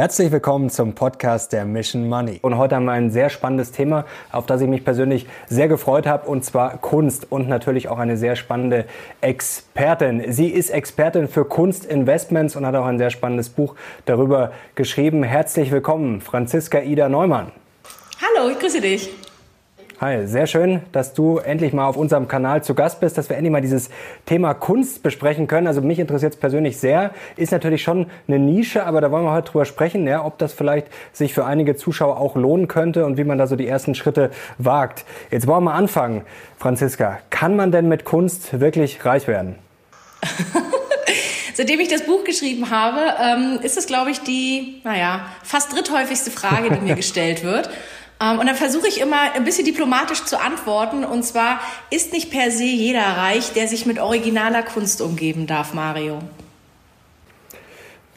Herzlich 0.00 0.32
willkommen 0.32 0.70
zum 0.70 0.94
Podcast 0.94 1.52
der 1.52 1.66
Mission 1.66 2.08
Money. 2.08 2.38
Und 2.40 2.56
heute 2.56 2.74
haben 2.74 2.86
wir 2.86 2.92
ein 2.92 3.10
sehr 3.10 3.28
spannendes 3.28 3.70
Thema, 3.70 4.06
auf 4.32 4.46
das 4.46 4.62
ich 4.62 4.66
mich 4.66 4.82
persönlich 4.82 5.26
sehr 5.46 5.68
gefreut 5.68 6.06
habe, 6.06 6.26
und 6.26 6.42
zwar 6.42 6.78
Kunst 6.78 7.30
und 7.30 7.50
natürlich 7.50 7.88
auch 7.88 7.98
eine 7.98 8.16
sehr 8.16 8.34
spannende 8.34 8.86
Expertin. 9.20 10.32
Sie 10.32 10.48
ist 10.48 10.70
Expertin 10.70 11.28
für 11.28 11.44
Kunstinvestments 11.44 12.56
und 12.56 12.64
hat 12.64 12.76
auch 12.76 12.86
ein 12.86 12.96
sehr 12.96 13.10
spannendes 13.10 13.50
Buch 13.50 13.74
darüber 14.06 14.52
geschrieben. 14.74 15.22
Herzlich 15.22 15.70
willkommen, 15.70 16.22
Franziska 16.22 16.80
Ida 16.80 17.10
Neumann. 17.10 17.52
Hallo, 18.22 18.48
ich 18.48 18.58
grüße 18.58 18.80
dich. 18.80 19.10
Hi, 20.00 20.26
sehr 20.26 20.46
schön, 20.46 20.80
dass 20.92 21.12
du 21.12 21.36
endlich 21.36 21.74
mal 21.74 21.86
auf 21.86 21.98
unserem 21.98 22.26
Kanal 22.26 22.64
zu 22.64 22.74
Gast 22.74 23.00
bist, 23.00 23.18
dass 23.18 23.28
wir 23.28 23.36
endlich 23.36 23.52
mal 23.52 23.60
dieses 23.60 23.90
Thema 24.24 24.54
Kunst 24.54 25.02
besprechen 25.02 25.46
können. 25.46 25.66
Also 25.66 25.82
mich 25.82 25.98
interessiert 25.98 26.32
es 26.32 26.40
persönlich 26.40 26.78
sehr. 26.78 27.10
Ist 27.36 27.52
natürlich 27.52 27.82
schon 27.82 28.06
eine 28.26 28.38
Nische, 28.38 28.86
aber 28.86 29.02
da 29.02 29.10
wollen 29.10 29.24
wir 29.24 29.32
heute 29.32 29.50
drüber 29.50 29.66
sprechen, 29.66 30.06
ja, 30.06 30.24
ob 30.24 30.38
das 30.38 30.54
vielleicht 30.54 30.86
sich 31.12 31.34
für 31.34 31.44
einige 31.44 31.76
Zuschauer 31.76 32.18
auch 32.18 32.34
lohnen 32.34 32.66
könnte 32.66 33.04
und 33.04 33.18
wie 33.18 33.24
man 33.24 33.36
da 33.36 33.46
so 33.46 33.56
die 33.56 33.68
ersten 33.68 33.94
Schritte 33.94 34.30
wagt. 34.56 35.04
Jetzt 35.30 35.46
wollen 35.46 35.64
wir 35.64 35.72
mal 35.72 35.76
anfangen, 35.76 36.22
Franziska. 36.56 37.18
Kann 37.28 37.54
man 37.54 37.70
denn 37.70 37.86
mit 37.86 38.06
Kunst 38.06 38.58
wirklich 38.58 39.04
reich 39.04 39.28
werden? 39.28 39.56
Seitdem 41.52 41.78
ich 41.78 41.88
das 41.88 42.06
Buch 42.06 42.24
geschrieben 42.24 42.70
habe, 42.70 43.00
ähm, 43.22 43.58
ist 43.62 43.76
es, 43.76 43.86
glaube 43.86 44.12
ich, 44.12 44.20
die, 44.20 44.80
naja, 44.82 45.26
fast 45.42 45.74
dritthäufigste 45.74 46.30
Frage, 46.30 46.70
die 46.70 46.80
mir 46.80 46.94
gestellt 46.96 47.44
wird. 47.44 47.68
Ähm, 48.20 48.38
und 48.38 48.46
dann 48.46 48.56
versuche 48.56 48.88
ich 48.88 49.00
immer 49.00 49.32
ein 49.34 49.44
bisschen 49.44 49.64
diplomatisch 49.64 50.24
zu 50.24 50.40
antworten. 50.40 51.04
Und 51.04 51.24
zwar 51.24 51.60
ist 51.90 52.12
nicht 52.12 52.30
per 52.30 52.50
se 52.50 52.64
jeder 52.64 53.02
reich, 53.02 53.52
der 53.52 53.68
sich 53.68 53.86
mit 53.86 53.98
originaler 53.98 54.62
Kunst 54.62 55.00
umgeben 55.00 55.46
darf, 55.46 55.74
Mario. 55.74 56.20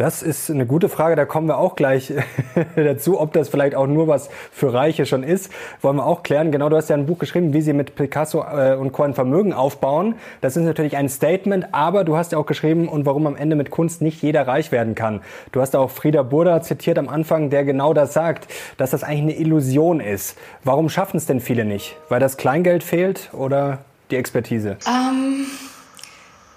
Das 0.03 0.21
ist 0.21 0.51
eine 0.51 0.65
gute 0.65 0.89
Frage, 0.89 1.15
da 1.15 1.23
kommen 1.23 1.47
wir 1.47 1.57
auch 1.57 1.77
gleich 1.77 2.11
dazu, 2.75 3.21
ob 3.21 3.31
das 3.31 3.47
vielleicht 3.47 3.73
auch 3.73 3.87
nur 3.87 4.09
was 4.09 4.29
für 4.51 4.73
Reiche 4.73 5.05
schon 5.05 5.23
ist. 5.23 5.49
Wollen 5.79 5.95
wir 5.95 6.05
auch 6.05 6.23
klären. 6.23 6.51
Genau, 6.51 6.67
du 6.67 6.75
hast 6.75 6.89
ja 6.89 6.97
ein 6.97 7.05
Buch 7.05 7.19
geschrieben, 7.19 7.53
wie 7.53 7.61
sie 7.61 7.71
mit 7.71 7.95
Picasso 7.95 8.43
äh, 8.43 8.75
und 8.75 8.91
Co. 8.91 9.03
ein 9.03 9.13
Vermögen 9.13 9.53
aufbauen. 9.53 10.15
Das 10.41 10.57
ist 10.57 10.65
natürlich 10.65 10.97
ein 10.97 11.07
Statement, 11.07 11.67
aber 11.71 12.03
du 12.03 12.17
hast 12.17 12.33
ja 12.33 12.37
auch 12.37 12.45
geschrieben, 12.45 12.89
und 12.89 13.05
warum 13.05 13.25
am 13.27 13.37
Ende 13.37 13.55
mit 13.55 13.69
Kunst 13.71 14.01
nicht 14.01 14.21
jeder 14.21 14.45
reich 14.45 14.73
werden 14.73 14.93
kann. 14.93 15.21
Du 15.53 15.61
hast 15.61 15.73
auch 15.73 15.89
Frieda 15.89 16.21
Burda 16.21 16.61
zitiert 16.61 16.99
am 16.99 17.07
Anfang, 17.07 17.49
der 17.49 17.63
genau 17.63 17.93
das 17.93 18.11
sagt, 18.11 18.51
dass 18.75 18.89
das 18.89 19.05
eigentlich 19.05 19.21
eine 19.21 19.37
Illusion 19.37 20.01
ist. 20.01 20.37
Warum 20.65 20.89
schaffen 20.89 21.15
es 21.15 21.27
denn 21.27 21.39
viele 21.39 21.63
nicht? 21.63 21.95
Weil 22.09 22.19
das 22.19 22.35
Kleingeld 22.35 22.83
fehlt 22.83 23.29
oder 23.31 23.77
die 24.11 24.17
Expertise? 24.17 24.75
Um 24.85 25.45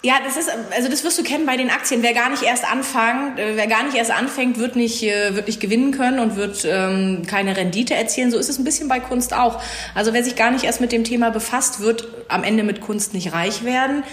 ja, 0.02 0.20
das 0.24 0.36
ist, 0.36 0.50
also 0.76 0.88
das 0.88 1.02
wirst 1.04 1.18
du 1.18 1.24
kennen 1.24 1.46
bei 1.46 1.56
den 1.56 1.70
Aktien. 1.70 2.02
Wer 2.02 2.14
gar 2.14 2.30
nicht 2.30 2.42
erst 2.42 2.64
anfängt, 2.70 3.38
äh, 3.38 3.56
wer 3.56 3.66
gar 3.66 3.82
nicht 3.82 3.96
erst 3.96 4.10
anfängt, 4.10 4.58
wird 4.58 4.76
nicht, 4.76 5.02
äh, 5.02 5.34
wird 5.34 5.46
nicht 5.46 5.60
gewinnen 5.60 5.90
können 5.90 6.20
und 6.20 6.36
wird 6.36 6.64
ähm, 6.64 7.22
keine 7.26 7.56
Rendite 7.56 7.94
erzielen. 7.94 8.30
So 8.30 8.38
ist 8.38 8.48
es 8.48 8.58
ein 8.58 8.64
bisschen 8.64 8.88
bei 8.88 9.00
Kunst 9.00 9.34
auch. 9.34 9.60
Also 9.94 10.12
wer 10.12 10.22
sich 10.22 10.36
gar 10.36 10.50
nicht 10.50 10.64
erst 10.64 10.80
mit 10.80 10.92
dem 10.92 11.02
Thema 11.02 11.30
befasst, 11.30 11.80
wird 11.80 12.06
am 12.28 12.44
Ende 12.44 12.62
mit 12.62 12.80
Kunst 12.80 13.14
nicht 13.14 13.32
reich 13.32 13.64
werden. 13.64 14.04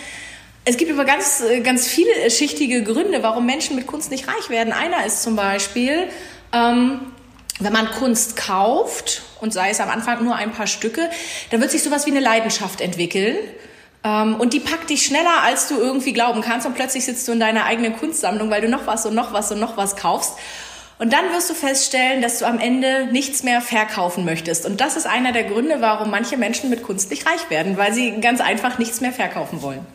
Es 0.66 0.78
gibt 0.78 0.92
aber 0.92 1.06
ganz, 1.06 1.42
äh, 1.42 1.59
ganz 1.59 1.88
viele 1.88 2.31
schichtige 2.31 2.84
Gründe, 2.84 3.22
warum 3.22 3.45
Menschen 3.45 3.76
mit 3.76 3.86
Kunst 3.86 4.09
nicht 4.09 4.28
reich 4.28 4.50
werden. 4.50 4.72
Einer 4.72 5.06
ist 5.06 5.22
zum 5.22 5.36
Beispiel, 5.36 6.08
ähm, 6.54 7.02
wenn 7.59 7.73
man 7.73 7.92
Kunst 7.92 8.36
kauft 8.38 9.22
und 9.42 9.54
sei 9.54 9.70
es 9.70 9.80
am 9.80 9.89
Anfang 9.89 10.23
nur 10.23 10.36
ein 10.36 10.54
paar 10.54 10.67
Stücke, 10.67 11.09
dann 11.52 11.61
wird 11.61 11.70
sich 11.70 11.84
sowas 11.84 12.06
wie 12.06 12.11
eine 12.11 12.22
Leidenschaft 12.22 12.81
entwickeln. 12.81 13.36
Ähm, 14.04 14.36
und 14.36 14.54
die 14.54 14.59
packt 14.59 14.90
dich 14.90 15.06
schneller, 15.06 15.44
als 15.44 15.68
du 15.68 15.78
irgendwie 15.78 16.14
glauben 16.14 16.42
kannst. 16.42 16.66
Und 16.68 16.76
plötzlich 16.76 17.06
sitzt 17.06 17.28
du 17.28 17.32
in 17.32 17.40
deiner 17.40 17.66
eigenen 17.66 17.96
Kunstsammlung, 17.98 18.50
weil 18.50 18.62
du 18.62 18.70
noch 18.70 18.86
was 18.88 19.06
und 19.06 19.16
noch 19.16 19.34
was 19.34 19.52
und 19.52 19.60
noch 19.60 19.78
was 19.78 19.95
kaufst. 19.95 20.38
Und 21.00 21.12
dann 21.12 21.26
wirst 21.33 21.50
du 21.50 21.54
feststellen, 21.54 22.22
dass 22.22 22.39
du 22.39 22.45
am 22.45 22.60
Ende 22.60 23.08
nichts 23.11 23.44
mehr 23.44 23.61
verkaufen 23.61 24.26
möchtest. 24.26 24.66
Und 24.66 24.80
das 24.80 24.95
ist 24.95 25.08
einer 25.08 25.32
der 25.32 25.44
Gründe, 25.44 25.77
warum 25.80 26.11
manche 26.11 26.38
Menschen 26.38 26.70
mit 26.70 26.83
Kunst 26.83 27.10
nicht 27.10 27.26
reich 27.27 27.50
werden, 27.50 27.77
weil 27.77 27.94
sie 27.94 28.22
ganz 28.22 28.42
einfach 28.42 28.77
nichts 28.77 29.02
mehr 29.02 29.11
verkaufen 29.11 29.61
wollen. 29.61 29.86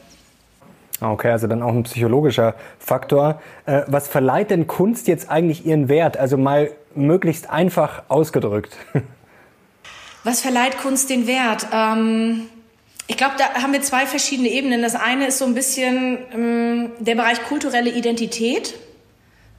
Okay, 1.01 1.31
also 1.31 1.47
dann 1.47 1.63
auch 1.63 1.73
ein 1.73 1.85
psychologischer 1.85 2.57
Faktor. 2.81 3.41
Äh, 3.67 3.83
was 3.87 4.09
verleiht 4.09 4.51
denn 4.51 4.67
Kunst 4.67 5.07
jetzt 5.07 5.31
eigentlich 5.31 5.65
ihren 5.65 5.89
Wert? 5.89 6.17
Also 6.17 6.37
mal 6.37 6.73
möglichst 6.95 7.49
einfach 7.49 8.03
ausgedrückt. 8.09 8.77
Was 10.25 10.41
verleiht 10.41 10.77
Kunst 10.79 11.11
den 11.11 11.29
Wert? 11.29 11.69
Ähm 11.73 12.49
ich 13.09 13.17
glaube, 13.17 13.35
da 13.39 13.63
haben 13.63 13.73
wir 13.73 13.81
zwei 13.81 14.07
verschiedene 14.07 14.51
Ebenen. 14.51 14.83
Das 14.83 14.95
eine 14.95 15.27
ist 15.27 15.39
so 15.39 15.47
ein 15.47 15.55
bisschen 15.55 16.19
ähm, 16.33 16.91
der 17.01 17.15
Bereich 17.15 17.43
kulturelle 17.43 17.91
Identität. 17.91 18.75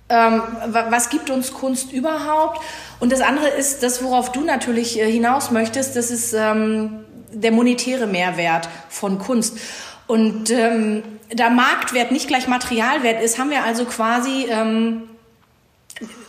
Ähm, 0.07 0.43
was 0.67 1.09
gibt 1.09 1.31
uns 1.31 1.51
Kunst 1.51 1.91
überhaupt? 1.91 2.61
Und 2.99 3.11
das 3.11 3.21
andere 3.21 3.47
ist 3.47 3.81
das, 3.81 4.03
worauf 4.03 4.31
du 4.31 4.41
natürlich 4.41 4.99
äh, 4.99 5.11
hinaus 5.11 5.49
möchtest, 5.49 5.95
das 5.95 6.11
ist 6.11 6.33
ähm, 6.33 7.05
der 7.31 7.51
monetäre 7.51 8.05
Mehrwert 8.05 8.69
von 8.87 9.17
Kunst. 9.17 9.57
Und 10.05 10.51
ähm, 10.51 11.03
da 11.35 11.49
Marktwert 11.49 12.11
nicht 12.11 12.27
gleich 12.27 12.47
Materialwert 12.47 13.21
ist, 13.21 13.39
haben 13.39 13.49
wir 13.49 13.63
also 13.63 13.85
quasi 13.85 14.45
ähm, 14.49 15.03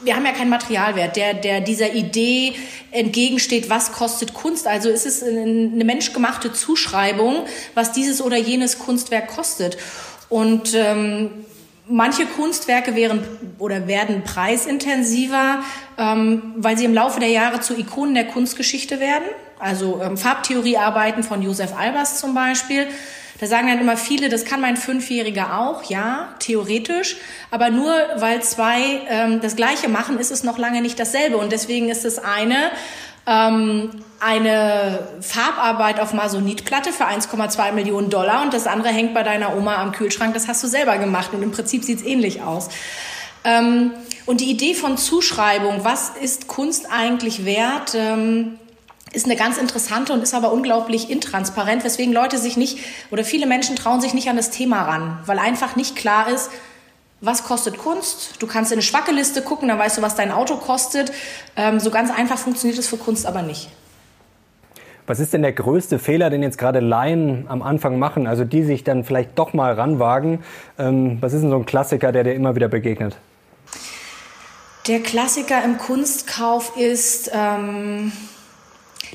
wir 0.02 0.16
haben 0.16 0.24
ja 0.24 0.32
keinen 0.32 0.50
Materialwert, 0.50 1.16
der, 1.16 1.34
der 1.34 1.60
dieser 1.60 1.92
Idee 1.92 2.54
entgegensteht, 2.90 3.70
was 3.70 3.92
kostet 3.92 4.34
Kunst. 4.34 4.66
Also 4.66 4.88
ist 4.88 5.06
es 5.06 5.22
eine 5.22 5.84
menschgemachte 5.84 6.52
Zuschreibung, 6.52 7.44
was 7.74 7.92
dieses 7.92 8.22
oder 8.22 8.36
jenes 8.36 8.78
Kunstwerk 8.78 9.28
kostet. 9.28 9.76
Und 10.28 10.74
ähm, 10.74 11.30
manche 11.86 12.24
Kunstwerke 12.24 12.94
wären 12.94 13.22
oder 13.58 13.86
werden 13.86 14.22
preisintensiver, 14.22 15.62
ähm, 15.98 16.54
weil 16.56 16.78
sie 16.78 16.84
im 16.84 16.94
Laufe 16.94 17.20
der 17.20 17.30
Jahre 17.30 17.60
zu 17.60 17.76
Ikonen 17.76 18.14
der 18.14 18.26
Kunstgeschichte 18.26 19.00
werden. 19.00 19.24
Also 19.58 20.00
ähm, 20.02 20.16
Farbtheoriearbeiten 20.16 21.22
von 21.22 21.42
Josef 21.42 21.76
Albers 21.76 22.18
zum 22.18 22.34
Beispiel 22.34 22.86
da 23.40 23.46
sagen 23.46 23.68
dann 23.68 23.80
immer 23.80 23.96
viele, 23.96 24.28
das 24.28 24.44
kann 24.44 24.60
mein 24.60 24.76
Fünfjähriger 24.76 25.58
auch, 25.58 25.84
ja, 25.84 26.28
theoretisch. 26.40 27.16
Aber 27.50 27.70
nur 27.70 27.94
weil 28.16 28.42
zwei 28.42 29.00
ähm, 29.08 29.40
das 29.40 29.56
Gleiche 29.56 29.88
machen, 29.88 30.18
ist 30.18 30.30
es 30.30 30.44
noch 30.44 30.58
lange 30.58 30.82
nicht 30.82 31.00
dasselbe. 31.00 31.38
Und 31.38 31.50
deswegen 31.50 31.88
ist 31.88 32.04
das 32.04 32.18
eine 32.18 32.70
ähm, 33.26 33.90
eine 34.18 35.06
Farbarbeit 35.20 36.00
auf 36.00 36.12
Masonitplatte 36.12 36.92
für 36.92 37.06
1,2 37.06 37.72
Millionen 37.72 38.10
Dollar 38.10 38.42
und 38.42 38.52
das 38.52 38.66
andere 38.66 38.88
hängt 38.88 39.14
bei 39.14 39.22
deiner 39.22 39.56
Oma 39.56 39.76
am 39.76 39.92
Kühlschrank. 39.92 40.34
Das 40.34 40.48
hast 40.48 40.62
du 40.62 40.66
selber 40.66 40.98
gemacht 40.98 41.30
und 41.32 41.42
im 41.42 41.50
Prinzip 41.52 41.84
sieht's 41.84 42.02
ähnlich 42.02 42.42
aus. 42.42 42.68
Ähm, 43.44 43.92
und 44.26 44.40
die 44.40 44.50
Idee 44.50 44.74
von 44.74 44.98
Zuschreibung, 44.98 45.84
was 45.84 46.10
ist 46.20 46.46
Kunst 46.46 46.86
eigentlich 46.90 47.44
wert? 47.44 47.94
Ähm, 47.94 48.58
ist 49.12 49.26
eine 49.26 49.36
ganz 49.36 49.58
interessante 49.58 50.12
und 50.12 50.22
ist 50.22 50.34
aber 50.34 50.52
unglaublich 50.52 51.10
intransparent, 51.10 51.84
weswegen 51.84 52.12
Leute 52.12 52.38
sich 52.38 52.56
nicht 52.56 52.78
oder 53.10 53.24
viele 53.24 53.46
Menschen 53.46 53.76
trauen 53.76 54.00
sich 54.00 54.14
nicht 54.14 54.28
an 54.28 54.36
das 54.36 54.50
Thema 54.50 54.82
ran, 54.82 55.18
weil 55.26 55.38
einfach 55.38 55.76
nicht 55.76 55.96
klar 55.96 56.28
ist, 56.28 56.50
was 57.20 57.44
kostet 57.44 57.76
Kunst. 57.76 58.40
Du 58.40 58.46
kannst 58.46 58.72
in 58.72 58.76
eine 58.76 58.82
Schwackeliste 58.82 59.42
gucken, 59.42 59.68
dann 59.68 59.78
weißt 59.78 59.98
du, 59.98 60.02
was 60.02 60.14
dein 60.14 60.32
Auto 60.32 60.56
kostet. 60.56 61.12
Ähm, 61.56 61.80
so 61.80 61.90
ganz 61.90 62.10
einfach 62.10 62.38
funktioniert 62.38 62.78
es 62.78 62.88
für 62.88 62.96
Kunst 62.96 63.26
aber 63.26 63.42
nicht. 63.42 63.68
Was 65.06 65.18
ist 65.18 65.32
denn 65.32 65.42
der 65.42 65.52
größte 65.52 65.98
Fehler, 65.98 66.30
den 66.30 66.42
jetzt 66.42 66.56
gerade 66.56 66.78
Laien 66.78 67.46
am 67.48 67.62
Anfang 67.62 67.98
machen, 67.98 68.26
also 68.26 68.44
die 68.44 68.62
sich 68.62 68.84
dann 68.84 69.04
vielleicht 69.04 69.38
doch 69.38 69.52
mal 69.52 69.72
ranwagen? 69.72 70.44
Ähm, 70.78 71.18
was 71.20 71.32
ist 71.32 71.42
denn 71.42 71.50
so 71.50 71.56
ein 71.56 71.66
Klassiker, 71.66 72.12
der 72.12 72.24
dir 72.24 72.34
immer 72.34 72.54
wieder 72.54 72.68
begegnet? 72.68 73.16
Der 74.86 75.00
Klassiker 75.00 75.62
im 75.64 75.78
Kunstkauf 75.78 76.76
ist, 76.76 77.30
ähm, 77.34 78.12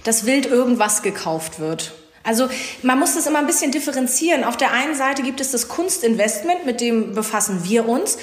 dass 0.04 0.26
wild 0.26 0.46
irgendwas 0.46 1.02
gekauft 1.02 1.60
wird. 1.60 1.94
Also 2.24 2.50
man 2.82 3.00
muss 3.00 3.14
das 3.14 3.28
immer 3.28 3.40
ein 3.40 3.48
bisschen 3.48 3.72
differenzieren. 3.72 4.44
Auf 4.44 4.58
der 4.58 4.72
einen 4.72 4.96
Seite 4.96 5.22
gibt 5.22 5.40
es 5.42 5.52
das 5.52 5.68
Kunstinvestment, 5.68 6.66
mit 6.66 6.82
dem 6.82 7.14
befassen 7.14 7.62
wir 7.64 7.88
uns. 7.88 8.18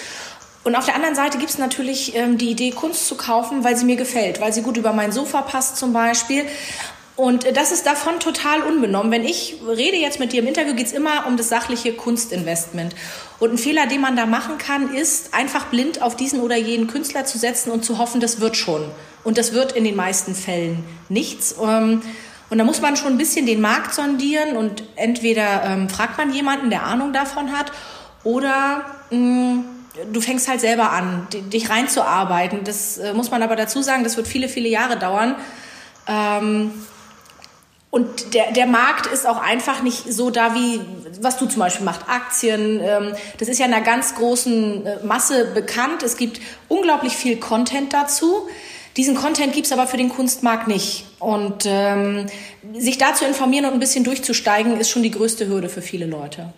Und 0.65 0.77
auf 0.77 0.85
der 0.85 0.95
anderen 0.95 1.15
Seite 1.15 1.39
gibt 1.39 1.51
es 1.51 1.59
natürlich 1.59 2.15
ähm, 2.15 2.39
die 2.39 2.51
Idee, 2.51 2.71
Kunst 2.71 3.07
zu 3.07 3.17
kaufen, 3.17 3.65
weil 3.65 3.77
sie 3.77 3.85
mir 3.85 3.97
gefällt, 3.97 4.41
weil 4.41 4.53
sie 4.53 4.63
gut 4.63 4.77
über 4.77 4.93
mein 4.93 5.11
Sofa 5.11 5.43
passt 5.43 5.77
zum 5.77 5.93
Beispiel. 5.93 6.45
Und 7.17 7.45
äh, 7.45 7.53
das 7.53 7.73
ist 7.73 7.87
davon 7.87 8.21
total 8.21 8.63
unbenommen. 8.63 9.13
Wenn 9.13 9.25
ich 9.25 9.61
rede 9.67 9.97
jetzt 9.97 10.21
mit 10.21 10.33
dir 10.33 10.41
im 10.41 10.47
Interview, 10.47 10.75
geht 10.75 10.87
es 10.87 10.93
immer 10.93 11.27
um 11.27 11.37
das 11.37 11.49
sachliche 11.49 11.93
Kunstinvestment. 11.93 12.95
Und 13.39 13.53
ein 13.53 13.59
Fehler, 13.59 13.87
den 13.87 14.01
man 14.01 14.17
da 14.17 14.27
machen 14.27 14.59
kann, 14.59 14.95
ist 14.95 15.35
einfach 15.35 15.67
blind 15.67 16.01
auf 16.01 16.17
diesen 16.17 16.41
oder 16.41 16.57
jenen 16.57 16.87
Künstler 16.87 17.25
zu 17.25 17.39
setzen 17.39 17.71
und 17.71 17.85
zu 17.85 17.99
hoffen, 17.99 18.21
das 18.21 18.41
wird 18.41 18.57
schon. 18.57 18.85
Und 19.25 19.39
das 19.39 19.53
wird 19.53 19.73
in 19.73 19.85
den 19.85 19.97
meisten 19.97 20.35
Fällen 20.35 20.85
nichts. 21.09 21.55
Ähm, 21.63 22.03
und 22.51 22.59
da 22.59 22.65
muss 22.65 22.81
man 22.81 22.97
schon 22.97 23.13
ein 23.13 23.19
bisschen 23.19 23.47
den 23.47 23.61
Markt 23.61 23.95
sondieren 23.95 24.57
und 24.57 24.83
entweder 24.97 25.65
ähm, 25.65 25.89
fragt 25.89 26.19
man 26.19 26.33
jemanden, 26.35 26.71
der 26.71 26.85
Ahnung 26.85 27.13
davon 27.13 27.53
hat, 27.53 27.73
oder 28.25 28.85
mh, 29.11 29.19
mm, 29.19 29.65
du 30.13 30.21
fängst 30.21 30.49
halt 30.49 30.61
selber 30.61 30.91
an, 30.91 31.27
dich 31.33 31.71
reinzuarbeiten. 31.71 32.65
Das 32.65 32.99
äh, 32.99 33.15
muss 33.15 33.31
man 33.31 33.43
aber 33.43 33.57
dazu 33.57 33.83
sagen, 33.83 34.05
das 34.05 34.17
wird 34.17 34.27
viele, 34.27 34.49
viele 34.49 34.69
Jahre 34.69 34.99
dauern. 34.99 35.37
Ähm, 36.07 36.73
und 37.91 38.33
der, 38.33 38.53
der 38.53 38.67
Markt 38.67 39.07
ist 39.07 39.27
auch 39.27 39.39
einfach 39.39 39.83
nicht 39.83 40.11
so 40.11 40.31
da, 40.31 40.55
wie 40.55 40.81
was 41.21 41.37
du 41.37 41.47
zum 41.47 41.61
Beispiel 41.61 41.85
machst, 41.85 42.03
Aktien. 42.09 42.81
Ähm, 42.83 43.15
das 43.39 43.49
ist 43.49 43.59
ja 43.59 43.67
in 43.67 43.75
einer 43.75 43.85
ganz 43.85 44.15
großen 44.15 44.87
äh, 44.87 45.05
Masse 45.05 45.45
bekannt. 45.53 46.03
Es 46.03 46.17
gibt 46.17 46.41
unglaublich 46.69 47.15
viel 47.15 47.37
Content 47.37 47.93
dazu. 47.93 48.49
Diesen 48.97 49.15
Content 49.15 49.55
gibt's 49.55 49.73
aber 49.73 49.87
für 49.87 49.97
den 49.97 50.09
Kunstmarkt 50.09 50.69
nicht. 50.69 51.07
Und 51.19 51.65
ähm, 51.67 52.27
sich 52.75 52.99
da 52.99 53.15
zu 53.15 53.25
informieren 53.25 53.65
und 53.67 53.73
ein 53.73 53.81
bisschen 53.81 54.05
durchzusteigen, 54.05 54.79
ist 54.79 54.91
schon 54.91 55.03
die 55.03 55.11
größte 55.11 55.47
Hürde 55.49 55.69
für 55.69 55.83
viele 55.83 56.07
Leute. 56.07 56.53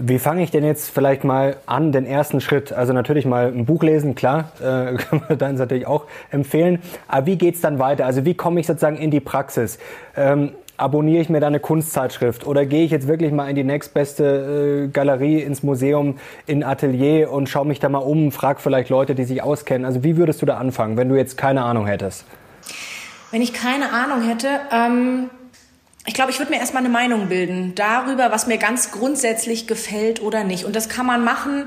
Wie 0.00 0.20
fange 0.20 0.44
ich 0.44 0.52
denn 0.52 0.64
jetzt 0.64 0.90
vielleicht 0.90 1.24
mal 1.24 1.56
an, 1.66 1.90
den 1.90 2.06
ersten 2.06 2.40
Schritt? 2.40 2.72
Also 2.72 2.92
natürlich 2.92 3.24
mal 3.24 3.48
ein 3.48 3.66
Buch 3.66 3.82
lesen, 3.82 4.14
klar, 4.14 4.52
äh, 4.60 4.94
kann 4.96 5.22
man 5.28 5.38
dann 5.38 5.56
natürlich 5.56 5.86
auch 5.86 6.04
empfehlen. 6.30 6.80
Aber 7.08 7.26
wie 7.26 7.36
geht's 7.36 7.60
dann 7.60 7.78
weiter? 7.78 8.06
Also 8.06 8.24
wie 8.24 8.34
komme 8.34 8.60
ich 8.60 8.66
sozusagen 8.66 8.96
in 8.96 9.10
die 9.10 9.20
Praxis? 9.20 9.78
Ähm, 10.16 10.52
abonniere 10.78 11.20
ich 11.20 11.28
mir 11.28 11.40
da 11.40 11.48
eine 11.48 11.60
Kunstzeitschrift 11.60 12.46
oder 12.46 12.64
gehe 12.64 12.84
ich 12.84 12.90
jetzt 12.90 13.06
wirklich 13.06 13.32
mal 13.32 13.50
in 13.50 13.56
die 13.56 13.64
nächstbeste 13.64 14.86
äh, 14.86 14.88
Galerie, 14.88 15.40
ins 15.40 15.62
Museum, 15.62 16.18
in 16.46 16.64
Atelier 16.64 17.30
und 17.30 17.48
schaue 17.48 17.66
mich 17.66 17.80
da 17.80 17.88
mal 17.88 17.98
um, 17.98 18.32
frag 18.32 18.60
vielleicht 18.60 18.88
Leute, 18.88 19.14
die 19.14 19.24
sich 19.24 19.42
auskennen. 19.42 19.84
Also 19.84 20.02
wie 20.04 20.16
würdest 20.16 20.40
du 20.40 20.46
da 20.46 20.56
anfangen, 20.56 20.96
wenn 20.96 21.08
du 21.08 21.16
jetzt 21.16 21.36
keine 21.36 21.62
Ahnung 21.62 21.86
hättest? 21.86 22.24
Wenn 23.30 23.42
ich 23.42 23.52
keine 23.52 23.92
Ahnung 23.92 24.22
hätte, 24.22 24.48
ähm 24.72 25.30
ich 26.06 26.14
glaube, 26.14 26.30
ich 26.30 26.38
würde 26.38 26.50
mir 26.50 26.58
erstmal 26.58 26.82
eine 26.82 26.88
Meinung 26.88 27.28
bilden 27.28 27.74
darüber, 27.74 28.32
was 28.32 28.46
mir 28.46 28.56
ganz 28.56 28.92
grundsätzlich 28.92 29.66
gefällt 29.66 30.22
oder 30.22 30.42
nicht. 30.42 30.64
Und 30.64 30.74
das 30.74 30.88
kann 30.88 31.04
man 31.04 31.22
machen. 31.22 31.66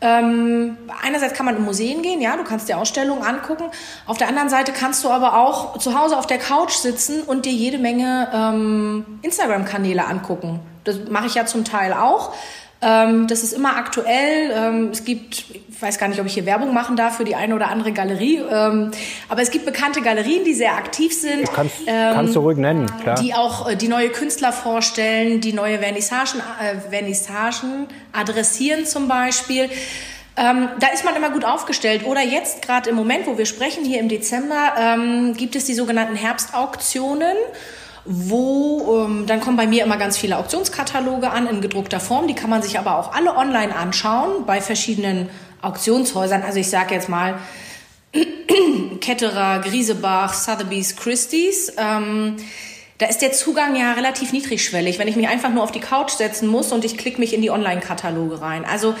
Ähm, 0.00 0.78
einerseits 1.02 1.34
kann 1.34 1.46
man 1.46 1.56
in 1.56 1.64
Museen 1.64 2.02
gehen, 2.02 2.20
ja, 2.20 2.36
du 2.36 2.44
kannst 2.44 2.68
dir 2.68 2.78
Ausstellungen 2.78 3.24
angucken. 3.24 3.64
Auf 4.06 4.16
der 4.16 4.28
anderen 4.28 4.48
Seite 4.48 4.72
kannst 4.72 5.02
du 5.04 5.10
aber 5.10 5.36
auch 5.36 5.78
zu 5.78 5.98
Hause 5.98 6.16
auf 6.16 6.26
der 6.26 6.38
Couch 6.38 6.72
sitzen 6.72 7.22
und 7.22 7.46
dir 7.46 7.52
jede 7.52 7.78
Menge 7.78 8.28
ähm, 8.32 9.18
Instagram-Kanäle 9.22 10.06
angucken. 10.06 10.60
Das 10.84 10.98
mache 11.10 11.26
ich 11.26 11.34
ja 11.34 11.46
zum 11.46 11.64
Teil 11.64 11.92
auch. 11.92 12.32
Ähm, 12.80 13.26
das 13.26 13.42
ist 13.42 13.52
immer 13.52 13.76
aktuell. 13.76 14.52
Ähm, 14.54 14.90
es 14.92 15.04
gibt, 15.04 15.44
weiß 15.80 15.98
gar 15.98 16.08
nicht, 16.08 16.20
ob 16.20 16.26
ich 16.26 16.34
hier 16.34 16.46
Werbung 16.46 16.74
machen 16.74 16.96
darf 16.96 17.16
für 17.16 17.24
die 17.24 17.34
eine 17.34 17.54
oder 17.54 17.68
andere 17.68 17.92
Galerie, 17.92 18.40
ähm, 18.50 18.90
aber 19.28 19.42
es 19.42 19.50
gibt 19.50 19.64
bekannte 19.64 20.02
Galerien, 20.02 20.44
die 20.44 20.54
sehr 20.54 20.74
aktiv 20.74 21.18
sind. 21.18 21.52
Kannst, 21.52 21.76
ähm, 21.86 22.14
kannst 22.14 22.36
du 22.36 22.40
ruhig 22.40 22.58
nennen, 22.58 22.86
klar. 23.02 23.20
Die 23.20 23.34
auch 23.34 23.68
äh, 23.68 23.76
die 23.76 23.88
neue 23.88 24.10
Künstler 24.10 24.52
vorstellen, 24.52 25.40
die 25.40 25.52
neue 25.52 25.78
Vernissagen, 25.78 26.40
äh, 26.60 26.90
Vernissagen 26.90 27.86
adressieren 28.12 28.86
zum 28.86 29.08
Beispiel. 29.08 29.70
Ähm, 30.36 30.68
da 30.78 30.88
ist 30.88 31.04
man 31.04 31.16
immer 31.16 31.30
gut 31.30 31.44
aufgestellt. 31.44 32.06
Oder 32.06 32.22
jetzt, 32.22 32.62
gerade 32.62 32.90
im 32.90 32.96
Moment, 32.96 33.26
wo 33.26 33.36
wir 33.38 33.46
sprechen, 33.46 33.84
hier 33.84 33.98
im 33.98 34.08
Dezember, 34.08 34.72
ähm, 34.78 35.34
gibt 35.36 35.56
es 35.56 35.64
die 35.64 35.74
sogenannten 35.74 36.14
Herbstauktionen 36.14 37.36
wo 38.10 39.04
ähm, 39.04 39.26
dann 39.26 39.40
kommen 39.40 39.58
bei 39.58 39.66
mir 39.66 39.84
immer 39.84 39.98
ganz 39.98 40.16
viele 40.16 40.38
Auktionskataloge 40.38 41.30
an 41.30 41.46
in 41.46 41.60
gedruckter 41.60 42.00
Form. 42.00 42.26
Die 42.26 42.34
kann 42.34 42.48
man 42.48 42.62
sich 42.62 42.78
aber 42.78 42.96
auch 42.96 43.12
alle 43.14 43.36
online 43.36 43.76
anschauen 43.76 44.46
bei 44.46 44.62
verschiedenen 44.62 45.28
Auktionshäusern. 45.62 46.42
Also 46.42 46.58
ich 46.58 46.68
sage 46.68 46.94
jetzt 46.94 47.08
mal 47.08 47.38
Ketterer, 49.00 49.60
Griesebach, 49.60 50.34
Sotheby's, 50.34 50.96
Christie's. 50.96 51.72
Ähm, 51.76 52.36
da 52.98 53.06
ist 53.06 53.22
der 53.22 53.32
Zugang 53.32 53.76
ja 53.76 53.92
relativ 53.92 54.32
niedrigschwellig, 54.32 54.98
wenn 54.98 55.06
ich 55.06 55.16
mich 55.16 55.28
einfach 55.28 55.50
nur 55.50 55.62
auf 55.62 55.70
die 55.70 55.80
Couch 55.80 56.10
setzen 56.10 56.48
muss 56.48 56.72
und 56.72 56.84
ich 56.84 56.98
klicke 56.98 57.20
mich 57.20 57.32
in 57.32 57.42
die 57.42 57.50
Online-Kataloge 57.50 58.40
rein. 58.40 58.64
Also 58.64 58.94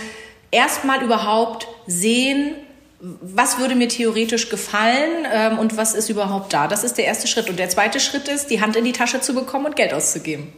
erstmal 0.52 1.02
überhaupt 1.02 1.66
sehen, 1.86 2.54
was 3.00 3.58
würde 3.58 3.74
mir 3.74 3.88
theoretisch 3.88 4.48
gefallen 4.50 5.26
ähm, 5.32 5.58
und 5.58 5.76
was 5.76 5.94
ist 5.94 6.08
überhaupt 6.08 6.52
da? 6.52 6.68
Das 6.68 6.84
ist 6.84 6.98
der 6.98 7.04
erste 7.04 7.28
Schritt. 7.28 7.48
Und 7.48 7.58
der 7.58 7.68
zweite 7.68 8.00
Schritt 8.00 8.28
ist, 8.28 8.50
die 8.50 8.60
Hand 8.60 8.76
in 8.76 8.84
die 8.84 8.92
Tasche 8.92 9.20
zu 9.20 9.34
bekommen 9.34 9.66
und 9.66 9.76
Geld 9.76 9.92
auszugeben. 9.92 10.52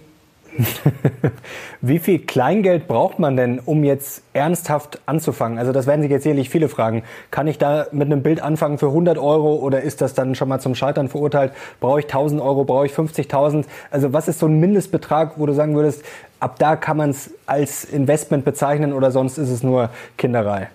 Wie 1.81 1.99
viel 1.99 2.19
Kleingeld 2.21 2.89
braucht 2.89 3.19
man 3.19 3.37
denn, 3.37 3.59
um 3.59 3.85
jetzt 3.85 4.23
ernsthaft 4.33 5.01
anzufangen? 5.07 5.59
Also 5.59 5.73
das 5.73 5.87
werden 5.87 6.03
sich 6.03 6.11
jetzt 6.11 6.25
sicherlich 6.25 6.51
viele 6.51 6.69
fragen. 6.69 7.03
Kann 7.31 7.47
ich 7.47 7.59
da 7.59 7.87
mit 7.93 8.07
einem 8.07 8.23
Bild 8.23 8.41
anfangen 8.41 8.79
für 8.79 8.87
100 8.87 9.19
Euro 9.19 9.57
oder 9.57 9.83
ist 9.83 10.01
das 10.01 10.15
dann 10.15 10.35
schon 10.35 10.49
mal 10.49 10.61
zum 10.61 10.75
Scheitern 10.75 11.09
verurteilt? 11.09 11.53
Brauche 11.81 12.01
ich 12.01 12.07
1000 12.07 12.41
Euro? 12.41 12.65
Brauche 12.65 12.87
ich 12.87 12.93
50.000? 12.93 13.65
Also 13.91 14.13
was 14.13 14.29
ist 14.29 14.39
so 14.39 14.47
ein 14.47 14.59
Mindestbetrag, 14.61 15.35
wo 15.37 15.47
du 15.47 15.53
sagen 15.53 15.75
würdest, 15.75 16.03
ab 16.39 16.59
da 16.59 16.77
kann 16.77 16.97
man 16.97 17.11
es 17.11 17.31
als 17.47 17.85
Investment 17.85 18.45
bezeichnen 18.45 18.93
oder 18.93 19.11
sonst 19.11 19.39
ist 19.39 19.51
es 19.51 19.63
nur 19.63 19.91
Kinderei? 20.17 20.69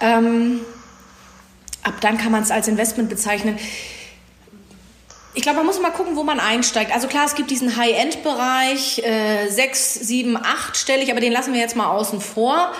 Ähm, 0.00 0.60
ab 1.82 1.94
dann 2.00 2.18
kann 2.18 2.32
man 2.32 2.42
es 2.42 2.50
als 2.50 2.68
Investment 2.68 3.08
bezeichnen. 3.08 3.58
Ich 5.38 5.42
glaube, 5.42 5.58
man 5.58 5.66
muss 5.66 5.80
mal 5.80 5.92
gucken, 5.92 6.16
wo 6.16 6.24
man 6.24 6.40
einsteigt. 6.40 6.92
Also 6.92 7.06
klar, 7.06 7.24
es 7.24 7.36
gibt 7.36 7.52
diesen 7.52 7.76
High-End-Bereich, 7.76 9.04
äh, 9.04 9.48
6, 9.48 9.94
7, 9.94 10.36
8 10.36 10.76
stellig, 10.76 11.12
aber 11.12 11.20
den 11.20 11.30
lassen 11.30 11.52
wir 11.52 11.60
jetzt 11.60 11.76
mal 11.76 11.86
außen 11.86 12.20
vor. 12.20 12.72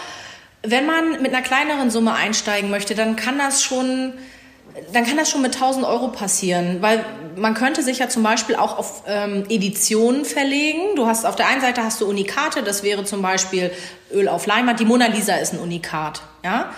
Wenn 0.63 0.85
man 0.85 1.23
mit 1.23 1.33
einer 1.33 1.43
kleineren 1.43 1.89
Summe 1.93 2.15
einsteigen 2.15 2.69
möchte, 2.69 2.97
dann 2.97 3.15
kann 3.15 3.39
das 3.39 3.63
schon, 3.63 4.13
dann 4.93 5.07
kann 5.07 5.17
das 5.17 5.31
schon 5.31 5.41
mit 5.41 5.55
1000 5.55 5.87
Euro 5.87 6.09
passieren, 6.09 6.83
weil 6.83 7.05
man 7.37 7.55
könnte 7.55 7.85
sich 7.85 8.01
ja 8.01 8.09
zum 8.09 8.25
Beispiel 8.25 8.57
auch 8.57 8.77
auf 8.77 9.05
ähm, 9.07 9.45
Editionen 9.49 10.25
verlegen. 10.25 10.97
Du 10.97 11.07
hast 11.07 11.27
auf 11.27 11.37
der 11.37 11.47
einen 11.47 11.61
Seite 11.61 11.85
hast 11.85 12.01
du 12.01 12.09
Unikate, 12.09 12.65
das 12.65 12.83
wäre 12.83 13.05
zum 13.05 13.23
Beispiel 13.23 13.71
Öl 14.11 14.27
auf 14.27 14.47
Leinwand. 14.47 14.81
Die 14.81 14.85
Mona 14.85 15.07
Lisa 15.07 15.37
ist 15.37 15.53
ein 15.53 15.61
Unikat, 15.61 16.23
ja. 16.43 16.73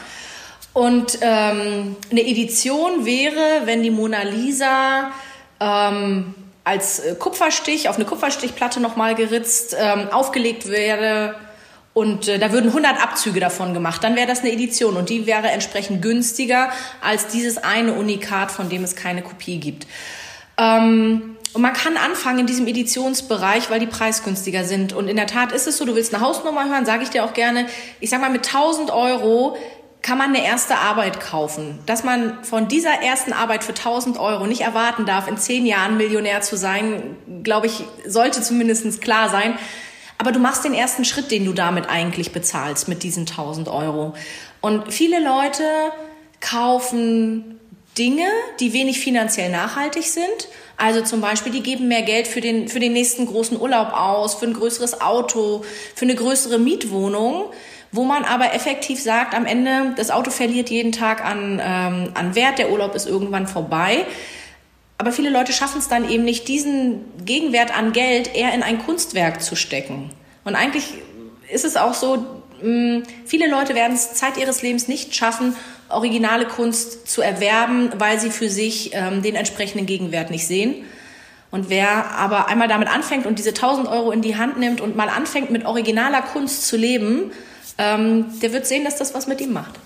Und 0.75 1.21
ähm, 1.23 1.97
eine 2.11 2.21
Edition 2.21 3.06
wäre, 3.06 3.62
wenn 3.65 3.82
die 3.82 3.91
Mona 3.91 4.25
Lisa 4.25 5.11
ähm, 5.60 6.34
als 6.64 7.00
äh, 7.00 7.14
Kupferstich 7.14 7.88
auf 7.88 7.96
eine 7.96 8.04
Kupferstichplatte 8.04 8.80
nochmal 8.80 9.14
geritzt 9.14 9.76
ähm, 9.78 10.08
aufgelegt 10.10 10.68
werde 10.68 11.34
und 11.92 12.28
äh, 12.28 12.38
da 12.38 12.52
würden 12.52 12.68
100 12.68 13.02
Abzüge 13.02 13.40
davon 13.40 13.74
gemacht, 13.74 14.04
dann 14.04 14.16
wäre 14.16 14.26
das 14.26 14.40
eine 14.40 14.52
Edition 14.52 14.96
und 14.96 15.08
die 15.08 15.26
wäre 15.26 15.48
entsprechend 15.48 16.02
günstiger 16.02 16.70
als 17.00 17.26
dieses 17.26 17.58
eine 17.58 17.94
Unikat, 17.94 18.50
von 18.50 18.68
dem 18.68 18.84
es 18.84 18.94
keine 18.94 19.22
Kopie 19.22 19.58
gibt. 19.58 19.86
Ähm, 20.56 21.36
und 21.52 21.62
man 21.62 21.72
kann 21.72 21.96
anfangen 21.96 22.40
in 22.40 22.46
diesem 22.46 22.68
Editionsbereich, 22.68 23.70
weil 23.70 23.80
die 23.80 23.86
preisgünstiger 23.86 24.64
sind. 24.64 24.92
Und 24.92 25.08
in 25.08 25.16
der 25.16 25.26
Tat 25.26 25.50
ist 25.50 25.66
es 25.66 25.78
so, 25.78 25.84
du 25.84 25.96
willst 25.96 26.14
eine 26.14 26.22
Hausnummer 26.22 26.68
hören, 26.68 26.86
sage 26.86 27.02
ich 27.02 27.10
dir 27.10 27.24
auch 27.24 27.34
gerne. 27.34 27.66
Ich 27.98 28.10
sag 28.10 28.20
mal, 28.20 28.30
mit 28.30 28.46
1000 28.46 28.92
Euro 28.92 29.56
kann 30.02 30.19
man 30.19 30.35
eine 30.35 30.44
erste 30.44 30.76
Arbeit 30.76 31.20
kaufen. 31.20 31.79
Dass 31.87 32.05
man 32.05 32.43
von 32.44 32.69
dieser 32.69 33.02
ersten 33.02 33.32
Arbeit 33.32 33.64
für 33.64 33.75
1000 33.75 34.19
Euro 34.19 34.47
nicht 34.47 34.62
erwarten 34.62 35.05
darf, 35.05 35.29
in 35.29 35.37
zehn 35.37 35.67
Jahren 35.67 35.97
Millionär 35.97 36.41
zu 36.41 36.56
sein, 36.56 37.17
glaube 37.43 37.67
ich, 37.67 37.85
sollte 38.06 38.43
zumindest 38.43 39.00
klar 39.02 39.29
sein. 39.29 39.58
Aber 40.17 40.32
du 40.32 40.38
machst 40.38 40.64
den 40.64 40.75
ersten 40.75 41.05
Schritt, 41.05 41.31
den 41.31 41.44
du 41.44 41.53
damit 41.53 41.89
eigentlich 41.89 42.32
bezahlst, 42.32 42.89
mit 42.89 43.03
diesen 43.03 43.27
1000 43.27 43.69
Euro. 43.69 44.15
Und 44.60 44.93
viele 44.93 45.22
Leute 45.22 45.65
kaufen 46.41 47.58
Dinge, 47.98 48.27
die 48.60 48.72
wenig 48.72 49.01
finanziell 49.01 49.51
nachhaltig 49.51 50.05
sind. 50.05 50.48
Also 50.77 51.03
zum 51.03 51.20
Beispiel, 51.20 51.53
die 51.53 51.63
geben 51.63 51.89
mehr 51.89 52.03
Geld 52.03 52.27
für 52.27 52.41
den, 52.41 52.69
für 52.69 52.81
den 52.81 52.93
nächsten 52.93 53.27
großen 53.27 53.60
Urlaub 53.60 53.93
aus, 53.93 54.34
für 54.34 54.46
ein 54.46 54.55
größeres 54.55 55.01
Auto, 55.01 55.65
für 55.94 56.05
eine 56.05 56.15
größere 56.15 56.58
Mietwohnung 56.58 57.51
wo 57.93 58.05
man 58.05 58.25
aber 58.25 58.55
effektiv 58.55 59.03
sagt, 59.03 59.35
am 59.35 59.47
Ende, 59.47 59.94
das 59.97 60.11
Auto 60.11 60.31
verliert 60.31 60.70
jeden 60.70 60.93
Tag 60.93 61.25
an, 61.25 61.61
ähm, 61.63 62.13
an 62.15 62.35
Wert, 62.35 62.59
der 62.59 62.70
Urlaub 62.70 62.94
ist 62.94 63.06
irgendwann 63.06 63.47
vorbei. 63.47 64.06
Aber 64.99 65.13
viele 65.13 65.31
Leute 65.31 65.53
schaffen 65.53 65.79
es 65.79 65.89
dann 65.89 66.09
eben 66.09 66.25
nicht, 66.25 66.47
diesen 66.47 67.05
Gegenwert 67.25 67.77
an 67.77 67.93
Geld 67.93 68.35
eher 68.35 68.55
in 68.55 68.63
ein 68.63 68.79
Kunstwerk 68.79 69.43
zu 69.43 69.56
stecken. 69.56 70.11
Und 70.44 70.55
eigentlich 70.55 70.94
ist 71.51 71.65
es 71.65 71.77
auch 71.77 71.94
so, 71.94 72.27
mh, 72.63 73.03
viele 73.25 73.49
Leute 73.49 73.75
werden 73.75 73.94
es 73.94 74.15
Zeit 74.15 74.37
ihres 74.37 74.63
Lebens 74.63 74.89
nicht 74.89 75.17
schaffen, 75.17 75.56
originale 75.89 76.47
Kunst 76.47 77.09
zu 77.09 77.23
erwerben, 77.23 77.91
weil 77.99 78.20
sie 78.20 78.31
für 78.31 78.49
sich 78.49 78.91
ähm, 78.94 79.23
den 79.23 79.35
entsprechenden 79.35 79.87
Gegenwert 79.87 80.31
nicht 80.31 80.47
sehen. 80.47 80.85
Und 81.51 81.69
wer 81.69 82.13
aber 82.13 82.47
einmal 82.47 82.69
damit 82.69 82.89
anfängt 82.89 83.27
und 83.27 83.39
diese 83.39 83.51
1000 83.51 83.89
Euro 83.89 84.13
in 84.13 84.23
die 84.23 84.37
Hand 84.37 84.59
nimmt 84.59 84.81
und 84.81 84.94
mal 84.94 85.09
anfängt, 85.09 85.51
mit 85.51 85.65
originaler 85.65 86.23
Kunst 86.23 86.69
zu 86.69 86.77
leben, 86.77 87.32
ähm, 87.81 88.27
der 88.41 88.53
wird 88.53 88.67
sehen, 88.67 88.84
dass 88.84 88.96
das 88.96 89.15
was 89.15 89.27
mit 89.27 89.41
ihm 89.41 89.55
macht. 89.55 89.79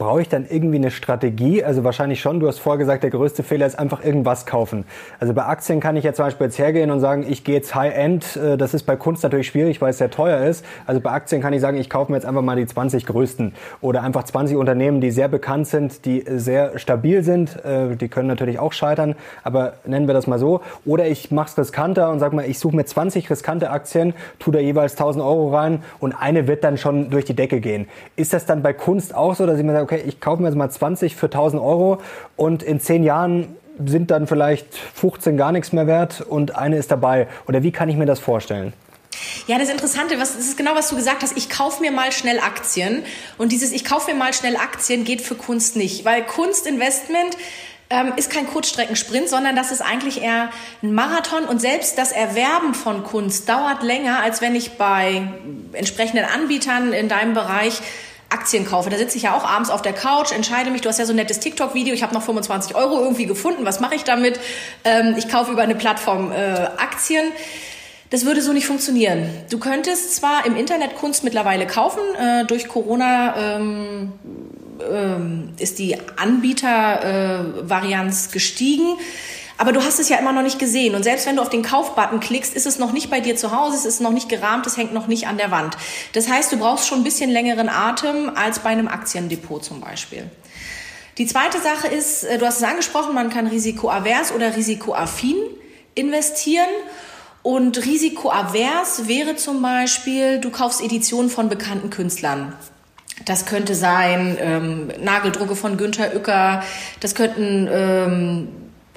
Brauche 0.00 0.22
ich 0.22 0.30
dann 0.30 0.46
irgendwie 0.48 0.78
eine 0.78 0.90
Strategie? 0.90 1.62
Also 1.62 1.84
wahrscheinlich 1.84 2.22
schon. 2.22 2.40
Du 2.40 2.48
hast 2.48 2.58
vorher 2.58 2.78
gesagt, 2.78 3.02
der 3.02 3.10
größte 3.10 3.42
Fehler 3.42 3.66
ist 3.66 3.78
einfach 3.78 4.02
irgendwas 4.02 4.46
kaufen. 4.46 4.86
Also 5.18 5.34
bei 5.34 5.44
Aktien 5.44 5.78
kann 5.78 5.94
ich 5.94 6.04
ja 6.04 6.14
zum 6.14 6.24
Beispiel 6.24 6.46
jetzt 6.46 6.58
hergehen 6.58 6.90
und 6.90 7.00
sagen, 7.00 7.26
ich 7.28 7.44
gehe 7.44 7.56
jetzt 7.56 7.74
High-End. 7.74 8.34
Äh, 8.34 8.56
das 8.56 8.72
ist 8.72 8.84
bei 8.84 8.96
Kunst 8.96 9.22
natürlich 9.24 9.48
schwierig, 9.48 9.82
weil 9.82 9.90
es 9.90 9.98
sehr 9.98 10.10
teuer 10.10 10.46
ist. 10.46 10.64
Also 10.86 11.02
bei 11.02 11.10
Aktien 11.10 11.42
kann 11.42 11.52
ich 11.52 11.60
sagen, 11.60 11.76
ich 11.76 11.90
kaufe 11.90 12.10
mir 12.10 12.16
jetzt 12.16 12.24
einfach 12.24 12.40
mal 12.40 12.56
die 12.56 12.64
20 12.64 13.04
größten 13.04 13.52
oder 13.82 14.02
einfach 14.02 14.22
20 14.22 14.56
Unternehmen, 14.56 15.02
die 15.02 15.10
sehr 15.10 15.28
bekannt 15.28 15.66
sind, 15.66 16.06
die 16.06 16.24
sehr 16.26 16.78
stabil 16.78 17.22
sind. 17.22 17.62
Äh, 17.62 17.94
die 17.96 18.08
können 18.08 18.28
natürlich 18.28 18.58
auch 18.58 18.72
scheitern, 18.72 19.16
aber 19.44 19.74
nennen 19.84 20.06
wir 20.06 20.14
das 20.14 20.26
mal 20.26 20.38
so. 20.38 20.62
Oder 20.86 21.08
ich 21.08 21.30
mache 21.30 21.50
es 21.50 21.58
riskanter 21.58 22.10
und 22.10 22.20
sage 22.20 22.34
mal, 22.34 22.46
ich 22.48 22.58
suche 22.58 22.74
mir 22.74 22.86
20 22.86 23.28
riskante 23.28 23.68
Aktien, 23.68 24.14
tue 24.38 24.54
da 24.54 24.60
jeweils 24.60 24.92
1000 24.92 25.22
Euro 25.22 25.54
rein 25.54 25.82
und 25.98 26.14
eine 26.14 26.46
wird 26.46 26.64
dann 26.64 26.78
schon 26.78 27.10
durch 27.10 27.26
die 27.26 27.36
Decke 27.36 27.60
gehen. 27.60 27.86
Ist 28.16 28.32
das 28.32 28.46
dann 28.46 28.62
bei 28.62 28.72
Kunst 28.72 29.14
auch 29.14 29.34
so, 29.34 29.44
dass 29.44 29.58
ich 29.58 29.62
mir 29.62 29.72
sage, 29.72 29.89
okay, 29.90 30.04
ich 30.06 30.20
kaufe 30.20 30.42
mir 30.42 30.48
jetzt 30.48 30.56
mal 30.56 30.70
20 30.70 31.16
für 31.16 31.26
1000 31.26 31.60
Euro 31.60 31.98
und 32.36 32.62
in 32.62 32.80
zehn 32.80 33.02
Jahren 33.02 33.56
sind 33.84 34.10
dann 34.10 34.26
vielleicht 34.26 34.74
15 34.74 35.36
gar 35.36 35.52
nichts 35.52 35.72
mehr 35.72 35.86
wert 35.86 36.20
und 36.20 36.54
eine 36.54 36.76
ist 36.76 36.90
dabei? 36.90 37.28
Oder 37.48 37.62
wie 37.62 37.72
kann 37.72 37.88
ich 37.88 37.96
mir 37.96 38.06
das 38.06 38.20
vorstellen? 38.20 38.72
Ja, 39.46 39.58
das 39.58 39.68
Interessante, 39.68 40.18
was, 40.18 40.36
das 40.36 40.46
ist 40.46 40.56
genau, 40.56 40.74
was 40.74 40.88
du 40.88 40.96
gesagt 40.96 41.22
hast. 41.22 41.36
Ich 41.36 41.48
kaufe 41.48 41.80
mir 41.82 41.90
mal 41.90 42.12
schnell 42.12 42.38
Aktien. 42.40 43.02
Und 43.38 43.52
dieses 43.52 43.72
Ich 43.72 43.84
kaufe 43.84 44.12
mir 44.12 44.16
mal 44.16 44.32
schnell 44.32 44.56
Aktien 44.56 45.04
geht 45.04 45.20
für 45.20 45.34
Kunst 45.34 45.76
nicht. 45.76 46.04
Weil 46.04 46.24
Kunstinvestment 46.24 47.36
ähm, 47.90 48.12
ist 48.16 48.30
kein 48.30 48.46
Kurzstreckensprint, 48.46 49.28
sondern 49.28 49.56
das 49.56 49.72
ist 49.72 49.82
eigentlich 49.82 50.22
eher 50.22 50.50
ein 50.82 50.94
Marathon. 50.94 51.44
Und 51.44 51.60
selbst 51.60 51.98
das 51.98 52.12
Erwerben 52.12 52.74
von 52.74 53.02
Kunst 53.02 53.48
dauert 53.48 53.82
länger, 53.82 54.22
als 54.22 54.40
wenn 54.40 54.54
ich 54.54 54.72
bei 54.72 55.22
entsprechenden 55.72 56.24
Anbietern 56.24 56.92
in 56.92 57.08
deinem 57.08 57.34
Bereich 57.34 57.80
Aktien 58.30 58.64
kaufe. 58.64 58.90
Da 58.90 58.96
sitze 58.96 59.16
ich 59.16 59.24
ja 59.24 59.36
auch 59.36 59.44
abends 59.44 59.70
auf 59.70 59.82
der 59.82 59.92
Couch, 59.92 60.32
entscheide 60.32 60.70
mich, 60.70 60.80
du 60.80 60.88
hast 60.88 60.98
ja 60.98 61.04
so 61.04 61.12
ein 61.12 61.16
nettes 61.16 61.40
TikTok-Video, 61.40 61.92
ich 61.92 62.02
habe 62.02 62.14
noch 62.14 62.22
25 62.22 62.74
Euro 62.74 63.00
irgendwie 63.00 63.26
gefunden, 63.26 63.64
was 63.64 63.80
mache 63.80 63.94
ich 63.94 64.04
damit? 64.04 64.40
Ähm, 64.84 65.14
ich 65.18 65.28
kaufe 65.28 65.52
über 65.52 65.62
eine 65.62 65.74
Plattform 65.74 66.32
äh, 66.32 66.68
Aktien. 66.78 67.32
Das 68.10 68.24
würde 68.24 68.42
so 68.42 68.52
nicht 68.52 68.66
funktionieren. 68.66 69.28
Du 69.50 69.58
könntest 69.58 70.16
zwar 70.16 70.44
im 70.44 70.56
Internet 70.56 70.96
Kunst 70.96 71.22
mittlerweile 71.22 71.64
kaufen, 71.66 72.00
äh, 72.18 72.44
durch 72.44 72.66
Corona 72.66 73.36
ähm, 73.36 74.12
ähm, 74.80 75.50
ist 75.58 75.78
die 75.78 75.96
Anbietervarianz 76.16 78.26
äh, 78.26 78.30
gestiegen. 78.32 78.96
Aber 79.60 79.72
du 79.72 79.84
hast 79.84 80.00
es 80.00 80.08
ja 80.08 80.16
immer 80.16 80.32
noch 80.32 80.40
nicht 80.40 80.58
gesehen. 80.58 80.94
Und 80.94 81.02
selbst 81.02 81.26
wenn 81.26 81.36
du 81.36 81.42
auf 81.42 81.50
den 81.50 81.60
Kaufbutton 81.60 82.18
klickst, 82.18 82.54
ist 82.54 82.64
es 82.64 82.78
noch 82.78 82.94
nicht 82.94 83.10
bei 83.10 83.20
dir 83.20 83.36
zu 83.36 83.54
Hause, 83.54 83.76
es 83.76 83.84
ist 83.84 84.00
noch 84.00 84.10
nicht 84.10 84.30
gerahmt, 84.30 84.66
es 84.66 84.78
hängt 84.78 84.94
noch 84.94 85.06
nicht 85.06 85.26
an 85.26 85.36
der 85.36 85.50
Wand. 85.50 85.76
Das 86.14 86.30
heißt, 86.30 86.50
du 86.50 86.56
brauchst 86.56 86.88
schon 86.88 87.00
ein 87.00 87.04
bisschen 87.04 87.28
längeren 87.28 87.68
Atem 87.68 88.32
als 88.34 88.60
bei 88.60 88.70
einem 88.70 88.88
Aktiendepot 88.88 89.62
zum 89.62 89.82
Beispiel. 89.82 90.30
Die 91.18 91.26
zweite 91.26 91.60
Sache 91.60 91.88
ist, 91.88 92.24
äh, 92.24 92.38
du 92.38 92.46
hast 92.46 92.56
es 92.56 92.62
angesprochen, 92.62 93.14
man 93.14 93.28
kann 93.28 93.48
risikoavers 93.48 94.32
oder 94.32 94.56
risikoaffin 94.56 95.36
investieren. 95.94 96.64
Und 97.42 97.84
risikoavers 97.84 99.08
wäre 99.08 99.36
zum 99.36 99.60
Beispiel, 99.60 100.40
du 100.40 100.48
kaufst 100.48 100.80
Editionen 100.80 101.28
von 101.28 101.50
bekannten 101.50 101.90
Künstlern. 101.90 102.54
Das 103.26 103.44
könnte 103.44 103.74
sein 103.74 104.38
ähm, 104.40 104.90
Nageldrucke 105.02 105.54
von 105.54 105.76
Günther 105.76 106.14
Uecker, 106.14 106.62
das 107.00 107.14
könnten 107.14 107.68
ähm, 107.70 108.48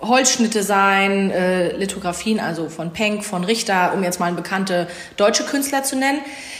Holzschnitte 0.07 0.63
sein, 0.63 1.31
äh, 1.31 1.75
Lithografien, 1.75 2.39
also 2.39 2.69
von 2.69 2.93
Penck, 2.93 3.23
von 3.23 3.43
Richter, 3.43 3.93
um 3.93 4.03
jetzt 4.03 4.19
mal 4.19 4.31
bekannte 4.33 4.87
deutsche 5.17 5.45
Künstler 5.45 5.83
zu 5.83 5.95
nennen. 5.95 6.19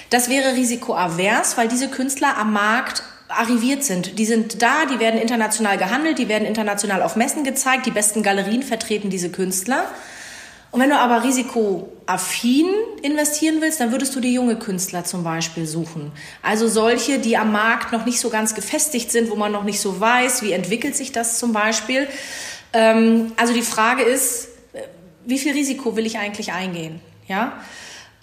Das 0.10 0.30
wäre 0.30 0.56
risikoavers, 0.56 1.58
weil 1.58 1.68
diese 1.68 1.90
Künstler 1.90 2.38
am 2.38 2.54
Markt 2.54 3.04
arriviert 3.30 3.84
sind. 3.84 4.20
Die 4.20 4.26
sind 4.26 4.62
da, 4.62 4.86
die 4.86 5.00
werden 5.00 5.20
international 5.20 5.78
gehandelt, 5.78 6.20
die 6.20 6.28
werden 6.28 6.46
international 6.46 7.02
auf 7.02 7.16
Messen 7.16 7.44
gezeigt, 7.44 7.86
die 7.86 7.92
besten 7.92 8.24
Galerien 8.24 8.64
vertreten 8.64 9.10
diese 9.10 9.30
Künstler. 9.30 9.88
Und 10.74 10.80
wenn 10.82 10.90
du 10.90 10.98
aber 10.98 11.24
risikoaffin 11.24 12.66
investieren 13.04 13.58
willst, 13.60 13.80
dann 13.80 13.92
würdest 13.92 14.16
du 14.16 14.20
die 14.20 14.34
junge 14.34 14.58
Künstler 14.58 15.04
zum 15.04 15.24
Beispiel 15.24 15.68
suchen. 15.68 16.12
Also 16.42 16.68
solche, 16.68 17.20
die 17.20 17.38
am 17.38 17.52
Markt 17.52 17.92
noch 17.92 18.06
nicht 18.06 18.20
so 18.20 18.32
ganz 18.32 18.56
gefestigt 18.56 19.12
sind, 19.12 19.30
wo 19.30 19.36
man 19.36 19.52
noch 19.52 19.66
nicht 19.66 19.80
so 19.80 20.00
weiß, 20.00 20.42
wie 20.42 20.52
entwickelt 20.52 20.96
sich 20.96 21.12
das 21.12 21.38
zum 21.38 21.54
Beispiel. 21.54 22.08
Ähm, 22.74 23.32
also 23.38 23.54
die 23.54 23.62
Frage 23.62 24.04
ist, 24.04 24.48
äh, 24.74 24.82
wie 25.26 25.38
viel 25.38 25.54
Risiko 25.54 25.96
will 25.96 26.06
ich 26.06 26.18
eigentlich 26.18 26.52
eingehen? 26.52 27.00
Ja? 27.28 27.54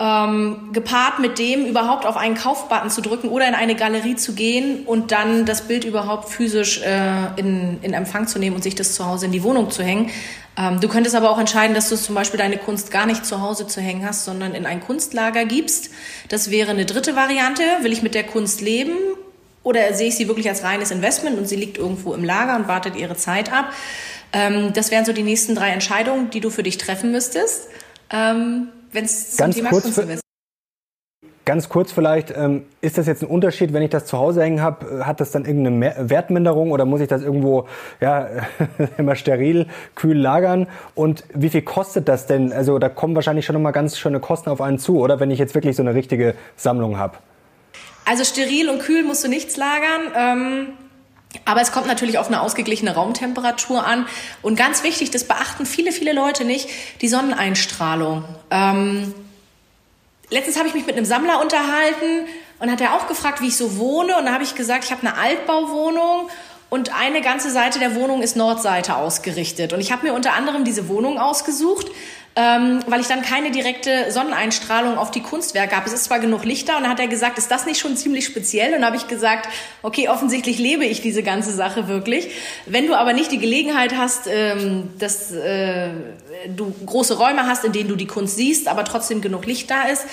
Ähm, 0.03 0.71
gepaart 0.73 1.19
mit 1.19 1.39
dem 1.39 1.67
überhaupt 1.67 2.07
auf 2.07 2.17
einen 2.17 2.35
Kaufbutton 2.35 2.89
zu 2.89 3.03
drücken 3.03 3.29
oder 3.29 3.47
in 3.47 3.55
eine 3.55 3.75
Galerie 3.75 4.17
zu 4.17 4.33
gehen 4.33 4.87
und 4.87 5.13
dann 5.13 5.45
das 5.45 5.69
Bild 5.69 5.85
überhaupt 5.85 6.31
physisch 6.31 6.81
äh, 6.81 7.39
in, 7.39 7.79
in 7.83 7.93
Empfang 7.93 8.27
zu 8.27 8.39
nehmen 8.39 8.57
und 8.57 8.63
sich 8.63 8.75
das 8.75 8.95
zu 8.95 9.05
Hause 9.05 9.27
in 9.27 9.33
die 9.33 9.43
Wohnung 9.43 9.71
zu 9.71 9.83
hängen. 9.83 10.11
Ähm, 10.57 10.81
du 10.81 10.89
könntest 10.89 11.15
aber 11.15 11.31
auch 11.31 11.39
entscheiden, 11.39 11.75
dass 11.75 11.91
du 11.91 11.97
zum 11.97 12.15
Beispiel 12.15 12.39
deine 12.39 12.57
Kunst 12.57 12.91
gar 12.91 13.05
nicht 13.05 13.27
zu 13.27 13.43
Hause 13.43 13.67
zu 13.67 13.83
hängen 13.83 14.07
hast, 14.07 14.25
sondern 14.25 14.55
in 14.55 14.65
ein 14.65 14.81
Kunstlager 14.81 15.45
gibst. 15.45 15.91
Das 16.29 16.51
wäre 16.51 16.71
eine 16.71 16.87
dritte 16.87 17.15
Variante. 17.15 17.63
Will 17.83 17.93
ich 17.93 18.03
mit 18.03 18.15
der 18.15 18.25
Kunst 18.25 18.63
leben 18.63 18.97
oder 19.63 19.93
sehe 19.93 20.09
ich 20.09 20.17
sie 20.17 20.29
wirklich 20.29 20.49
als 20.49 20.63
reines 20.63 20.91
Investment 20.91 21.39
und 21.39 21.47
sie 21.47 21.57
liegt 21.57 21.77
irgendwo 21.77 22.15
im 22.15 22.25
Lager 22.25 22.57
und 22.57 22.69
wartet 22.69 22.97
ihre 22.97 23.17
Zeit 23.17 23.53
ab? 23.53 23.73
Ähm, 24.33 24.73
das 24.73 24.91
wären 24.91 25.05
so 25.05 25.13
die 25.13 25.23
nächsten 25.23 25.55
drei 25.55 25.71
Entscheidungen, 25.71 26.31
die 26.31 26.41
du 26.41 26.51
für 26.51 26.63
dich 26.63 26.79
treffen 26.79 27.11
müsstest, 27.11 27.69
ähm, 28.11 28.69
wenn 28.93 29.05
es 29.05 29.37
zum 29.37 29.51
Thema 29.51 29.71
Kunst 29.71 29.99
ist. 29.99 30.21
Ganz 31.47 31.69
kurz 31.69 31.91
vielleicht, 31.91 32.31
ähm, 32.37 32.65
ist 32.81 32.97
das 32.97 33.09
jetzt 33.09 33.23
ein 33.23 33.29
Unterschied, 33.29 33.73
wenn 33.73 33.83
ich 33.83 33.91
das 33.91 34.05
zu 34.05 34.19
Hause 34.19 34.43
hängen 34.43 34.61
habe? 34.61 35.05
Hat 35.05 35.21
das 35.21 35.33
dann 35.33 35.47
irgendeine 35.47 36.09
Wertminderung 36.09 36.71
oder 36.71 36.85
muss 36.85 37.01
ich 37.01 37.09
das 37.09 37.23
irgendwo 37.23 37.67
ja, 38.01 38.29
immer 38.99 39.17
steril, 39.17 39.67
kühl 39.97 40.17
lagern? 40.17 40.69
Und 40.95 41.25
wie 41.35 41.49
viel 41.49 41.63
kostet 41.63 42.09
das 42.09 42.27
denn? 42.27 42.53
Also 42.53 42.79
da 42.79 42.89
kommen 42.89 43.17
wahrscheinlich 43.17 43.47
schon 43.47 43.55
nochmal 43.55 43.73
ganz 43.73 43.99
schöne 43.99 44.21
Kosten 44.21 44.51
auf 44.51 44.61
einen 44.61 44.79
zu, 44.79 45.01
oder 45.01 45.19
wenn 45.19 45.31
ich 45.31 45.41
jetzt 45.41 45.55
wirklich 45.55 45.75
so 45.75 45.83
eine 45.83 45.95
richtige 45.95 46.35
Sammlung 46.57 46.99
habe? 46.99 47.19
Also 48.05 48.23
steril 48.23 48.69
und 48.69 48.81
kühl 48.81 49.03
musst 49.03 49.25
du 49.25 49.29
nichts 49.29 49.57
lagern. 49.57 50.03
Ähm 50.17 50.67
aber 51.45 51.61
es 51.61 51.73
kommt 51.73 51.87
natürlich 51.87 52.19
auf 52.19 52.27
eine 52.27 52.41
ausgeglichene 52.41 52.95
Raumtemperatur 52.95 53.87
an. 53.87 54.07
Und 54.43 54.57
ganz 54.57 54.83
wichtig, 54.83 55.11
das 55.11 55.25
beachten 55.25 55.67
viele, 55.67 55.93
viele 55.93 56.13
Leute 56.13 56.45
nicht, 56.45 56.69
die 57.01 57.09
Sonneneinstrahlung. 57.09 58.25
Ähm, 58.51 59.15
letztens 60.31 60.59
habe 60.59 60.69
ich 60.69 60.75
mich 60.75 60.87
mit 60.87 60.97
einem 60.97 61.05
Sammler 61.05 61.41
unterhalten 61.41 62.27
und 62.59 62.71
hat 62.71 62.81
er 62.81 62.95
auch 62.95 63.07
gefragt, 63.07 63.41
wie 63.41 63.49
ich 63.49 63.57
so 63.57 63.79
wohne. 63.79 64.17
Und 64.17 64.27
da 64.27 64.33
habe 64.33 64.45
ich 64.45 64.55
gesagt, 64.55 64.85
ich 64.85 64.93
habe 64.93 65.07
eine 65.07 65.17
Altbauwohnung 65.17 66.29
und 66.69 66.95
eine 66.95 67.21
ganze 67.21 67.51
Seite 67.51 67.79
der 67.79 67.95
Wohnung 67.95 68.23
ist 68.23 68.37
Nordseite 68.37 68.97
ausgerichtet. 68.97 69.73
Und 69.73 69.81
ich 69.81 69.93
habe 69.93 70.07
mir 70.07 70.15
unter 70.15 70.35
anderem 70.35 70.65
diese 70.65 70.89
Wohnung 70.89 71.19
ausgesucht, 71.19 71.89
ähm, 72.37 72.81
weil 72.87 73.01
ich 73.01 73.09
dann 73.09 73.23
keine 73.23 73.51
direkte 73.51 74.13
Sonneneinstrahlung 74.13 74.97
auf 74.97 75.11
die 75.11 75.21
Kunstwerke 75.21 75.75
habe. 75.75 75.87
Es 75.87 75.93
ist 75.93 76.05
zwar 76.05 76.21
genug 76.21 76.45
Licht 76.45 76.69
da 76.69 76.77
und 76.77 76.85
dann 76.85 76.93
hat 76.93 77.01
er 77.01 77.09
gesagt, 77.09 77.39
ist 77.39 77.51
das 77.51 77.67
nicht 77.67 77.81
schon 77.81 77.97
ziemlich 77.97 78.25
speziell? 78.25 78.75
Und 78.75 78.85
habe 78.85 78.97
ich 78.97 79.09
gesagt, 79.09 79.49
okay, 79.83 80.09
offensichtlich 80.09 80.59
lebe 80.59 80.85
ich 80.85 81.03
diese 81.03 81.25
ganze 81.25 81.53
Sache 81.53 81.89
wirklich. 81.89 82.31
Wenn 82.67 82.87
du 82.87 82.95
aber 82.95 83.15
nicht 83.15 83.33
die 83.33 83.39
Gelegenheit 83.39 83.97
hast, 83.97 84.29
ähm, 84.29 84.91
dass 84.99 85.33
äh, 85.33 85.89
du 86.55 86.73
große 86.87 87.19
Räume 87.19 87.47
hast, 87.47 87.65
in 87.65 87.73
denen 87.73 87.89
du 87.89 87.97
die 87.97 88.07
Kunst 88.07 88.37
siehst, 88.37 88.69
aber 88.69 88.85
trotzdem 88.85 89.21
genug 89.21 89.45
Licht 89.47 89.69
da 89.69 89.83
ist, 89.89 90.05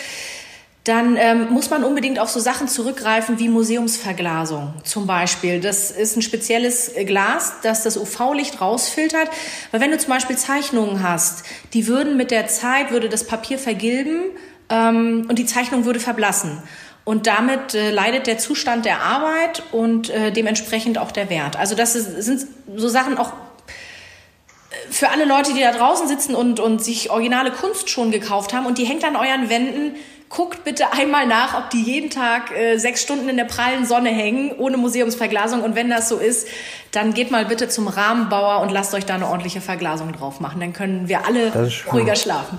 dann 0.88 1.18
ähm, 1.18 1.50
muss 1.50 1.70
man 1.70 1.84
unbedingt 1.84 2.18
auf 2.20 2.30
so 2.30 2.40
Sachen 2.40 2.68
zurückgreifen 2.68 3.40
wie 3.40 3.50
Museumsverglasung 3.50 4.74
zum 4.84 5.06
Beispiel. 5.06 5.60
Das 5.60 5.92
ist 5.92 6.16
ein 6.16 6.22
spezielles 6.22 6.92
Glas, 7.06 7.56
das 7.62 7.84
das 7.84 7.98
UV-Licht 7.98 8.62
rausfiltert. 8.62 9.30
Weil 9.72 9.82
wenn 9.82 9.92
du 9.92 9.98
zum 9.98 10.10
Beispiel 10.10 10.38
Zeichnungen 10.38 11.04
hast, 11.04 11.44
die 11.74 11.88
würden 11.88 12.16
mit 12.16 12.32
der 12.32 12.48
Zeit, 12.48 12.92
würde 12.92 13.10
das 13.10 13.26
Papier 13.26 13.60
vergilben 13.60 14.32
ähm, 14.70 15.26
und 15.28 15.38
die 15.38 15.46
Zeichnung 15.46 15.84
würde 15.84 16.00
verblassen. 16.00 16.62
Und 17.04 17.28
damit 17.28 17.74
äh, 17.74 17.92
leidet 17.92 18.28
der 18.28 18.38
Zustand 18.38 18.86
der 18.86 19.02
Arbeit 19.02 19.64
und 19.72 20.10
äh, 20.10 20.32
dementsprechend 20.32 20.98
auch 20.98 21.12
der 21.12 21.30
Wert. 21.30 21.58
Also 21.58 21.76
das 21.76 21.96
ist, 21.96 22.22
sind 22.24 22.46
so 22.76 22.88
Sachen 22.88 23.18
auch 23.18 23.34
äh, 23.34 24.92
für 24.92 25.10
alle 25.10 25.26
Leute, 25.26 25.54
die 25.54 25.62
da 25.62 25.72
draußen 25.72 26.08
sitzen 26.08 26.34
und, 26.34 26.60
und 26.60 26.84
sich 26.84 27.10
originale 27.10 27.52
Kunst 27.52 27.90
schon 27.90 28.12
gekauft 28.12 28.54
haben 28.54 28.66
und 28.66 28.78
die 28.78 28.86
hängt 28.86 29.04
an 29.04 29.16
euren 29.18 29.50
Wänden 29.50 29.96
guckt 30.30 30.64
bitte 30.64 30.92
einmal 30.94 31.26
nach, 31.26 31.58
ob 31.58 31.70
die 31.70 31.82
jeden 31.82 32.10
Tag 32.10 32.52
äh, 32.52 32.78
sechs 32.78 33.02
Stunden 33.02 33.30
in 33.30 33.38
der 33.38 33.46
prallen 33.46 33.86
Sonne 33.86 34.10
hängen, 34.10 34.52
ohne 34.58 34.78
Museumsverglasung. 34.78 35.62
Und 35.62 35.76
wenn 35.76 35.90
das 35.90 36.10
so 36.10 36.18
ist, 36.18 36.48
dann 36.92 37.14
geht 37.14 37.32
mal 37.32 37.46
bitte 37.46 37.70
zum 37.70 37.88
Rahmenbauer 37.88 38.62
und 38.62 38.72
lasst 38.72 38.94
euch 38.94 39.06
da 39.06 39.16
eine 39.16 39.28
ordentliche 39.28 39.62
Verglasung 39.62 40.12
drauf 40.14 40.40
machen. 40.40 40.60
Dann 40.60 40.74
können 40.74 41.08
wir 41.08 41.26
alle 41.26 41.70
ruhiger 41.92 42.16
schlafen. 42.16 42.58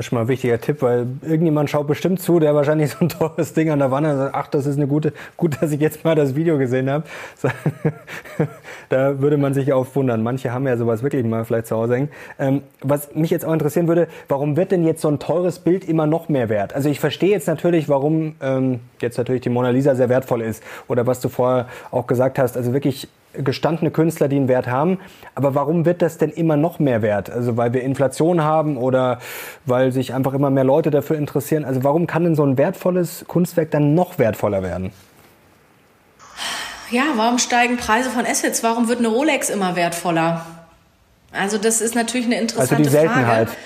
Das 0.00 0.06
ist 0.06 0.08
schon 0.08 0.16
mal 0.16 0.22
ein 0.22 0.28
wichtiger 0.28 0.58
Tipp, 0.58 0.80
weil 0.80 1.08
irgendjemand 1.20 1.68
schaut 1.68 1.86
bestimmt 1.86 2.22
zu, 2.22 2.40
der 2.40 2.54
wahrscheinlich 2.54 2.92
so 2.92 3.00
ein 3.00 3.10
teures 3.10 3.52
Ding 3.52 3.68
an 3.68 3.80
der 3.80 3.90
Wand 3.90 4.06
hat 4.06 4.14
und 4.14 4.18
sagt, 4.20 4.34
ach, 4.34 4.46
das 4.46 4.64
ist 4.64 4.78
eine 4.78 4.86
gute, 4.86 5.12
gut, 5.36 5.60
dass 5.60 5.72
ich 5.72 5.80
jetzt 5.80 6.06
mal 6.06 6.14
das 6.14 6.34
Video 6.34 6.56
gesehen 6.56 6.88
habe. 6.88 7.04
da 8.88 9.20
würde 9.20 9.36
man 9.36 9.52
sich 9.52 9.74
auch 9.74 9.86
wundern. 9.94 10.22
Manche 10.22 10.54
haben 10.54 10.66
ja 10.66 10.78
sowas 10.78 11.02
wirklich 11.02 11.22
mal 11.26 11.44
vielleicht 11.44 11.66
zu 11.66 11.76
Hause 11.76 11.96
hängen. 11.96 12.08
Ähm, 12.38 12.62
was 12.80 13.14
mich 13.14 13.28
jetzt 13.28 13.44
auch 13.44 13.52
interessieren 13.52 13.88
würde, 13.88 14.08
warum 14.26 14.56
wird 14.56 14.72
denn 14.72 14.86
jetzt 14.86 15.02
so 15.02 15.08
ein 15.08 15.18
teures 15.18 15.58
Bild 15.58 15.86
immer 15.86 16.06
noch 16.06 16.30
mehr 16.30 16.48
wert? 16.48 16.74
Also 16.74 16.88
ich 16.88 16.98
verstehe 16.98 17.32
jetzt 17.32 17.46
natürlich, 17.46 17.90
warum 17.90 18.36
ähm, 18.40 18.80
jetzt 19.02 19.18
natürlich 19.18 19.42
die 19.42 19.50
Mona 19.50 19.68
Lisa 19.68 19.94
sehr 19.96 20.08
wertvoll 20.08 20.40
ist 20.40 20.62
oder 20.88 21.06
was 21.06 21.20
du 21.20 21.28
vorher 21.28 21.68
auch 21.90 22.06
gesagt 22.06 22.38
hast. 22.38 22.56
Also 22.56 22.72
wirklich 22.72 23.06
gestandene 23.34 23.90
Künstler, 23.90 24.28
die 24.28 24.36
einen 24.36 24.48
Wert 24.48 24.66
haben. 24.66 24.98
Aber 25.34 25.54
warum 25.54 25.84
wird 25.84 26.02
das 26.02 26.18
denn 26.18 26.30
immer 26.30 26.56
noch 26.56 26.78
mehr 26.78 27.02
wert? 27.02 27.30
Also 27.30 27.56
weil 27.56 27.72
wir 27.72 27.82
Inflation 27.82 28.42
haben 28.42 28.76
oder 28.76 29.18
weil 29.66 29.92
sich 29.92 30.14
einfach 30.14 30.34
immer 30.34 30.50
mehr 30.50 30.64
Leute 30.64 30.90
dafür 30.90 31.16
interessieren. 31.16 31.64
Also 31.64 31.84
warum 31.84 32.06
kann 32.06 32.24
denn 32.24 32.34
so 32.34 32.44
ein 32.44 32.58
wertvolles 32.58 33.24
Kunstwerk 33.28 33.70
dann 33.70 33.94
noch 33.94 34.18
wertvoller 34.18 34.62
werden? 34.62 34.92
Ja, 36.90 37.04
warum 37.14 37.38
steigen 37.38 37.76
Preise 37.76 38.10
von 38.10 38.26
Assets? 38.26 38.64
Warum 38.64 38.88
wird 38.88 38.98
eine 38.98 39.08
Rolex 39.08 39.48
immer 39.48 39.76
wertvoller? 39.76 40.44
Also 41.32 41.56
das 41.56 41.80
ist 41.80 41.94
natürlich 41.94 42.26
eine 42.26 42.40
interessante 42.40 42.76
also 42.76 42.82
die 42.82 42.90
Seltenheit. 42.90 43.48
Frage. 43.48 43.60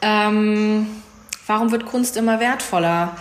Ähm, 0.00 0.86
warum 1.46 1.70
wird 1.70 1.84
Kunst 1.84 2.16
immer 2.16 2.40
wertvoller? 2.40 3.14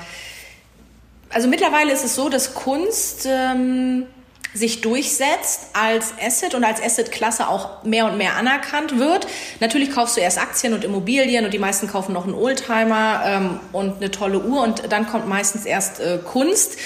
Also 1.29 1.49
mittlerweile 1.49 1.91
ist 1.91 2.05
es 2.05 2.15
so, 2.15 2.29
dass 2.29 2.53
Kunst 2.53 3.27
ähm, 3.29 4.05
sich 4.53 4.81
durchsetzt 4.81 5.67
als 5.73 6.13
Asset 6.21 6.55
und 6.55 6.63
als 6.63 6.81
Asset-Klasse 6.81 7.47
auch 7.47 7.83
mehr 7.83 8.05
und 8.05 8.17
mehr 8.17 8.35
anerkannt 8.35 8.99
wird. 8.99 9.25
Natürlich 9.61 9.91
kaufst 9.91 10.17
du 10.17 10.21
erst 10.21 10.39
Aktien 10.39 10.73
und 10.73 10.83
Immobilien 10.83 11.45
und 11.45 11.53
die 11.53 11.59
meisten 11.59 11.87
kaufen 11.87 12.11
noch 12.11 12.25
einen 12.25 12.33
Oldtimer 12.33 13.21
ähm, 13.25 13.59
und 13.71 13.97
eine 13.97 14.11
tolle 14.11 14.39
Uhr 14.39 14.61
und 14.61 14.91
dann 14.91 15.07
kommt 15.07 15.27
meistens 15.27 15.65
erst 15.65 16.01
äh, 16.01 16.17
Kunst. 16.17 16.77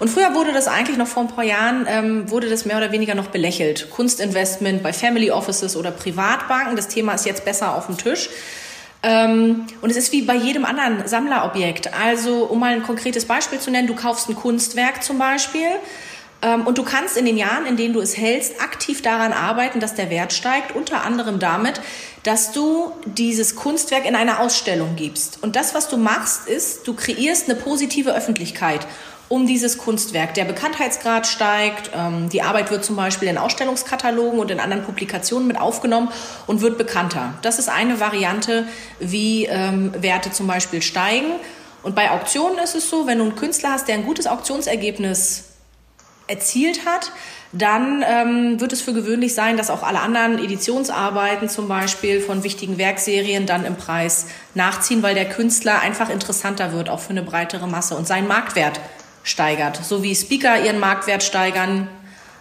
Und 0.00 0.08
früher 0.08 0.34
wurde 0.34 0.52
das 0.52 0.68
eigentlich 0.68 0.98
noch 0.98 1.06
vor 1.06 1.22
ein 1.22 1.28
paar 1.28 1.44
Jahren, 1.44 1.86
ähm, 1.88 2.30
wurde 2.30 2.50
das 2.50 2.66
mehr 2.66 2.76
oder 2.76 2.92
weniger 2.92 3.14
noch 3.14 3.28
belächelt. 3.28 3.88
Kunstinvestment 3.90 4.82
bei 4.82 4.92
Family 4.92 5.30
Offices 5.30 5.76
oder 5.76 5.90
Privatbanken, 5.92 6.76
das 6.76 6.88
Thema 6.88 7.14
ist 7.14 7.24
jetzt 7.24 7.44
besser 7.46 7.74
auf 7.74 7.86
dem 7.86 7.96
Tisch. 7.96 8.28
Ähm, 9.02 9.66
und 9.80 9.90
es 9.90 9.96
ist 9.96 10.12
wie 10.12 10.22
bei 10.22 10.34
jedem 10.34 10.64
anderen 10.64 11.06
Sammlerobjekt. 11.06 11.90
Also, 11.94 12.44
um 12.44 12.58
mal 12.58 12.72
ein 12.72 12.82
konkretes 12.82 13.26
Beispiel 13.26 13.60
zu 13.60 13.70
nennen, 13.70 13.86
du 13.86 13.94
kaufst 13.94 14.28
ein 14.28 14.34
Kunstwerk 14.34 15.02
zum 15.02 15.18
Beispiel 15.18 15.68
und 16.52 16.78
du 16.78 16.82
kannst 16.82 17.16
in 17.16 17.24
den 17.24 17.36
Jahren, 17.36 17.66
in 17.66 17.76
denen 17.76 17.94
du 17.94 18.00
es 18.00 18.16
hältst, 18.16 18.60
aktiv 18.60 19.02
daran 19.02 19.32
arbeiten, 19.32 19.80
dass 19.80 19.94
der 19.94 20.10
Wert 20.10 20.32
steigt, 20.32 20.74
unter 20.74 21.02
anderem 21.04 21.38
damit, 21.38 21.80
dass 22.22 22.52
du 22.52 22.92
dieses 23.06 23.54
Kunstwerk 23.54 24.06
in 24.06 24.16
eine 24.16 24.40
Ausstellung 24.40 24.96
gibst. 24.96 25.42
Und 25.42 25.56
das, 25.56 25.74
was 25.74 25.88
du 25.88 25.96
machst, 25.96 26.48
ist, 26.48 26.86
du 26.86 26.94
kreierst 26.94 27.48
eine 27.48 27.58
positive 27.58 28.14
Öffentlichkeit 28.14 28.86
um 29.28 29.46
dieses 29.46 29.78
Kunstwerk. 29.78 30.34
Der 30.34 30.44
Bekanntheitsgrad 30.44 31.26
steigt, 31.26 31.90
ähm, 31.94 32.28
die 32.28 32.42
Arbeit 32.42 32.70
wird 32.70 32.84
zum 32.84 32.96
Beispiel 32.96 33.28
in 33.28 33.38
Ausstellungskatalogen 33.38 34.38
und 34.38 34.50
in 34.50 34.60
anderen 34.60 34.84
Publikationen 34.84 35.48
mit 35.48 35.58
aufgenommen 35.58 36.10
und 36.46 36.60
wird 36.60 36.76
bekannter. 36.76 37.34
Das 37.42 37.58
ist 37.58 37.68
eine 37.68 38.00
Variante, 38.00 38.66
wie 39.00 39.46
ähm, 39.46 39.92
Werte 39.98 40.30
zum 40.30 40.46
Beispiel 40.46 40.82
steigen. 40.82 41.32
Und 41.82 41.94
bei 41.94 42.10
Auktionen 42.10 42.58
ist 42.58 42.74
es 42.74 42.88
so, 42.88 43.06
wenn 43.06 43.18
du 43.18 43.24
einen 43.24 43.36
Künstler 43.36 43.72
hast, 43.72 43.88
der 43.88 43.94
ein 43.94 44.04
gutes 44.04 44.26
Auktionsergebnis 44.26 45.44
erzielt 46.26 46.86
hat, 46.86 47.12
dann 47.52 48.04
ähm, 48.06 48.60
wird 48.60 48.72
es 48.72 48.82
für 48.82 48.92
gewöhnlich 48.92 49.34
sein, 49.34 49.56
dass 49.56 49.70
auch 49.70 49.82
alle 49.82 50.00
anderen 50.00 50.42
Editionsarbeiten 50.42 51.48
zum 51.48 51.68
Beispiel 51.68 52.20
von 52.20 52.42
wichtigen 52.42 52.78
Werkserien 52.78 53.46
dann 53.46 53.64
im 53.64 53.76
Preis 53.76 54.26
nachziehen, 54.54 55.02
weil 55.02 55.14
der 55.14 55.28
Künstler 55.28 55.80
einfach 55.80 56.10
interessanter 56.10 56.72
wird, 56.72 56.88
auch 56.88 57.00
für 57.00 57.10
eine 57.10 57.22
breitere 57.22 57.68
Masse 57.68 57.94
und 57.94 58.08
sein 58.08 58.26
Marktwert 58.26 58.80
steigert. 59.22 59.76
So 59.84 60.02
wie 60.02 60.14
Speaker 60.16 60.64
ihren 60.64 60.80
Marktwert 60.80 61.22
steigern 61.22 61.88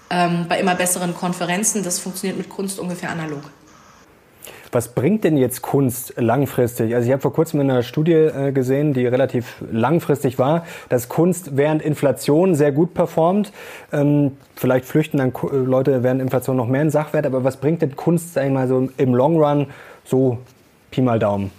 ähm, 0.09 0.47
bei 0.49 0.59
immer 0.59 0.75
besseren 0.75 1.13
Konferenzen. 1.13 1.83
Das 1.83 1.99
funktioniert 1.99 2.37
mit 2.37 2.49
Kunst 2.49 2.79
ungefähr 2.79 3.09
analog. 3.09 3.43
Was 4.73 4.87
bringt 4.87 5.23
denn 5.23 5.37
jetzt 5.37 5.61
Kunst 5.61 6.15
langfristig? 6.17 6.95
Also 6.95 7.05
ich 7.05 7.11
habe 7.11 7.21
vor 7.21 7.31
kurzem 7.31 7.61
in 7.61 7.69
einer 7.69 7.83
Studie 7.83 8.13
äh, 8.13 8.51
gesehen, 8.51 8.93
die 8.93 9.05
relativ 9.05 9.57
langfristig 9.71 10.39
war, 10.39 10.65
dass 10.89 11.09
Kunst 11.09 11.55
während 11.55 11.83
Inflation 11.83 12.55
sehr 12.55 12.71
gut 12.71 12.95
performt. 12.95 13.51
Ähm, 13.91 14.35
vielleicht 14.55 14.85
flüchten 14.85 15.19
dann 15.19 15.29
äh, 15.29 15.55
Leute 15.55 16.01
während 16.01 16.23
Inflation 16.23 16.57
noch 16.57 16.67
mehr 16.67 16.81
in 16.81 16.89
Sachwert, 16.89 17.27
aber 17.27 17.43
was 17.43 17.57
bringt 17.57 17.83
denn 17.83 17.95
Kunst, 17.95 18.33
sag 18.33 18.45
ich 18.45 18.51
mal, 18.51 18.67
so 18.67 18.89
im 18.97 19.13
Long 19.13 19.37
Run, 19.37 19.67
so 20.05 20.39
Pi 20.89 21.01
mal 21.01 21.19
Daumen? 21.19 21.51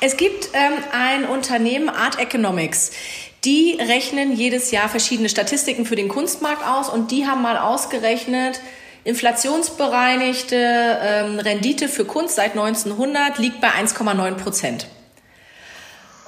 Es 0.00 0.16
gibt 0.16 0.50
ähm, 0.54 0.84
ein 0.92 1.24
Unternehmen, 1.24 1.88
Art 1.88 2.20
Economics. 2.20 2.92
Die 3.44 3.78
rechnen 3.80 4.32
jedes 4.32 4.70
Jahr 4.70 4.88
verschiedene 4.88 5.28
Statistiken 5.28 5.84
für 5.84 5.96
den 5.96 6.08
Kunstmarkt 6.08 6.64
aus 6.64 6.88
und 6.88 7.10
die 7.10 7.26
haben 7.26 7.42
mal 7.42 7.58
ausgerechnet, 7.58 8.60
Inflationsbereinigte 9.04 10.56
ähm, 10.56 11.38
Rendite 11.38 11.88
für 11.88 12.04
Kunst 12.04 12.36
seit 12.36 12.52
1900 12.52 13.38
liegt 13.38 13.60
bei 13.60 13.68
1,9 13.68 14.34
Prozent. 14.34 14.86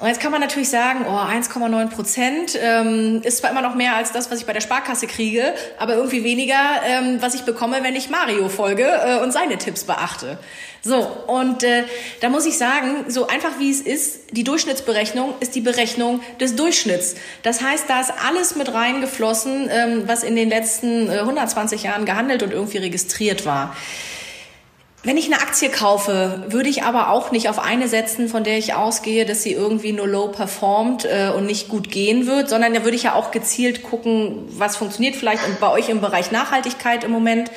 Und 0.02 0.08
jetzt 0.08 0.20
kann 0.20 0.32
man 0.32 0.40
natürlich 0.40 0.68
sagen, 0.68 1.04
oh, 1.06 1.12
1,9 1.12 1.86
Prozent 1.90 2.58
ähm, 2.60 3.20
ist 3.22 3.38
zwar 3.38 3.52
immer 3.52 3.62
noch 3.62 3.76
mehr 3.76 3.94
als 3.94 4.10
das, 4.10 4.32
was 4.32 4.40
ich 4.40 4.46
bei 4.46 4.52
der 4.52 4.60
Sparkasse 4.60 5.06
kriege, 5.06 5.54
aber 5.78 5.94
irgendwie 5.94 6.24
weniger, 6.24 6.58
ähm, 6.84 7.18
was 7.20 7.36
ich 7.36 7.42
bekomme, 7.42 7.84
wenn 7.84 7.94
ich 7.94 8.10
Mario 8.10 8.48
folge 8.48 8.82
äh, 8.82 9.22
und 9.22 9.32
seine 9.32 9.58
Tipps 9.58 9.84
beachte. 9.84 10.40
So, 10.82 11.06
und 11.28 11.62
äh, 11.62 11.84
da 12.20 12.30
muss 12.30 12.46
ich 12.46 12.58
sagen, 12.58 13.04
so 13.06 13.28
einfach 13.28 13.60
wie 13.60 13.70
es 13.70 13.80
ist, 13.80 14.32
die 14.32 14.42
Durchschnittsberechnung 14.42 15.34
ist 15.38 15.54
die 15.54 15.60
Berechnung 15.60 16.20
des 16.40 16.56
Durchschnitts. 16.56 17.14
Das 17.44 17.62
heißt, 17.62 17.84
da 17.86 18.00
ist 18.00 18.12
alles 18.26 18.56
mit 18.56 18.74
reingeflossen, 18.74 19.70
ähm, 19.70 20.02
was 20.06 20.24
in 20.24 20.34
den 20.34 20.48
letzten 20.48 21.08
äh, 21.08 21.18
120 21.18 21.84
Jahren 21.84 22.06
gehandelt 22.06 22.42
und 22.42 22.52
irgendwie 22.52 22.78
registriert 22.78 23.46
war. 23.46 23.76
Wenn 25.04 25.16
ich 25.16 25.26
eine 25.26 25.42
Aktie 25.42 25.68
kaufe, 25.68 26.44
würde 26.46 26.68
ich 26.68 26.84
aber 26.84 27.10
auch 27.10 27.32
nicht 27.32 27.48
auf 27.48 27.58
eine 27.58 27.88
setzen, 27.88 28.28
von 28.28 28.44
der 28.44 28.56
ich 28.56 28.74
ausgehe, 28.74 29.26
dass 29.26 29.42
sie 29.42 29.52
irgendwie 29.52 29.92
nur 29.92 30.06
low 30.06 30.28
performt 30.28 31.04
äh, 31.04 31.32
und 31.36 31.44
nicht 31.44 31.68
gut 31.68 31.90
gehen 31.90 32.28
wird, 32.28 32.48
sondern 32.48 32.72
da 32.72 32.84
würde 32.84 32.96
ich 32.96 33.02
ja 33.02 33.14
auch 33.14 33.32
gezielt 33.32 33.82
gucken, 33.82 34.44
was 34.50 34.76
funktioniert 34.76 35.16
vielleicht 35.16 35.44
und 35.44 35.58
bei 35.58 35.68
euch 35.70 35.88
im 35.88 36.00
Bereich 36.00 36.30
Nachhaltigkeit 36.30 37.02
im 37.02 37.10
Moment. 37.10 37.50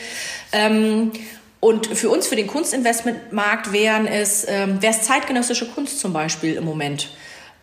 Ähm, 0.54 1.12
und 1.60 1.86
für 1.86 2.10
uns, 2.10 2.26
für 2.26 2.36
den 2.36 2.48
Kunstinvestmentmarkt, 2.48 3.72
wären 3.72 4.08
es, 4.08 4.46
ähm, 4.48 4.82
wäre 4.82 4.94
es 4.94 5.04
zeitgenössische 5.04 5.68
Kunst 5.68 6.00
zum 6.00 6.14
Beispiel 6.14 6.56
im 6.56 6.66
Moment. 6.66 7.10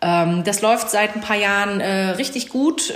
Ähm, 0.00 0.44
das 0.44 0.60
läuft 0.60 0.90
seit 0.90 1.16
ein 1.16 1.22
paar 1.22 1.36
Jahren 1.36 1.80
äh, 1.80 2.10
richtig 2.10 2.50
gut. 2.50 2.92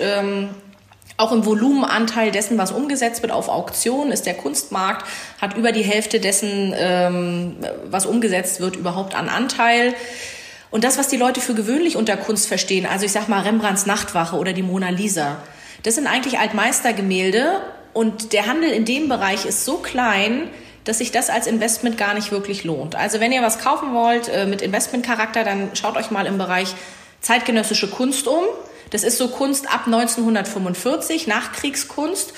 Auch 1.17 1.33
im 1.33 1.47
Volumenanteil 1.47 2.31
dessen, 2.31 2.59
was 2.59 2.73
umgesetzt 2.73 3.23
wird 3.23 3.33
auf 3.33 3.49
Auktion, 3.49 4.13
ist 4.13 4.27
der 4.27 4.35
Kunstmarkt, 4.35 5.07
hat 5.41 5.57
über 5.57 5.73
die 5.73 5.83
Hälfte 5.83 6.21
dessen, 6.21 6.75
ähm, 6.77 7.57
was 7.91 8.07
umgesetzt 8.07 8.61
wird, 8.61 8.77
überhaupt 8.77 9.15
an 9.15 9.29
Anteil. 9.29 9.95
Und 10.71 10.85
das, 10.85 10.99
was 10.99 11.09
die 11.09 11.17
Leute 11.17 11.41
für 11.41 11.55
gewöhnlich 11.55 11.97
unter 11.97 12.17
Kunst 12.17 12.49
verstehen, 12.49 12.87
also 12.87 13.07
ich 13.07 13.13
sag 13.13 13.29
mal 13.29 13.43
Rembrandts 13.43 13.87
Nachtwache 13.87 14.37
oder 14.37 14.53
die 14.53 14.63
Mona 14.63 14.91
Lisa, 14.91 15.39
das 15.85 15.95
sind 15.95 16.07
eigentlich 16.07 16.39
Altmeistergemälde 16.39 17.61
und 17.93 18.33
der 18.33 18.47
Handel 18.47 18.71
in 18.71 18.85
dem 18.85 19.09
Bereich 19.09 19.47
ist 19.47 19.65
so 19.65 19.79
klein, 19.79 20.49
dass 20.85 20.99
sich 20.99 21.13
das 21.13 21.31
als 21.31 21.47
Investment 21.47 21.97
gar 21.97 22.15
nicht 22.15 22.31
wirklich 22.31 22.65
lohnt. 22.65 22.95
Also 22.95 23.21
wenn 23.21 23.33
ihr 23.33 23.43
was 23.43 23.59
kaufen 23.59 23.95
wollt 23.95 24.29
äh, 24.29 24.47
mit 24.47 24.63
Investmentcharakter, 24.63 25.45
dann 25.45 25.71
schaut 25.75 25.97
euch 25.97 26.11
mal 26.11 26.27
im 26.27 26.39
Bereich 26.39 26.75
zeitgenössische 27.21 27.89
Kunst 27.89 28.29
um. 28.29 28.45
Das 28.91 29.03
ist 29.03 29.19
so 29.19 29.29
Kunst 29.29 29.69
ab 29.69 29.87
1945, 29.87 31.27
Nachkriegskunst. 31.27 32.33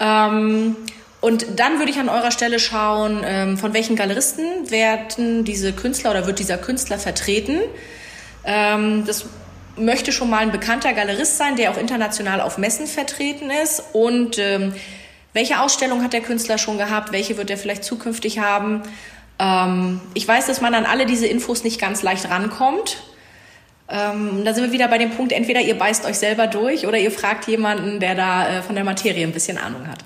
Ähm, 0.00 0.76
und 1.20 1.46
dann 1.56 1.78
würde 1.78 1.90
ich 1.90 1.98
an 1.98 2.08
eurer 2.08 2.30
Stelle 2.30 2.58
schauen, 2.58 3.22
ähm, 3.24 3.56
von 3.56 3.72
welchen 3.72 3.96
Galeristen 3.96 4.70
werden 4.70 5.44
diese 5.44 5.72
Künstler 5.72 6.10
oder 6.10 6.26
wird 6.26 6.38
dieser 6.38 6.58
Künstler 6.58 6.98
vertreten. 6.98 7.60
Ähm, 8.44 9.04
das 9.06 9.26
möchte 9.76 10.12
schon 10.12 10.30
mal 10.30 10.38
ein 10.38 10.52
bekannter 10.52 10.92
Galerist 10.92 11.38
sein, 11.38 11.56
der 11.56 11.70
auch 11.70 11.78
international 11.78 12.40
auf 12.40 12.58
Messen 12.58 12.86
vertreten 12.86 13.50
ist. 13.50 13.82
Und 13.92 14.38
ähm, 14.38 14.74
welche 15.32 15.60
Ausstellung 15.60 16.02
hat 16.02 16.12
der 16.12 16.20
Künstler 16.20 16.58
schon 16.58 16.78
gehabt? 16.78 17.12
Welche 17.12 17.36
wird 17.36 17.50
er 17.50 17.56
vielleicht 17.56 17.84
zukünftig 17.84 18.40
haben? 18.40 18.82
Ähm, 19.38 20.00
ich 20.14 20.28
weiß, 20.28 20.46
dass 20.46 20.60
man 20.60 20.74
an 20.74 20.84
alle 20.84 21.06
diese 21.06 21.26
Infos 21.26 21.64
nicht 21.64 21.80
ganz 21.80 22.02
leicht 22.02 22.28
rankommt. 22.28 22.98
Ähm, 23.88 24.44
da 24.44 24.54
sind 24.54 24.64
wir 24.64 24.72
wieder 24.72 24.88
bei 24.88 24.98
dem 24.98 25.10
Punkt, 25.10 25.32
entweder 25.32 25.60
ihr 25.60 25.76
beißt 25.76 26.06
euch 26.06 26.18
selber 26.18 26.46
durch 26.46 26.86
oder 26.86 26.98
ihr 26.98 27.10
fragt 27.10 27.46
jemanden, 27.46 28.00
der 28.00 28.14
da 28.14 28.48
äh, 28.48 28.62
von 28.62 28.74
der 28.74 28.84
Materie 28.84 29.26
ein 29.26 29.32
bisschen 29.32 29.58
Ahnung 29.58 29.86
hat. 29.86 29.98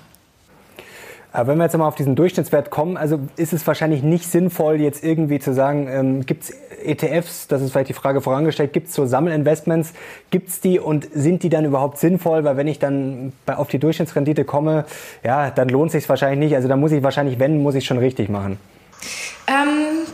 Aber 1.31 1.53
wenn 1.53 1.59
wir 1.59 1.65
jetzt 1.65 1.77
mal 1.77 1.87
auf 1.87 1.95
diesen 1.95 2.17
Durchschnittswert 2.17 2.71
kommen, 2.71 2.97
also 2.97 3.21
ist 3.37 3.53
es 3.53 3.67
wahrscheinlich 3.67 4.03
nicht 4.03 4.25
sinnvoll, 4.25 4.81
jetzt 4.81 5.05
irgendwie 5.05 5.39
zu 5.39 5.53
sagen, 5.53 5.87
ähm, 5.89 6.27
gibt 6.27 6.45
es 6.45 6.55
ETFs, 6.83 7.49
das 7.49 7.61
ist 7.61 7.73
vielleicht 7.73 7.91
die 7.91 7.95
Frage 7.95 8.21
vorangestellt, 8.21 8.73
gibt 8.73 8.89
es 8.89 8.95
so 8.95 9.05
Sammelinvestments, 9.05 9.93
gibt 10.31 10.49
es 10.49 10.61
die 10.61 10.81
und 10.81 11.07
sind 11.13 11.43
die 11.43 11.49
dann 11.49 11.65
überhaupt 11.65 11.99
sinnvoll? 11.99 12.45
Weil 12.45 12.57
wenn 12.57 12.67
ich 12.67 12.79
dann 12.79 13.33
bei, 13.45 13.57
auf 13.57 13.69
die 13.69 13.79
Durchschnittsrendite 13.79 14.45
komme, 14.45 14.87
ja, 15.23 15.51
dann 15.51 15.69
lohnt 15.69 15.93
sich 15.93 16.09
wahrscheinlich 16.09 16.39
nicht. 16.39 16.57
Also 16.57 16.67
da 16.67 16.77
muss 16.77 16.93
ich 16.93 17.03
wahrscheinlich, 17.03 17.39
wenn, 17.39 17.63
muss 17.63 17.75
ich 17.75 17.85
schon 17.85 17.99
richtig 17.99 18.31
machen. 18.31 18.59
Ähm, 19.47 20.07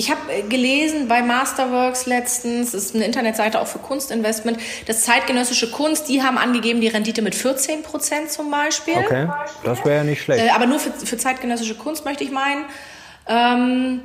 ich 0.00 0.10
habe 0.10 0.32
äh, 0.32 0.42
gelesen 0.42 1.08
bei 1.08 1.20
Masterworks 1.20 2.06
letztens, 2.06 2.72
das 2.72 2.84
ist 2.84 2.94
eine 2.94 3.04
Internetseite 3.04 3.60
auch 3.60 3.66
für 3.66 3.78
Kunstinvestment, 3.78 4.58
das 4.86 5.04
zeitgenössische 5.04 5.70
Kunst, 5.70 6.08
die 6.08 6.22
haben 6.22 6.38
angegeben 6.38 6.80
die 6.80 6.88
Rendite 6.88 7.20
mit 7.20 7.34
14 7.34 7.82
Prozent 7.82 8.32
zum 8.32 8.50
Beispiel. 8.50 8.94
Okay, 8.96 9.28
das 9.62 9.84
wäre 9.84 9.96
ja 9.96 10.04
nicht 10.04 10.22
schlecht. 10.22 10.42
Äh, 10.42 10.50
aber 10.50 10.64
nur 10.64 10.78
für, 10.78 10.90
für 10.90 11.18
zeitgenössische 11.18 11.74
Kunst 11.74 12.06
möchte 12.06 12.24
ich 12.24 12.30
meinen. 12.30 12.64
Ähm, 13.28 14.00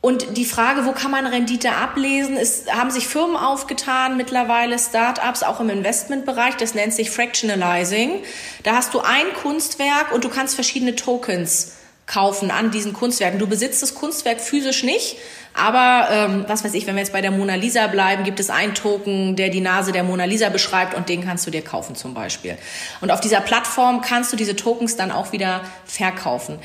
und 0.00 0.36
die 0.36 0.44
Frage, 0.44 0.86
wo 0.86 0.92
kann 0.92 1.12
man 1.12 1.24
Rendite 1.24 1.72
ablesen, 1.72 2.36
ist, 2.36 2.72
haben 2.72 2.90
sich 2.90 3.06
Firmen 3.06 3.36
aufgetan, 3.36 4.16
mittlerweile 4.16 4.76
Startups, 4.78 5.44
auch 5.44 5.60
im 5.60 5.70
Investmentbereich, 5.70 6.56
das 6.56 6.74
nennt 6.74 6.94
sich 6.94 7.10
Fractionalizing. 7.10 8.22
Da 8.64 8.74
hast 8.74 8.92
du 8.92 9.00
ein 9.00 9.32
Kunstwerk 9.40 10.12
und 10.12 10.24
du 10.24 10.28
kannst 10.28 10.56
verschiedene 10.56 10.96
Tokens 10.96 11.76
kaufen 12.06 12.50
an 12.50 12.70
diesen 12.70 12.92
Kunstwerken. 12.92 13.38
Du 13.38 13.46
besitzt 13.46 13.82
das 13.82 13.94
Kunstwerk 13.94 14.40
physisch 14.40 14.84
nicht, 14.84 15.16
aber 15.54 16.08
ähm, 16.10 16.44
was 16.46 16.64
weiß 16.64 16.74
ich, 16.74 16.86
wenn 16.86 16.94
wir 16.94 17.02
jetzt 17.02 17.12
bei 17.12 17.20
der 17.20 17.32
Mona 17.32 17.56
Lisa 17.56 17.88
bleiben, 17.88 18.22
gibt 18.22 18.38
es 18.38 18.48
einen 18.48 18.74
Token, 18.74 19.36
der 19.36 19.48
die 19.48 19.60
Nase 19.60 19.90
der 19.90 20.04
Mona 20.04 20.24
Lisa 20.24 20.48
beschreibt 20.48 20.94
und 20.94 21.08
den 21.08 21.24
kannst 21.24 21.46
du 21.46 21.50
dir 21.50 21.62
kaufen 21.62 21.96
zum 21.96 22.14
Beispiel. 22.14 22.56
Und 23.00 23.10
auf 23.10 23.20
dieser 23.20 23.40
Plattform 23.40 24.02
kannst 24.02 24.32
du 24.32 24.36
diese 24.36 24.54
Tokens 24.54 24.96
dann 24.96 25.10
auch 25.10 25.32
wieder 25.32 25.62
verkaufen. 25.84 26.58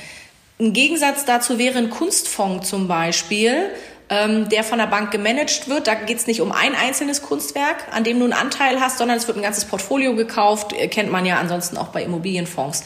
Ein 0.60 0.74
Gegensatz 0.74 1.26
dazu 1.26 1.58
wäre 1.58 1.80
ein 1.80 1.90
Kunstfonds 1.90 2.70
zum 2.70 2.88
Beispiel. 2.88 3.72
Ähm, 4.12 4.50
der 4.50 4.66
von 4.66 4.78
der 4.78 4.88
Bank 4.88 5.10
gemanagt 5.12 5.70
wird. 5.70 5.88
Da 5.88 5.96
geht 5.96 6.18
es 6.18 6.28
nicht 6.28 6.42
um 6.42 6.52
ein 6.52 6.76
einzelnes 6.76 7.22
Kunstwerk, 7.22 7.86
an 7.92 8.04
dem 8.04 8.20
du 8.20 8.26
einen 8.26 8.34
Anteil 8.34 8.82
hast, 8.82 8.98
sondern 8.98 9.16
es 9.16 9.28
wird 9.28 9.38
ein 9.38 9.44
ganzes 9.44 9.64
Portfolio 9.64 10.16
gekauft. 10.16 10.74
Äh, 10.74 10.90
kennt 10.90 11.10
man 11.10 11.26
ja 11.26 11.38
ansonsten 11.38 11.78
auch 11.78 11.88
bei 11.88 12.04
Immobilienfonds. 12.04 12.84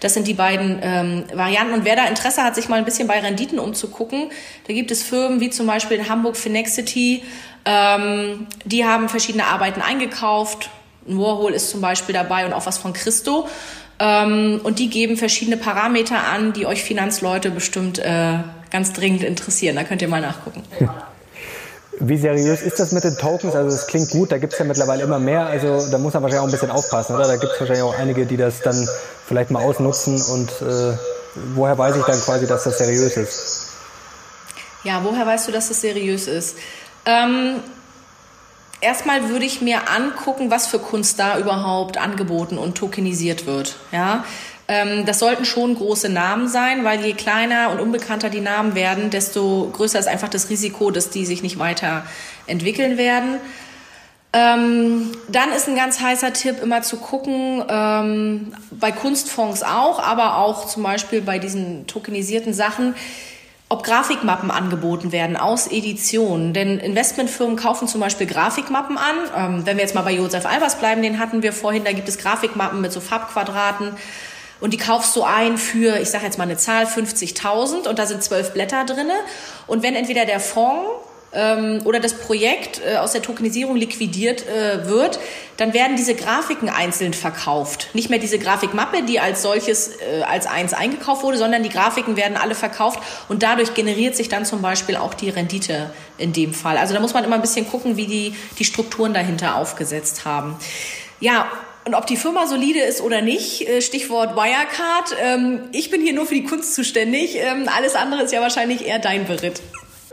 Das 0.00 0.14
sind 0.14 0.26
die 0.26 0.34
beiden 0.34 0.80
ähm, 0.82 1.24
Varianten. 1.32 1.74
Und 1.74 1.84
wer 1.84 1.94
da 1.94 2.06
Interesse 2.06 2.42
hat, 2.42 2.56
sich 2.56 2.68
mal 2.68 2.76
ein 2.76 2.84
bisschen 2.84 3.06
bei 3.06 3.20
Renditen 3.20 3.60
umzugucken, 3.60 4.30
da 4.66 4.74
gibt 4.74 4.90
es 4.90 5.04
Firmen 5.04 5.40
wie 5.40 5.50
zum 5.50 5.68
Beispiel 5.68 5.96
in 5.96 6.08
Hamburg 6.08 6.36
Finexity, 6.36 7.22
ähm, 7.64 8.48
die 8.64 8.84
haben 8.84 9.08
verschiedene 9.08 9.46
Arbeiten 9.46 9.80
eingekauft. 9.80 10.70
Ein 11.08 11.18
Warhol 11.18 11.52
ist 11.52 11.70
zum 11.70 11.80
Beispiel 11.80 12.14
dabei 12.14 12.46
und 12.46 12.52
auch 12.52 12.66
was 12.66 12.78
von 12.78 12.92
Christo. 12.92 13.48
Ähm, 14.00 14.60
und 14.64 14.80
die 14.80 14.90
geben 14.90 15.16
verschiedene 15.16 15.56
Parameter 15.56 16.26
an, 16.26 16.52
die 16.52 16.66
euch 16.66 16.82
Finanzleute 16.82 17.50
bestimmt 17.50 18.00
äh, 18.00 18.38
ganz 18.74 18.92
dringend 18.92 19.22
interessieren. 19.22 19.76
Da 19.76 19.84
könnt 19.84 20.02
ihr 20.02 20.08
mal 20.08 20.20
nachgucken. 20.20 20.64
Wie 22.00 22.18
seriös 22.18 22.60
ist 22.60 22.80
das 22.80 22.90
mit 22.90 23.04
den 23.04 23.16
Tokens? 23.16 23.54
Also 23.54 23.68
es 23.68 23.86
klingt 23.86 24.10
gut, 24.10 24.32
da 24.32 24.38
gibt 24.38 24.52
es 24.52 24.58
ja 24.58 24.64
mittlerweile 24.64 25.04
immer 25.04 25.20
mehr. 25.20 25.46
Also 25.46 25.88
da 25.92 25.96
muss 25.96 26.12
man 26.12 26.24
wahrscheinlich 26.24 26.40
auch 26.40 26.48
ein 26.48 26.50
bisschen 26.50 26.72
aufpassen, 26.72 27.14
oder? 27.14 27.28
Da 27.28 27.36
gibt 27.36 27.52
es 27.52 27.60
wahrscheinlich 27.60 27.84
auch 27.84 27.96
einige, 27.96 28.26
die 28.26 28.36
das 28.36 28.62
dann 28.62 28.88
vielleicht 29.28 29.52
mal 29.52 29.62
ausnutzen. 29.62 30.20
Und 30.20 30.50
äh, 30.60 30.98
woher 31.54 31.78
weiß 31.78 31.94
ich 31.94 32.02
dann 32.02 32.18
quasi, 32.18 32.48
dass 32.48 32.64
das 32.64 32.78
seriös 32.78 33.16
ist? 33.16 33.68
Ja, 34.82 35.04
woher 35.04 35.24
weißt 35.24 35.46
du, 35.46 35.52
dass 35.52 35.68
das 35.68 35.80
seriös 35.80 36.26
ist? 36.26 36.56
Ähm, 37.06 37.60
erstmal 38.80 39.28
würde 39.28 39.44
ich 39.44 39.60
mir 39.60 39.88
angucken, 39.88 40.50
was 40.50 40.66
für 40.66 40.80
Kunst 40.80 41.20
da 41.20 41.38
überhaupt 41.38 41.96
angeboten 41.96 42.58
und 42.58 42.76
tokenisiert 42.76 43.46
wird. 43.46 43.76
Ja, 43.92 44.24
das 44.66 45.18
sollten 45.18 45.44
schon 45.44 45.74
große 45.74 46.08
Namen 46.08 46.48
sein, 46.48 46.84
weil 46.84 47.04
je 47.04 47.12
kleiner 47.12 47.70
und 47.70 47.80
unbekannter 47.80 48.30
die 48.30 48.40
Namen 48.40 48.74
werden, 48.74 49.10
desto 49.10 49.68
größer 49.72 49.98
ist 49.98 50.08
einfach 50.08 50.30
das 50.30 50.48
Risiko, 50.48 50.90
dass 50.90 51.10
die 51.10 51.26
sich 51.26 51.42
nicht 51.42 51.58
weiterentwickeln 51.58 52.96
werden. 52.96 53.40
Ähm, 54.34 55.12
dann 55.28 55.52
ist 55.52 55.68
ein 55.68 55.76
ganz 55.76 56.00
heißer 56.00 56.32
Tipp 56.32 56.60
immer 56.60 56.82
zu 56.82 56.96
gucken, 56.96 57.62
ähm, 57.68 58.52
bei 58.72 58.90
Kunstfonds 58.90 59.62
auch, 59.62 60.02
aber 60.02 60.38
auch 60.38 60.66
zum 60.66 60.82
Beispiel 60.82 61.20
bei 61.20 61.38
diesen 61.38 61.86
tokenisierten 61.86 62.52
Sachen, 62.52 62.96
ob 63.68 63.84
Grafikmappen 63.84 64.50
angeboten 64.50 65.12
werden 65.12 65.36
aus 65.36 65.68
Editionen. 65.68 66.52
Denn 66.52 66.80
Investmentfirmen 66.80 67.54
kaufen 67.54 67.86
zum 67.86 68.00
Beispiel 68.00 68.26
Grafikmappen 68.26 68.98
an. 68.98 69.16
Ähm, 69.36 69.66
wenn 69.66 69.76
wir 69.76 69.84
jetzt 69.84 69.94
mal 69.94 70.02
bei 70.02 70.12
Josef 70.12 70.46
Albers 70.46 70.80
bleiben, 70.80 71.02
den 71.02 71.20
hatten 71.20 71.42
wir 71.42 71.52
vorhin, 71.52 71.84
da 71.84 71.92
gibt 71.92 72.08
es 72.08 72.18
Grafikmappen 72.18 72.80
mit 72.80 72.92
so 72.92 73.00
Farbquadraten. 73.00 73.92
Und 74.64 74.70
die 74.70 74.78
kaufst 74.78 75.14
du 75.14 75.24
ein 75.24 75.58
für, 75.58 75.98
ich 75.98 76.08
sage 76.08 76.24
jetzt 76.24 76.38
mal 76.38 76.44
eine 76.44 76.56
Zahl, 76.56 76.86
50.000 76.86 77.86
und 77.86 77.98
da 77.98 78.06
sind 78.06 78.24
zwölf 78.24 78.54
Blätter 78.54 78.86
drinne. 78.86 79.12
Und 79.66 79.82
wenn 79.82 79.94
entweder 79.94 80.24
der 80.24 80.40
Fonds 80.40 80.88
ähm, 81.34 81.82
oder 81.84 82.00
das 82.00 82.14
Projekt 82.14 82.80
äh, 82.80 82.96
aus 82.96 83.12
der 83.12 83.20
Tokenisierung 83.20 83.76
liquidiert 83.76 84.48
äh, 84.48 84.88
wird, 84.88 85.18
dann 85.58 85.74
werden 85.74 85.98
diese 85.98 86.14
Grafiken 86.14 86.70
einzeln 86.70 87.12
verkauft. 87.12 87.88
Nicht 87.92 88.08
mehr 88.08 88.18
diese 88.18 88.38
Grafikmappe, 88.38 89.02
die 89.02 89.20
als 89.20 89.42
solches 89.42 90.00
äh, 90.00 90.22
als 90.22 90.46
eins 90.46 90.72
eingekauft 90.72 91.24
wurde, 91.24 91.36
sondern 91.36 91.62
die 91.62 91.68
Grafiken 91.68 92.16
werden 92.16 92.38
alle 92.38 92.54
verkauft 92.54 93.00
und 93.28 93.42
dadurch 93.42 93.74
generiert 93.74 94.16
sich 94.16 94.30
dann 94.30 94.46
zum 94.46 94.62
Beispiel 94.62 94.96
auch 94.96 95.12
die 95.12 95.28
Rendite 95.28 95.90
in 96.16 96.32
dem 96.32 96.54
Fall. 96.54 96.78
Also 96.78 96.94
da 96.94 97.00
muss 97.00 97.12
man 97.12 97.22
immer 97.22 97.34
ein 97.34 97.42
bisschen 97.42 97.68
gucken, 97.68 97.98
wie 97.98 98.06
die, 98.06 98.34
die 98.58 98.64
Strukturen 98.64 99.12
dahinter 99.12 99.56
aufgesetzt 99.56 100.24
haben. 100.24 100.56
Ja, 101.20 101.50
und 101.86 101.94
ob 101.94 102.06
die 102.06 102.16
Firma 102.16 102.46
solide 102.46 102.80
ist 102.80 103.00
oder 103.00 103.20
nicht, 103.20 103.68
äh, 103.68 103.80
Stichwort 103.80 104.36
Wirecard. 104.36 105.16
Ähm, 105.22 105.60
ich 105.72 105.90
bin 105.90 106.00
hier 106.00 106.14
nur 106.14 106.26
für 106.26 106.34
die 106.34 106.44
Kunst 106.44 106.74
zuständig. 106.74 107.36
Ähm, 107.36 107.68
alles 107.74 107.94
andere 107.94 108.22
ist 108.22 108.32
ja 108.32 108.40
wahrscheinlich 108.40 108.86
eher 108.86 108.98
dein 108.98 109.26
Beritt. 109.26 109.60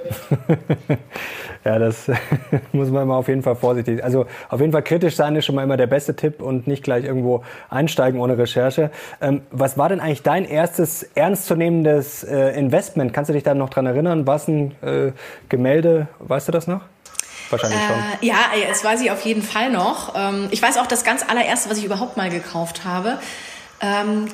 ja, 1.64 1.80
das 1.80 2.08
muss 2.72 2.90
man 2.90 3.04
immer 3.04 3.16
auf 3.16 3.28
jeden 3.28 3.44
Fall 3.44 3.56
vorsichtig. 3.56 4.04
Also 4.04 4.26
auf 4.50 4.60
jeden 4.60 4.72
Fall 4.72 4.84
kritisch 4.84 5.16
sein 5.16 5.36
ist 5.36 5.46
schon 5.46 5.56
mal 5.56 5.64
immer 5.64 5.78
der 5.78 5.88
beste 5.88 6.16
Tipp 6.16 6.42
und 6.42 6.68
nicht 6.68 6.84
gleich 6.84 7.06
irgendwo 7.06 7.44
einsteigen 7.70 8.20
ohne 8.20 8.38
Recherche. 8.38 8.92
Ähm, 9.22 9.42
was 9.52 9.78
war 9.78 9.90
denn 9.90 10.00
eigentlich 10.00 10.24
dein 10.24 10.46
erstes 10.46 11.04
ernstzunehmendes 11.16 12.24
äh, 12.24 12.58
Investment? 12.58 13.14
Kannst 13.14 13.30
du 13.30 13.34
dich 13.34 13.44
da 13.44 13.54
noch 13.54 13.70
dran 13.70 13.86
erinnern? 13.86 14.28
Was 14.28 14.48
ein 14.48 14.72
äh, 14.82 15.12
Gemälde? 15.50 16.08
Weißt 16.20 16.48
du 16.48 16.52
das 16.52 16.68
noch? 16.68 16.82
Wahrscheinlich. 17.52 17.80
Äh, 17.80 18.26
ja, 18.26 18.38
das 18.68 18.84
weiß 18.84 19.02
ich 19.02 19.12
auf 19.12 19.22
jeden 19.22 19.44
Fall 19.44 19.70
noch. 19.72 20.14
Ähm, 20.16 20.48
ich 20.52 20.62
weiß 20.62 20.78
auch 20.78 20.88
das 20.88 21.04
ganz 21.04 21.24
allererste, 21.28 21.70
was 21.70 21.78
ich 21.78 21.86
überhaupt 21.86 22.18
mal 22.18 22.30
gekauft 22.30 22.86
habe. 22.86 23.20
Ähm, 23.82 24.28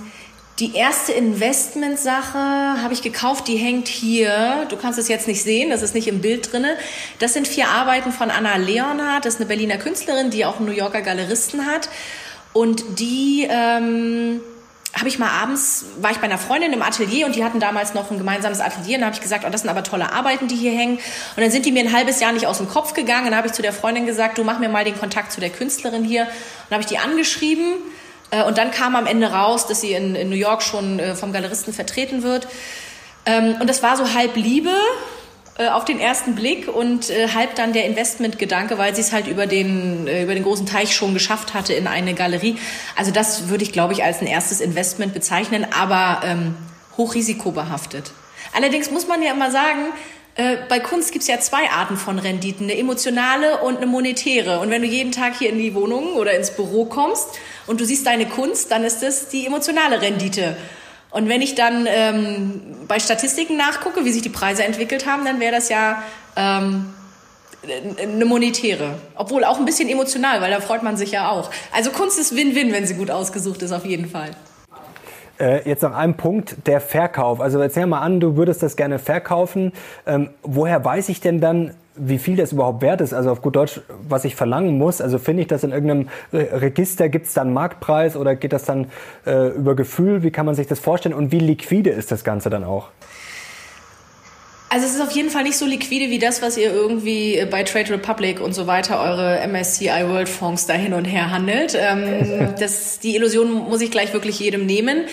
die 0.59 0.75
erste 0.75 1.11
Investmentsache 1.11 2.37
habe 2.81 2.91
ich 2.91 3.03
gekauft, 3.03 3.47
die 3.47 3.57
hängt 3.57 3.87
hier. 3.87 4.65
Du 4.69 4.75
kannst 4.75 4.97
es 4.97 5.07
jetzt 5.07 5.27
nicht 5.27 5.43
sehen, 5.43 5.69
das 5.69 5.83
ist 5.83 5.93
nicht 5.93 6.07
im 6.07 6.19
Bild 6.19 6.51
drinne. 6.51 6.77
Das 7.19 7.33
sind 7.33 7.47
vier 7.47 7.67
Arbeiten 7.69 8.11
von 8.11 8.31
Anna 8.31 8.55
Leonhardt, 8.55 9.25
das 9.25 9.35
ist 9.35 9.39
eine 9.39 9.47
Berliner 9.47 9.77
Künstlerin, 9.77 10.31
die 10.31 10.45
auch 10.45 10.57
einen 10.57 10.65
New 10.65 10.71
Yorker 10.71 11.03
Galeristen 11.03 11.67
hat. 11.67 11.89
Und 12.53 12.99
die 12.99 13.47
ähm, 13.47 14.41
habe 14.93 15.09
ich 15.09 15.19
mal 15.19 15.29
abends, 15.29 15.85
war 15.99 16.11
ich 16.11 16.17
bei 16.17 16.23
einer 16.23 16.37
Freundin 16.37 16.73
im 16.73 16.81
Atelier 16.81 17.25
und 17.25 17.35
die 17.35 17.43
hatten 17.43 17.59
damals 17.59 17.93
noch 17.93 18.09
ein 18.09 18.17
gemeinsames 18.17 18.61
Atelier 18.61 18.95
und 18.95 19.01
da 19.01 19.07
habe 19.07 19.15
ich 19.15 19.21
gesagt, 19.21 19.43
oh, 19.45 19.49
das 19.49 19.61
sind 19.61 19.69
aber 19.69 19.83
tolle 19.83 20.11
Arbeiten, 20.11 20.47
die 20.47 20.55
hier 20.55 20.71
hängen. 20.71 20.95
Und 20.95 21.43
dann 21.43 21.51
sind 21.51 21.65
die 21.65 21.71
mir 21.71 21.81
ein 21.81 21.93
halbes 21.93 22.19
Jahr 22.19 22.31
nicht 22.31 22.47
aus 22.47 22.57
dem 22.57 22.67
Kopf 22.67 22.93
gegangen. 22.93 23.25
Dann 23.25 23.35
habe 23.35 23.47
ich 23.47 23.53
zu 23.53 23.61
der 23.61 23.73
Freundin 23.73 24.05
gesagt, 24.05 24.37
du 24.37 24.43
mach 24.43 24.59
mir 24.59 24.69
mal 24.69 24.85
den 24.85 24.97
Kontakt 24.97 25.31
zu 25.31 25.39
der 25.39 25.49
Künstlerin 25.49 26.03
hier. 26.03 26.23
Und 26.23 26.29
dann 26.69 26.79
habe 26.79 26.81
ich 26.81 26.87
die 26.87 26.97
angeschrieben 26.97 27.73
äh, 28.31 28.43
und 28.43 28.57
dann 28.57 28.71
kam 28.71 28.95
am 28.95 29.05
Ende 29.05 29.31
raus, 29.31 29.67
dass 29.67 29.81
sie 29.81 29.93
in, 29.93 30.15
in 30.15 30.29
New 30.29 30.35
York 30.35 30.63
schon 30.63 30.99
äh, 30.99 31.15
vom 31.15 31.31
Galeristen 31.31 31.73
vertreten 31.73 32.23
wird. 32.23 32.47
Ähm, 33.25 33.57
und 33.59 33.69
das 33.69 33.83
war 33.83 33.97
so 33.97 34.13
halb 34.13 34.35
Liebe 34.35 34.73
äh, 35.57 35.69
auf 35.69 35.85
den 35.85 35.99
ersten 35.99 36.35
Blick 36.35 36.67
und 36.67 37.11
halb 37.33 37.55
dann 37.55 37.73
der 37.73 37.85
Investmentgedanke, 37.85 38.77
weil 38.77 38.95
sie 38.95 39.01
es 39.01 39.11
halt 39.11 39.27
über 39.27 39.47
den, 39.47 40.07
über 40.07 40.33
den 40.33 40.43
großen 40.43 40.65
Teich 40.65 40.95
schon 40.95 41.13
geschafft 41.13 41.53
hatte 41.53 41.73
in 41.73 41.87
eine 41.87 42.13
Galerie. 42.13 42.57
Also 42.95 43.11
das 43.11 43.49
würde 43.49 43.63
ich, 43.63 43.71
glaube 43.71 43.93
ich, 43.93 44.03
als 44.03 44.21
ein 44.21 44.27
erstes 44.27 44.61
Investment 44.61 45.13
bezeichnen, 45.13 45.65
aber 45.71 46.21
ähm, 46.25 46.55
hochrisikobehaftet. 46.97 48.11
Allerdings 48.53 48.91
muss 48.91 49.07
man 49.07 49.21
ja 49.21 49.31
immer 49.31 49.51
sagen, 49.51 49.93
äh, 50.37 50.57
bei 50.69 50.79
Kunst 50.79 51.11
gibt 51.11 51.23
es 51.23 51.27
ja 51.27 51.39
zwei 51.39 51.69
Arten 51.71 51.97
von 51.97 52.19
Renditen, 52.19 52.69
eine 52.69 52.77
emotionale 52.77 53.57
und 53.57 53.77
eine 53.77 53.87
monetäre. 53.87 54.59
Und 54.59 54.69
wenn 54.69 54.83
du 54.83 54.87
jeden 54.87 55.11
Tag 55.11 55.37
hier 55.37 55.49
in 55.49 55.57
die 55.57 55.73
Wohnung 55.73 56.13
oder 56.13 56.33
ins 56.33 56.51
Büro 56.51 56.85
kommst 56.85 57.29
und 57.65 57.81
du 57.81 57.85
siehst 57.85 58.05
deine 58.05 58.27
Kunst, 58.27 58.71
dann 58.71 58.83
ist 58.83 59.01
das 59.01 59.29
die 59.29 59.47
emotionale 59.47 59.99
Rendite. 60.01 60.55
Und 61.17 61.29
wenn 61.29 61.41
ich 61.41 61.55
dann 61.55 61.87
ähm, 61.89 62.61
bei 62.87 62.99
Statistiken 62.99 63.57
nachgucke, 63.57 64.05
wie 64.05 64.11
sich 64.11 64.21
die 64.21 64.29
Preise 64.29 64.63
entwickelt 64.63 65.07
haben, 65.07 65.25
dann 65.25 65.39
wäre 65.39 65.51
das 65.51 65.67
ja 65.67 66.03
ähm, 66.35 66.93
eine 67.99 68.23
monetäre. 68.23 68.99
Obwohl 69.15 69.43
auch 69.43 69.57
ein 69.57 69.65
bisschen 69.65 69.89
emotional, 69.89 70.41
weil 70.41 70.51
da 70.51 70.59
freut 70.59 70.83
man 70.83 70.95
sich 70.95 71.11
ja 71.13 71.31
auch. 71.31 71.49
Also 71.73 71.89
Kunst 71.89 72.19
ist 72.19 72.35
Win-Win, 72.35 72.71
wenn 72.71 72.85
sie 72.85 72.93
gut 72.93 73.09
ausgesucht 73.09 73.63
ist, 73.63 73.71
auf 73.71 73.83
jeden 73.83 74.07
Fall. 74.07 74.29
Äh, 75.39 75.67
jetzt 75.67 75.81
noch 75.81 75.95
ein 75.95 76.17
Punkt, 76.17 76.67
der 76.67 76.79
Verkauf. 76.79 77.41
Also 77.41 77.59
erzähl 77.59 77.87
mal 77.87 78.01
an, 78.01 78.19
du 78.19 78.37
würdest 78.37 78.61
das 78.61 78.75
gerne 78.75 78.99
verkaufen. 78.99 79.73
Ähm, 80.05 80.29
woher 80.43 80.85
weiß 80.85 81.09
ich 81.09 81.19
denn 81.19 81.41
dann, 81.41 81.73
wie 81.97 82.17
viel 82.17 82.35
das 82.35 82.51
überhaupt 82.51 82.81
wert 82.81 83.01
ist? 83.01 83.13
Also 83.13 83.31
auf 83.31 83.41
gut 83.41 83.55
Deutsch, 83.55 83.81
was 84.07 84.25
ich 84.25 84.35
verlangen 84.35 84.77
muss. 84.77 85.01
Also 85.01 85.19
finde 85.19 85.41
ich 85.41 85.47
das 85.47 85.63
in 85.63 85.71
irgendeinem 85.71 86.09
Register? 86.31 87.09
Gibt 87.09 87.27
es 87.27 87.33
da 87.33 87.41
einen 87.41 87.53
Marktpreis 87.53 88.15
oder 88.15 88.35
geht 88.35 88.53
das 88.53 88.65
dann 88.65 88.87
äh, 89.25 89.49
über 89.49 89.75
Gefühl? 89.75 90.23
Wie 90.23 90.31
kann 90.31 90.45
man 90.45 90.55
sich 90.55 90.67
das 90.67 90.79
vorstellen? 90.79 91.15
Und 91.15 91.31
wie 91.31 91.39
liquide 91.39 91.89
ist 91.89 92.11
das 92.11 92.23
Ganze 92.23 92.49
dann 92.49 92.63
auch? 92.63 92.89
Also 94.69 94.85
es 94.85 94.95
ist 94.95 95.01
auf 95.01 95.11
jeden 95.11 95.29
Fall 95.29 95.43
nicht 95.43 95.57
so 95.57 95.65
liquide 95.65 96.09
wie 96.09 96.19
das, 96.19 96.41
was 96.41 96.57
ihr 96.57 96.73
irgendwie 96.73 97.45
bei 97.49 97.63
Trade 97.63 97.89
Republic 97.91 98.41
und 98.41 98.53
so 98.53 98.67
weiter 98.67 99.01
eure 99.01 99.47
MSCI 99.47 100.03
World 100.07 100.27
Fonds 100.27 100.65
da 100.65 100.73
hin 100.73 100.93
und 100.93 101.05
her 101.05 101.31
handelt. 101.31 101.77
Ähm, 101.79 102.53
das, 102.59 102.99
die 102.99 103.15
Illusion 103.15 103.53
muss 103.53 103.81
ich 103.81 103.91
gleich 103.91 104.11
wirklich 104.13 104.39
jedem 104.39 104.65
nehmen. 104.65 105.05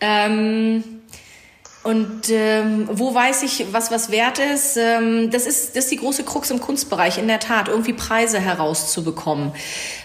Ähm, 0.00 0.82
und 1.86 2.30
ähm, 2.30 2.88
wo 2.90 3.14
weiß 3.14 3.44
ich, 3.44 3.66
was 3.70 3.92
was 3.92 4.10
wert 4.10 4.40
ist? 4.40 4.76
Ähm, 4.76 5.30
das 5.30 5.46
ist 5.46 5.76
das 5.76 5.84
ist 5.84 5.92
die 5.92 5.98
große 5.98 6.24
Krux 6.24 6.50
im 6.50 6.60
Kunstbereich 6.60 7.16
in 7.16 7.28
der 7.28 7.38
Tat, 7.38 7.68
irgendwie 7.68 7.92
Preise 7.92 8.40
herauszubekommen. 8.40 9.52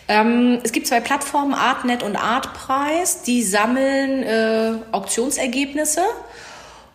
Ähm, 0.08 0.60
es 0.64 0.74
gibt 0.74 0.86
zwei 0.86 1.00
Plattformen, 1.00 1.56
Artnet 1.56 2.04
und 2.04 2.16
Artpreis, 2.16 3.24
die 3.24 3.42
sammeln 3.42 4.22
äh, 4.22 4.74
Auktionsergebnisse 4.92 6.04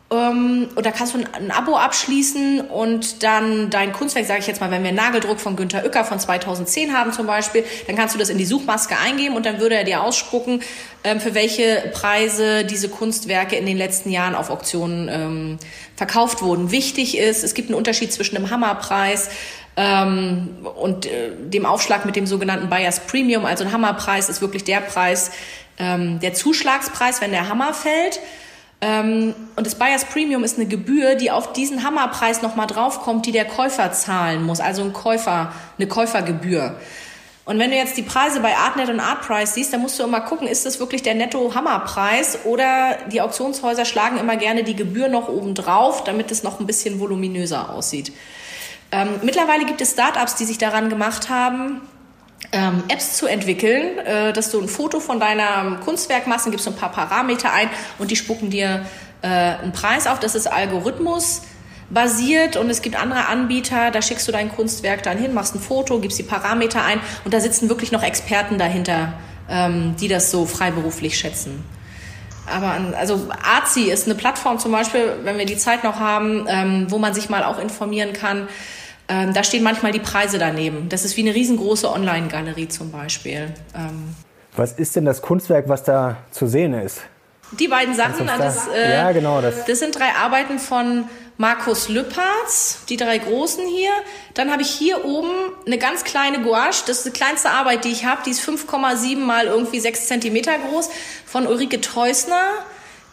ähm, 0.09 0.69
und 0.77 0.87
da 0.87 0.92
kannst 0.92 1.14
du 1.14 1.19
ein, 1.19 1.51
Abo 1.51 1.77
abschließen 1.77 2.61
und 2.61 3.25
dann 3.25 3.71
dein 3.71 3.92
Kunstwerk, 3.92 4.25
sage 4.25 4.38
ich 4.38 4.47
jetzt 4.47 4.61
mal, 4.61 4.71
wenn 4.71 4.83
wir 4.83 4.90
einen 4.90 4.97
Nageldruck 4.97 5.40
von 5.40 5.57
Günter 5.57 5.83
Uecker 5.85 6.05
von 6.05 6.21
2010 6.21 6.92
haben 6.92 7.12
zum 7.12 7.27
Beispiel, 7.27 7.64
dann 7.88 7.97
kannst 7.97 8.14
du 8.14 8.19
das 8.19 8.29
in 8.29 8.38
die 8.38 8.45
Suchmaske 8.45 8.97
eingeben 8.97 9.35
und 9.35 9.45
dann 9.45 9.59
würde 9.59 9.75
er 9.75 9.83
dir 9.83 10.05
ausspucken, 10.05 10.62
ähm, 11.03 11.19
für 11.19 11.35
welche 11.35 11.90
Preise 11.92 12.64
diese 12.64 12.88
Kunstwerke 12.88 13.57
in 13.57 13.66
den 13.66 13.77
letzten 13.77 14.11
Jahren 14.11 14.37
auf 14.37 14.49
Auktionen 14.49 15.09
ähm, 15.11 15.59
verkauft 15.97 16.40
wurden. 16.40 16.71
Wichtig 16.71 17.19
ist, 17.19 17.42
es 17.42 17.55
gibt 17.55 17.69
einen 17.69 17.77
Unterschied 17.77 18.12
zwischen 18.12 18.37
dem 18.37 18.51
Hammerpreis 18.51 19.29
ähm, 19.77 20.51
und 20.77 21.07
äh, 21.07 21.31
dem 21.37 21.66
Aufschlag 21.66 22.07
mit 22.07 22.14
dem 22.14 22.29
sogenannten 22.29 22.69
Buyers 22.69 23.01
Premium. 23.01 23.45
Also 23.45 23.64
ein 23.64 23.73
Hammerpreis 23.73 24.29
ist 24.29 24.40
wirklich 24.40 24.62
der 24.62 24.83
Preis, 24.83 25.33
ähm, 25.79 26.21
der 26.21 26.33
Zuschlagspreis, 26.33 27.21
wenn 27.21 27.33
der 27.33 27.49
Hammer 27.49 27.75
fällt. 27.75 28.21
Ähm, 28.87 29.35
und 29.57 29.66
das 29.66 29.75
Buyers 29.75 30.05
Premium 30.05 30.44
ist 30.44 30.59
eine 30.59 30.66
Gebühr, 30.66 31.16
die 31.16 31.33
auf 31.33 31.53
diesen 31.53 31.83
Hammerpreis 31.83 32.42
nochmal 32.42 32.68
draufkommt, 32.68 33.27
die 33.27 33.33
der 33.33 33.44
Käufer 33.44 33.90
zahlen 33.90 34.44
muss. 34.44 34.61
Also 34.61 34.83
ein 34.83 34.92
Käufer, 34.92 35.51
eine 35.77 35.88
Käufergebühr. 35.88 36.77
Und 37.44 37.59
wenn 37.59 37.70
du 37.70 37.77
jetzt 37.77 37.96
die 37.96 38.03
Preise 38.03 38.38
bei 38.40 38.57
Artnet 38.57 38.88
und 38.88 39.01
Artprice 39.01 39.55
siehst, 39.55 39.72
dann 39.72 39.81
musst 39.81 39.99
du 39.99 40.05
immer 40.05 40.20
gucken, 40.20 40.46
ist 40.46 40.66
das 40.66 40.79
wirklich 40.79 41.03
der 41.03 41.14
Netto-Hammerpreis 41.14 42.44
oder 42.44 42.96
die 43.11 43.20
Auktionshäuser 43.20 43.85
schlagen 43.85 44.18
immer 44.18 44.37
gerne 44.37 44.62
die 44.62 44.77
Gebühr 44.77 45.09
noch 45.09 45.29
oben 45.29 45.55
drauf, 45.55 46.05
damit 46.05 46.31
es 46.31 46.44
noch 46.44 46.61
ein 46.61 46.66
bisschen 46.66 47.01
voluminöser 47.01 47.70
aussieht. 47.70 48.12
Ähm, 48.92 49.09
mittlerweile 49.22 49.64
gibt 49.64 49.81
es 49.81 49.92
Startups, 49.92 50.37
die 50.37 50.44
sich 50.44 50.59
daran 50.59 50.90
gemacht 50.90 51.29
haben, 51.29 51.81
ähm, 52.53 52.85
Apps 52.89 53.17
zu 53.17 53.27
entwickeln, 53.27 53.99
äh, 53.99 54.33
dass 54.33 54.51
du 54.51 54.61
ein 54.61 54.69
Foto 54.69 55.01
von 55.01 55.21
deinem 55.21 55.81
Kunstwerk 55.81 56.27
machst, 56.27 56.47
dann 56.47 56.53
gibst 56.53 56.67
du 56.67 56.71
ein 56.71 56.77
paar 56.77 56.93
Parameter 56.93 57.53
ein 57.53 57.69
und 57.99 58.11
die 58.11 58.17
spucken 58.17 58.51
dir 58.51 58.87
äh, 59.23 59.27
einen 59.27 59.73
Preis 59.73 60.07
auf. 60.07 60.21
Das 60.21 60.35
ist 60.35 60.47
Algorithmus 60.47 61.43
basiert 61.91 62.57
und 62.57 62.69
es 62.69 62.83
gibt 62.83 63.01
andere 63.01 63.27
Anbieter, 63.27 63.91
da 63.91 64.03
schickst 64.03 64.27
du 64.27 64.33
dein 64.33 64.51
Kunstwerk 64.51 65.03
dann 65.03 65.19
hin, 65.19 65.35
machst 65.35 65.55
ein 65.55 65.61
Foto, 65.61 66.01
gibst 66.01 66.19
die 66.19 66.25
Parameter 66.25 66.83
ein 66.83 67.01
und 67.25 67.33
da 67.33 67.41
sitzen 67.41 67.69
wirklich 67.69 67.93
noch 67.93 68.03
Experten 68.03 68.59
dahinter, 68.59 69.13
ähm, 69.49 69.95
die 70.01 70.09
das 70.09 70.31
so 70.31 70.47
freiberuflich 70.47 71.17
schätzen. 71.17 71.65
Aber 72.53 72.73
an, 72.73 72.95
also 72.95 73.29
Arzi 73.43 73.91
ist 73.91 74.07
eine 74.07 74.15
Plattform 74.15 74.59
zum 74.59 74.73
Beispiel, 74.73 75.13
wenn 75.25 75.39
wir 75.39 75.47
die 75.47 75.57
Zeit 75.57 75.85
noch 75.85 75.99
haben, 75.99 76.47
ähm, 76.49 76.87
wo 76.89 76.99
man 76.99 77.13
sich 77.13 77.29
mal 77.29 77.45
auch 77.45 77.59
informieren 77.59 78.13
kann. 78.13 78.49
Ähm, 79.09 79.33
da 79.33 79.45
stehen 79.45 79.62
manchmal 79.62 79.92
die 79.92 80.01
Preise 80.01 80.38
daneben. 80.38 80.88
Das 80.88 81.05
ist 81.05 81.16
wie 81.16 81.23
eine 81.23 81.35
riesengroße 81.35 81.90
Online-Galerie 81.90 82.69
zum 82.69 82.90
Beispiel. 82.90 83.53
Ähm, 83.75 84.14
was 84.57 84.73
ist 84.73 84.97
denn 84.97 85.05
das 85.05 85.23
Kunstwerk, 85.23 85.69
was 85.69 85.85
da 85.85 86.16
zu 86.31 86.47
sehen 86.47 86.75
ist? 86.75 87.03
Die 87.53 87.69
beiden 87.69 87.95
Sachen, 87.95 88.27
das, 88.27 88.38
das, 88.38 88.69
äh, 88.75 88.95
ja, 88.95 89.12
genau, 89.12 89.40
das. 89.40 89.64
das 89.66 89.79
sind 89.79 89.97
drei 89.97 90.12
Arbeiten 90.21 90.59
von 90.59 91.05
Markus 91.38 91.88
Lüppertz, 91.88 92.81
die 92.88 92.97
drei 92.97 93.19
großen 93.19 93.64
hier. 93.66 93.92
Dann 94.35 94.51
habe 94.51 94.62
ich 94.62 94.71
hier 94.71 95.05
oben 95.05 95.31
eine 95.64 95.79
ganz 95.79 96.03
kleine 96.03 96.42
Gouache, 96.42 96.83
das 96.87 96.99
ist 96.99 97.07
die 97.07 97.11
kleinste 97.11 97.51
Arbeit, 97.51 97.85
die 97.85 97.90
ich 97.90 98.05
habe, 98.05 98.23
die 98.27 98.31
ist 98.31 98.40
5,7 98.40 99.19
mal 99.19 99.47
irgendwie 99.47 99.79
6 99.79 100.09
Zentimeter 100.09 100.59
groß, 100.59 100.88
von 101.25 101.47
Ulrike 101.47 101.81
Teusner. 101.81 102.42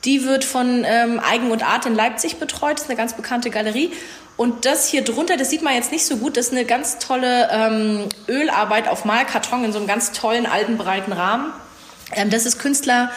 Die 0.06 0.26
wird 0.26 0.44
von 0.44 0.84
ähm, 0.86 1.20
Eigen 1.20 1.52
und 1.52 1.64
Art 1.64 1.86
in 1.86 1.96
Leipzig 1.96 2.38
betreut, 2.38 2.74
das 2.74 2.84
ist 2.84 2.90
eine 2.90 2.98
ganz 2.98 3.14
bekannte 3.14 3.50
Galerie. 3.50 3.92
Und 4.36 4.66
das 4.66 4.88
hier 4.88 5.04
drunter, 5.04 5.38
das 5.38 5.50
sieht 5.50 5.62
man 5.62 5.76
jetzt 5.76 5.92
nicht 5.92 6.06
so 6.06 6.18
gut, 6.18 6.38
das 6.38 6.48
ist 6.48 6.52
eine 6.54 6.66
ganz 6.66 6.98
tolle 7.00 7.50
ähm, 7.52 8.10
Ölarbeit 8.28 8.88
auf 8.88 9.06
Malkarton 9.06 9.64
in 9.64 9.72
so 9.72 9.78
einem 9.78 9.88
ganz 9.88 10.12
tollen, 10.12 10.46
alten, 10.46 10.78
breiten 10.78 11.14
Rahmen. 11.14 11.54
Ähm, 12.14 12.30
das 12.30 12.46
ist 12.46 12.60
Künstler 12.60 13.12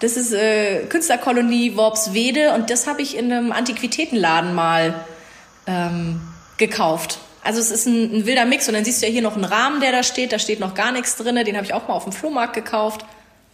das 0.00 0.16
ist 0.16 0.32
äh, 0.32 0.84
Künstlerkolonie 0.86 1.76
Worpswede 1.76 2.52
und 2.54 2.70
das 2.70 2.86
habe 2.86 3.02
ich 3.02 3.16
in 3.16 3.32
einem 3.32 3.52
Antiquitätenladen 3.52 4.54
mal 4.54 4.94
ähm, 5.66 6.20
gekauft. 6.56 7.18
Also 7.42 7.60
es 7.60 7.70
ist 7.70 7.86
ein, 7.86 8.18
ein, 8.18 8.26
wilder 8.26 8.44
Mix 8.44 8.68
und 8.68 8.74
dann 8.74 8.84
siehst 8.84 9.02
du 9.02 9.06
ja 9.06 9.12
hier 9.12 9.22
noch 9.22 9.34
einen 9.34 9.44
Rahmen, 9.44 9.80
der 9.80 9.90
da 9.90 10.02
steht. 10.02 10.32
Da 10.32 10.38
steht 10.38 10.60
noch 10.60 10.74
gar 10.74 10.92
nichts 10.92 11.16
drin. 11.16 11.34
Den 11.36 11.56
habe 11.56 11.66
ich 11.66 11.74
auch 11.74 11.88
mal 11.88 11.94
auf 11.94 12.04
dem 12.04 12.12
Flohmarkt 12.12 12.54
gekauft. 12.54 13.04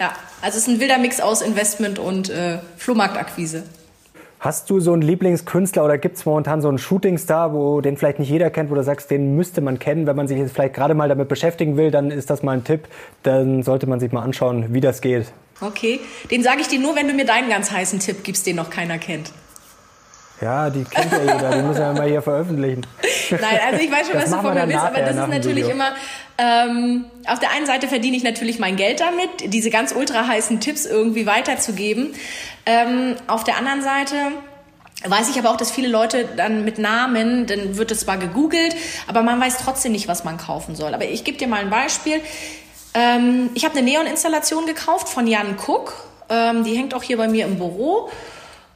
Ja, 0.00 0.12
also 0.42 0.58
es 0.58 0.66
ist 0.66 0.68
ein 0.68 0.80
wilder 0.80 0.98
Mix 0.98 1.20
aus 1.20 1.42
Investment 1.42 1.98
und 1.98 2.28
äh, 2.30 2.58
Flohmarktakquise. 2.76 3.64
Hast 4.44 4.68
du 4.68 4.78
so 4.78 4.92
einen 4.92 5.00
Lieblingskünstler 5.00 5.82
oder 5.82 5.96
gibt 5.96 6.18
es 6.18 6.26
momentan 6.26 6.60
so 6.60 6.68
einen 6.68 6.76
Shootingstar, 6.76 7.54
wo 7.54 7.80
den 7.80 7.96
vielleicht 7.96 8.18
nicht 8.18 8.28
jeder 8.28 8.50
kennt, 8.50 8.70
wo 8.70 8.74
du 8.74 8.82
sagst, 8.82 9.10
den 9.10 9.36
müsste 9.36 9.62
man 9.62 9.78
kennen, 9.78 10.06
wenn 10.06 10.16
man 10.16 10.28
sich 10.28 10.36
jetzt 10.36 10.52
vielleicht 10.52 10.74
gerade 10.74 10.92
mal 10.92 11.08
damit 11.08 11.28
beschäftigen 11.28 11.78
will, 11.78 11.90
dann 11.90 12.10
ist 12.10 12.28
das 12.28 12.42
mal 12.42 12.52
ein 12.52 12.62
Tipp. 12.62 12.88
Dann 13.22 13.62
sollte 13.62 13.86
man 13.86 14.00
sich 14.00 14.12
mal 14.12 14.20
anschauen, 14.20 14.74
wie 14.74 14.82
das 14.82 15.00
geht. 15.00 15.32
Okay, 15.62 15.98
den 16.30 16.42
sage 16.42 16.60
ich 16.60 16.68
dir 16.68 16.78
nur, 16.78 16.94
wenn 16.94 17.08
du 17.08 17.14
mir 17.14 17.24
deinen 17.24 17.48
ganz 17.48 17.70
heißen 17.70 18.00
Tipp 18.00 18.22
gibst, 18.22 18.46
den 18.46 18.56
noch 18.56 18.68
keiner 18.68 18.98
kennt. 18.98 19.32
Ja, 20.40 20.68
die 20.68 20.84
kennt 20.84 21.12
ja 21.12 21.20
jeder, 21.20 21.50
die 21.50 21.62
muss 21.62 21.78
ja 21.78 21.92
mal 21.92 22.08
hier 22.08 22.20
veröffentlichen. 22.20 22.86
Nein, 23.30 23.58
also 23.66 23.82
ich 23.82 23.90
weiß 23.90 24.06
schon, 24.08 24.14
das 24.14 24.24
was 24.24 24.30
du 24.30 24.42
von 24.42 24.54
mir 24.54 24.68
willst, 24.68 24.84
aber 24.84 25.00
das 25.00 25.16
ist 25.16 25.28
natürlich 25.28 25.68
immer, 25.68 25.92
ähm, 26.38 27.04
auf 27.26 27.38
der 27.38 27.52
einen 27.52 27.66
Seite 27.66 27.86
verdiene 27.86 28.16
ich 28.16 28.24
natürlich 28.24 28.58
mein 28.58 28.76
Geld 28.76 29.00
damit, 29.00 29.52
diese 29.52 29.70
ganz 29.70 29.94
ultra 29.94 30.26
heißen 30.26 30.60
Tipps 30.60 30.86
irgendwie 30.86 31.26
weiterzugeben. 31.26 32.14
Ähm, 32.66 33.14
auf 33.28 33.44
der 33.44 33.56
anderen 33.56 33.82
Seite 33.82 34.16
weiß 35.06 35.30
ich 35.30 35.38
aber 35.38 35.50
auch, 35.50 35.56
dass 35.56 35.70
viele 35.70 35.88
Leute 35.88 36.28
dann 36.36 36.64
mit 36.64 36.78
Namen, 36.78 37.46
dann 37.46 37.76
wird 37.76 37.90
es 37.90 38.00
zwar 38.00 38.16
gegoogelt, 38.16 38.74
aber 39.06 39.22
man 39.22 39.40
weiß 39.40 39.58
trotzdem 39.58 39.92
nicht, 39.92 40.08
was 40.08 40.24
man 40.24 40.38
kaufen 40.38 40.74
soll. 40.74 40.94
Aber 40.94 41.04
ich 41.04 41.24
gebe 41.24 41.38
dir 41.38 41.46
mal 41.46 41.60
ein 41.60 41.70
Beispiel. 41.70 42.20
Ähm, 42.94 43.50
ich 43.54 43.64
habe 43.64 43.76
eine 43.76 43.84
Neon-Installation 43.84 44.66
gekauft 44.66 45.08
von 45.08 45.26
Jan 45.26 45.56
Cook. 45.64 45.94
Ähm, 46.28 46.64
die 46.64 46.76
hängt 46.76 46.94
auch 46.94 47.02
hier 47.02 47.16
bei 47.16 47.28
mir 47.28 47.44
im 47.44 47.56
Büro. 47.56 48.08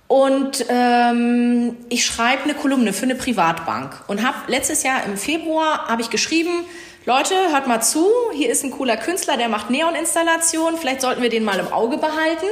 Und 0.09 0.65
ähm, 0.71 1.77
ich 1.91 2.07
schreibe 2.07 2.45
eine 2.45 2.55
Kolumne 2.55 2.95
für 2.95 3.05
eine 3.05 3.15
Privatbank 3.15 4.05
und 4.07 4.27
habe 4.27 4.51
letztes 4.51 4.83
Jahr 4.83 5.05
im 5.05 5.19
Februar 5.19 5.87
habe 5.87 6.01
ich 6.01 6.09
geschrieben, 6.09 6.65
Leute, 7.05 7.35
hört 7.53 7.67
mal 7.67 7.83
zu, 7.83 8.07
hier 8.35 8.51
ist 8.51 8.65
ein 8.65 8.71
cooler 8.71 8.97
Künstler, 8.97 9.37
der 9.37 9.49
macht 9.49 9.71
Neon-Installationen, 9.71 10.79
vielleicht 10.79 11.03
sollten 11.03 11.23
wir 11.23 11.29
den 11.29 11.45
mal 11.45 11.59
im 11.59 11.73
Auge 11.73 11.99
behalten. 11.99 12.47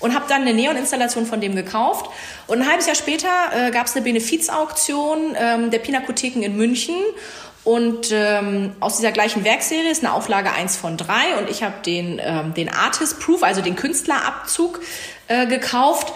Und 0.00 0.14
habe 0.14 0.26
dann 0.28 0.42
eine 0.42 0.54
Neon-Installation 0.54 1.26
von 1.26 1.40
dem 1.40 1.56
gekauft. 1.56 2.08
Und 2.46 2.62
ein 2.62 2.68
halbes 2.68 2.86
Jahr 2.86 2.94
später 2.94 3.28
äh, 3.52 3.72
gab 3.72 3.86
es 3.86 3.96
eine 3.96 4.04
Benefizauktion 4.04 5.34
ähm, 5.36 5.72
der 5.72 5.80
Pinakotheken 5.80 6.42
in 6.44 6.56
München. 6.56 6.94
Und 7.64 8.12
ähm, 8.12 8.74
aus 8.78 8.98
dieser 8.98 9.10
gleichen 9.10 9.42
Werkserie 9.44 9.90
ist 9.90 10.04
eine 10.04 10.12
Auflage 10.12 10.52
1 10.52 10.76
von 10.76 10.96
3 10.96 11.38
und 11.38 11.50
ich 11.50 11.64
habe 11.64 11.74
den, 11.84 12.20
ähm, 12.22 12.54
den 12.54 12.72
Artist 12.72 13.18
Proof, 13.18 13.42
also 13.42 13.60
den 13.60 13.74
Künstlerabzug, 13.74 14.80
äh, 15.26 15.46
gekauft. 15.46 16.12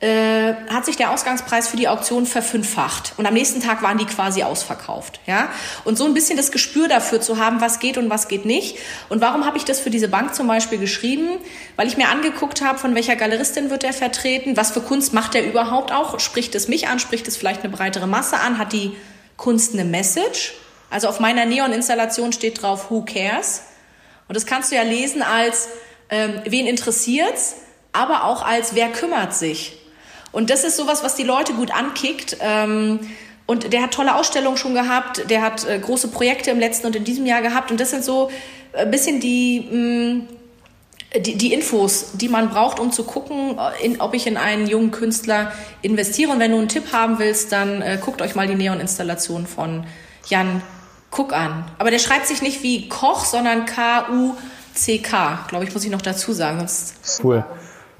Äh, 0.00 0.54
hat 0.68 0.84
sich 0.84 0.96
der 0.96 1.12
Ausgangspreis 1.12 1.68
für 1.68 1.76
die 1.76 1.86
Auktion 1.88 2.26
verfünffacht. 2.26 3.14
Und 3.16 3.26
am 3.26 3.32
nächsten 3.32 3.62
Tag 3.62 3.80
waren 3.80 3.96
die 3.96 4.04
quasi 4.04 4.42
ausverkauft, 4.42 5.20
ja? 5.26 5.48
Und 5.84 5.96
so 5.96 6.04
ein 6.04 6.14
bisschen 6.14 6.36
das 6.36 6.50
Gespür 6.50 6.88
dafür 6.88 7.20
zu 7.20 7.38
haben, 7.38 7.60
was 7.60 7.78
geht 7.78 7.96
und 7.96 8.10
was 8.10 8.26
geht 8.26 8.44
nicht. 8.44 8.76
Und 9.08 9.20
warum 9.20 9.46
habe 9.46 9.56
ich 9.56 9.64
das 9.64 9.78
für 9.78 9.90
diese 9.90 10.08
Bank 10.08 10.34
zum 10.34 10.48
Beispiel 10.48 10.78
geschrieben, 10.78 11.38
weil 11.76 11.86
ich 11.86 11.96
mir 11.96 12.08
angeguckt 12.08 12.60
habe, 12.60 12.78
von 12.78 12.94
welcher 12.96 13.14
Galeristin 13.14 13.70
wird 13.70 13.84
er 13.84 13.92
vertreten, 13.92 14.56
was 14.56 14.72
für 14.72 14.80
Kunst 14.80 15.14
macht 15.14 15.36
er 15.36 15.46
überhaupt 15.46 15.92
auch, 15.92 16.18
spricht 16.18 16.54
es 16.56 16.66
mich 16.66 16.88
an, 16.88 16.98
spricht 16.98 17.28
es 17.28 17.36
vielleicht 17.36 17.62
eine 17.62 17.74
breitere 17.74 18.08
Masse 18.08 18.38
an, 18.38 18.58
hat 18.58 18.72
die 18.72 18.92
Kunst 19.36 19.74
eine 19.74 19.84
Message? 19.84 20.54
Also 20.90 21.08
auf 21.08 21.20
meiner 21.20 21.46
Neon-Installation 21.46 22.32
steht 22.32 22.60
drauf 22.60 22.90
Who 22.90 23.06
cares? 23.06 23.62
Und 24.28 24.36
das 24.36 24.44
kannst 24.44 24.72
du 24.72 24.76
ja 24.76 24.82
lesen 24.82 25.22
als 25.22 25.68
ähm, 26.10 26.42
wen 26.44 26.66
interessiert's, 26.66 27.54
aber 27.92 28.24
auch 28.24 28.44
als 28.44 28.74
wer 28.74 28.90
kümmert 28.90 29.34
sich. 29.34 29.78
Und 30.34 30.50
das 30.50 30.64
ist 30.64 30.76
sowas, 30.76 31.04
was 31.04 31.14
die 31.14 31.22
Leute 31.22 31.54
gut 31.54 31.70
ankickt. 31.70 32.36
Ähm, 32.40 33.00
und 33.46 33.72
der 33.72 33.82
hat 33.82 33.92
tolle 33.92 34.16
Ausstellungen 34.16 34.56
schon 34.56 34.74
gehabt, 34.74 35.30
der 35.30 35.42
hat 35.42 35.68
äh, 35.68 35.78
große 35.78 36.08
Projekte 36.08 36.50
im 36.50 36.58
letzten 36.58 36.86
und 36.86 36.96
in 36.96 37.04
diesem 37.04 37.24
Jahr 37.24 37.40
gehabt. 37.40 37.70
Und 37.70 37.78
das 37.78 37.90
sind 37.90 38.04
so 38.04 38.30
ein 38.72 38.90
bisschen 38.90 39.20
die, 39.20 39.68
mh, 39.70 39.78
mm, 39.78 40.28
die, 41.20 41.36
die 41.36 41.52
Infos, 41.52 42.12
die 42.14 42.28
man 42.28 42.48
braucht, 42.48 42.80
um 42.80 42.90
zu 42.90 43.04
gucken, 43.04 43.58
äh, 43.58 43.84
in, 43.84 44.00
ob 44.00 44.14
ich 44.14 44.26
in 44.26 44.36
einen 44.36 44.66
jungen 44.66 44.90
Künstler 44.90 45.52
investiere. 45.82 46.32
Und 46.32 46.40
wenn 46.40 46.50
du 46.50 46.58
einen 46.58 46.68
Tipp 46.68 46.92
haben 46.92 47.18
willst, 47.18 47.52
dann 47.52 47.80
äh, 47.82 47.98
guckt 48.02 48.20
euch 48.20 48.34
mal 48.34 48.48
die 48.48 48.56
Neon-Installation 48.56 49.46
von 49.46 49.86
Jan 50.28 50.62
Cook 51.16 51.32
an. 51.32 51.64
Aber 51.78 51.90
der 51.90 52.00
schreibt 52.00 52.26
sich 52.26 52.42
nicht 52.42 52.62
wie 52.62 52.88
Koch, 52.88 53.24
sondern 53.24 53.66
K-U-C-K. 53.66 55.44
Glaube 55.48 55.64
ich, 55.64 55.72
muss 55.72 55.84
ich 55.84 55.90
noch 55.90 56.02
dazu 56.02 56.32
sagen. 56.32 56.58
Sonst 56.58 57.22
cool. 57.22 57.44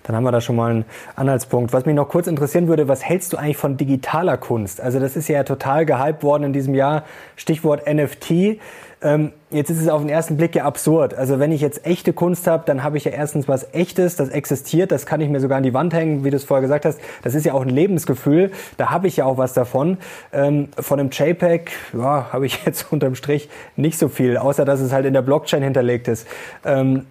Dann 0.05 0.15
haben 0.15 0.25
wir 0.25 0.33
da 0.33 0.41
schon 0.41 0.57
mal 0.57 0.71
einen 0.71 0.85
Anhaltspunkt. 1.17 1.73
Was 1.73 1.87
mich 1.87 1.95
noch 1.95 2.09
kurz 2.09 2.27
interessieren 2.27 2.69
würde, 2.69 2.89
was 2.89 3.05
hältst 3.05 3.33
du 3.33 3.37
eigentlich 3.37 3.57
von 3.57 3.77
digitaler 3.77 4.37
Kunst? 4.37 4.81
Also 4.81 5.01
das 5.01 5.17
ist 5.17 5.29
ja 5.29 5.43
total 5.43 5.87
gehypt 5.87 6.23
worden 6.23 6.45
in 6.45 6.53
diesem 6.53 6.75
Jahr. 6.75 7.05
Stichwort 7.37 7.87
NFT. 7.87 8.61
Ähm, 9.05 9.33
jetzt 9.51 9.71
ist 9.71 9.81
es 9.81 9.89
auf 9.89 10.01
den 10.01 10.09
ersten 10.09 10.37
Blick 10.37 10.55
ja 10.55 10.65
absurd. 10.65 11.15
Also 11.15 11.39
wenn 11.39 11.53
ich 11.53 11.61
jetzt 11.61 11.87
echte 11.87 12.13
Kunst 12.15 12.47
habe, 12.47 12.65
dann 12.67 12.83
habe 12.83 12.97
ich 12.97 13.05
ja 13.05 13.13
erstens 13.13 13.49
was 13.49 13.75
Echtes, 13.75 14.17
das 14.17 14.31
existiert, 14.31 14.93
das 14.93 15.05
kann 15.05 15.21
ich 15.21 15.29
mir 15.29 15.41
sogar 15.41 15.59
an 15.59 15.63
die 15.63 15.75
Wand 15.75 15.93
hängen, 15.93 16.25
wie 16.25 16.31
du 16.31 16.37
es 16.37 16.45
vorher 16.45 16.63
gesagt 16.63 16.87
hast. 16.87 16.99
Das 17.23 17.35
ist 17.35 17.45
ja 17.45 17.53
auch 17.53 17.63
ein 17.63 17.69
Lebensgefühl, 17.69 18.51
da 18.79 18.91
habe 18.91 19.07
ich 19.07 19.19
ja 19.19 19.27
auch 19.27 19.37
was 19.37 19.53
davon. 19.53 19.99
Ähm, 20.33 20.69
von 20.79 21.01
einem 21.01 21.11
JPEG 21.11 21.71
ja, 21.93 22.33
habe 22.33 22.47
ich 22.47 22.63
jetzt 22.67 22.93
unterm 22.93 23.15
Strich 23.15 23.51
nicht 23.77 23.99
so 23.99 24.09
viel, 24.09 24.39
außer 24.39 24.65
dass 24.65 24.81
es 24.81 24.93
halt 24.93 25.05
in 25.05 25.13
der 25.13 25.23
Blockchain 25.23 25.63
hinterlegt 25.63 26.09
ist. 26.09 26.27
Ähm, 26.65 27.05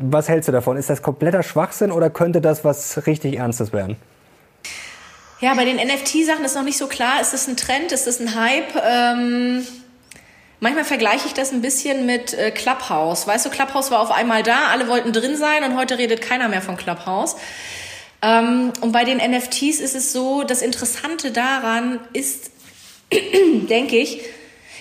was 0.00 0.28
hältst 0.28 0.48
du 0.48 0.52
davon? 0.52 0.76
Ist 0.76 0.90
das 0.90 1.02
kompletter 1.02 1.42
Schwachsinn 1.42 1.92
oder 1.92 2.10
könnte 2.10 2.40
das 2.40 2.64
was 2.64 3.06
richtig 3.06 3.36
Ernstes 3.36 3.72
werden? 3.72 3.96
Ja, 5.40 5.54
bei 5.54 5.64
den 5.64 5.76
NFT-Sachen 5.76 6.44
ist 6.44 6.54
noch 6.54 6.64
nicht 6.64 6.76
so 6.78 6.86
klar. 6.86 7.20
Ist 7.20 7.32
das 7.32 7.48
ein 7.48 7.56
Trend? 7.56 7.92
Ist 7.92 8.06
das 8.06 8.20
ein 8.20 8.34
Hype? 8.34 8.74
Ähm 8.84 9.66
Manchmal 10.62 10.84
vergleiche 10.84 11.26
ich 11.26 11.32
das 11.32 11.52
ein 11.52 11.62
bisschen 11.62 12.04
mit 12.04 12.34
äh, 12.34 12.50
Clubhouse. 12.50 13.26
Weißt 13.26 13.46
du, 13.46 13.50
Clubhouse 13.50 13.90
war 13.90 14.00
auf 14.00 14.10
einmal 14.10 14.42
da, 14.42 14.68
alle 14.68 14.88
wollten 14.88 15.10
drin 15.14 15.34
sein 15.34 15.64
und 15.64 15.74
heute 15.74 15.96
redet 15.96 16.20
keiner 16.20 16.48
mehr 16.48 16.60
von 16.60 16.76
Clubhouse. 16.76 17.36
Ähm, 18.20 18.70
und 18.82 18.92
bei 18.92 19.04
den 19.04 19.16
NFTs 19.16 19.80
ist 19.80 19.96
es 19.96 20.12
so, 20.12 20.42
das 20.42 20.60
Interessante 20.60 21.30
daran 21.30 21.98
ist, 22.12 22.50
denke 23.10 23.96
ich, 23.96 24.20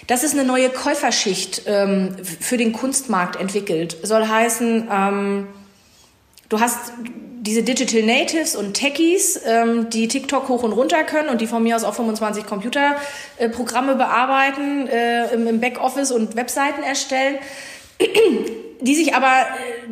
dass 0.09 0.23
es 0.23 0.33
eine 0.33 0.43
neue 0.43 0.71
Käuferschicht 0.71 1.61
ähm, 1.67 2.15
für 2.23 2.57
den 2.57 2.73
Kunstmarkt 2.73 3.35
entwickelt. 3.39 3.95
Soll 4.01 4.27
heißen, 4.27 4.87
ähm, 4.91 5.47
du 6.49 6.59
hast 6.59 6.91
diese 7.41 7.61
Digital 7.61 8.01
Natives 8.01 8.55
und 8.55 8.73
Techies, 8.73 9.39
ähm, 9.45 9.91
die 9.91 10.07
TikTok 10.07 10.49
hoch 10.49 10.63
und 10.63 10.73
runter 10.73 11.03
können 11.03 11.29
und 11.29 11.41
die 11.41 11.47
von 11.47 11.61
mir 11.61 11.75
aus 11.75 11.83
auch 11.83 11.93
25 11.93 12.47
Computerprogramme 12.47 13.91
äh, 13.91 13.95
bearbeiten, 13.95 14.87
äh, 14.87 15.31
im, 15.31 15.45
im 15.45 15.59
Backoffice 15.59 16.11
und 16.11 16.35
Webseiten 16.35 16.81
erstellen, 16.81 17.37
die 18.81 18.95
sich 18.95 19.13
aber, 19.13 19.45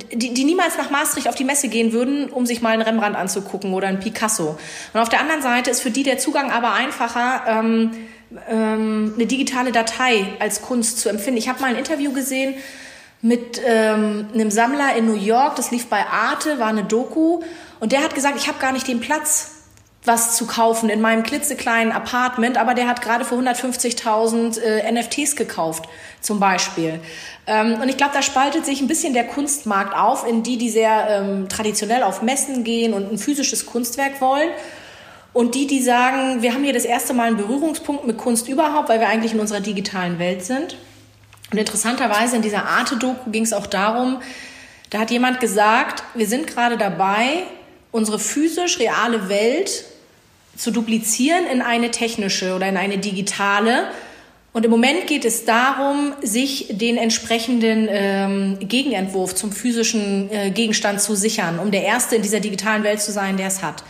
äh, 0.10 0.16
die, 0.16 0.34
die 0.34 0.46
niemals 0.46 0.80
nach 0.80 0.90
Maastricht 0.90 1.30
auf 1.30 1.36
die 1.36 1.44
Messe 1.44 1.68
gehen 1.68 1.94
würden, 1.94 2.30
um 2.30 2.48
sich 2.48 2.64
mal 2.64 2.72
einen 2.72 2.82
Rembrandt 2.82 3.16
anzugucken 3.16 3.72
oder 3.72 3.88
einen 3.88 4.00
Picasso. 4.00 4.58
Und 4.94 5.00
auf 5.00 5.10
der 5.10 5.20
anderen 5.20 5.44
Seite 5.44 5.70
ist 5.70 5.82
für 5.82 5.92
die 5.92 6.02
der 6.02 6.18
Zugang 6.18 6.50
aber 6.50 6.74
einfacher, 6.74 7.44
ähm, 7.48 7.92
ähm, 8.50 9.14
eine 9.16 9.26
digitale 9.26 9.72
Datei 9.72 10.26
als 10.40 10.62
Kunst 10.62 11.00
zu 11.00 11.10
empfinden. 11.10 11.38
Ich 11.38 11.50
habe 11.50 11.62
mal 11.62 11.72
ein 11.72 11.78
Interview 11.78 12.12
gesehen 12.12 12.56
mit 13.22 13.62
ähm, 13.66 14.28
einem 14.34 14.52
Sammler 14.52 14.96
in 14.96 15.06
New 15.06 15.16
York, 15.16 15.56
das 15.56 15.72
lief 15.72 15.88
bei 15.88 16.06
Arte, 16.06 16.60
war 16.60 16.68
eine 16.68 16.84
Doku, 16.84 17.42
und 17.80 17.92
der 17.92 18.04
hat 18.04 18.16
gesagt, 18.16 18.38
ich 18.38 18.48
habe 18.48 18.60
gar 18.60 18.72
nicht 18.72 18.88
den 18.88 19.00
Platz, 19.00 19.52
was 20.04 20.38
zu 20.38 20.48
kaufen 20.48 20.90
in 20.90 21.02
meinem 21.02 21.24
klitzekleinen 21.24 21.92
Apartment, 21.92 22.58
aber 22.58 22.74
der 22.74 22.88
hat 22.88 23.02
gerade 23.02 23.26
für 23.26 23.36
150.000 23.36 24.60
äh, 24.60 24.92
NFTs 24.92 25.36
gekauft, 25.36 25.86
zum 26.22 26.40
Beispiel. 26.40 27.00
Ähm, 27.46 27.80
und 27.82 27.90
ich 27.90 27.98
glaube, 27.98 28.14
da 28.14 28.22
spaltet 28.22 28.66
sich 28.66 28.82
ein 28.82 28.88
bisschen 28.88 29.14
der 29.14 29.28
Kunstmarkt 29.28 29.96
auf, 29.96 30.26
in 30.26 30.44
die, 30.44 30.58
die 30.58 30.70
sehr 30.70 31.08
ähm, 31.10 31.50
traditionell 31.50 32.04
auf 32.04 32.22
Messen 32.22 32.64
gehen 32.64 32.94
und 32.94 33.12
ein 33.12 33.18
physisches 33.18 33.66
Kunstwerk 33.66 34.22
wollen. 34.22 34.50
Und 35.38 35.54
die, 35.54 35.68
die 35.68 35.84
sagen, 35.84 36.42
wir 36.42 36.56
haben 36.56 36.64
hier 36.64 36.74
das 36.74 36.84
erste 36.84 37.14
Mal 37.14 37.28
einen 37.28 37.38
Berührungspunkt 37.38 38.08
mit 38.08 38.18
Kunst 38.18 38.48
überhaupt, 38.50 38.90
weil 38.90 39.00
wir 39.00 39.08
eigentlich 39.08 39.34
in 39.34 39.40
unserer 39.40 39.60
digitalen 39.60 40.18
Welt 40.18 40.44
sind. 40.44 40.78
Und 41.52 41.60
interessanterweise 41.60 42.38
in 42.38 42.42
dieser 42.42 42.66
Arte-Doku 42.66 43.30
ging 43.30 43.44
es 43.44 43.54
auch 43.54 43.68
darum, 43.68 44.20
da 44.90 44.98
hat 44.98 45.12
jemand 45.12 45.40
gesagt, 45.40 46.02
wir 46.16 46.26
sind 46.26 46.48
gerade 46.48 46.76
dabei, 46.76 47.44
unsere 47.92 48.18
physisch 48.18 48.80
reale 48.80 49.30
Welt 49.30 49.84
zu 50.56 50.72
duplizieren 50.72 51.46
in 51.46 51.62
eine 51.62 51.92
technische 51.92 52.56
oder 52.56 52.68
in 52.68 52.76
eine 52.76 52.98
digitale. 52.98 53.92
Und 54.54 54.66
im 54.66 54.72
Moment 54.72 55.06
geht 55.06 55.24
es 55.24 55.46
darum, 55.46 56.14
sich 56.24 56.70
den 56.72 56.98
entsprechenden 56.98 57.88
ähm, 57.92 58.58
Gegenentwurf 58.60 59.36
zum 59.36 59.52
physischen 59.52 60.32
äh, 60.32 60.50
Gegenstand 60.50 61.00
zu 61.00 61.16
sichern, 61.16 61.60
um 61.60 61.70
der 61.70 61.84
Erste 61.84 62.16
in 62.16 62.24
dieser 62.24 62.40
digitalen 62.40 62.82
Welt 62.82 63.04
zu 63.04 63.12
sein, 63.12 63.38
der 63.38 63.50
es 63.50 63.62
hat. 63.62 63.84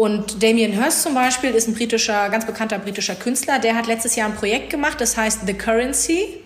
Und 0.00 0.42
Damien 0.42 0.72
Hirst 0.72 1.02
zum 1.02 1.12
Beispiel 1.12 1.50
ist 1.50 1.68
ein 1.68 1.74
britischer, 1.74 2.30
ganz 2.30 2.46
bekannter 2.46 2.78
britischer 2.78 3.14
Künstler, 3.14 3.58
der 3.58 3.76
hat 3.76 3.86
letztes 3.86 4.16
Jahr 4.16 4.30
ein 4.30 4.34
Projekt 4.34 4.70
gemacht, 4.70 4.98
das 4.98 5.18
heißt 5.18 5.40
The 5.44 5.52
Currency. 5.52 6.42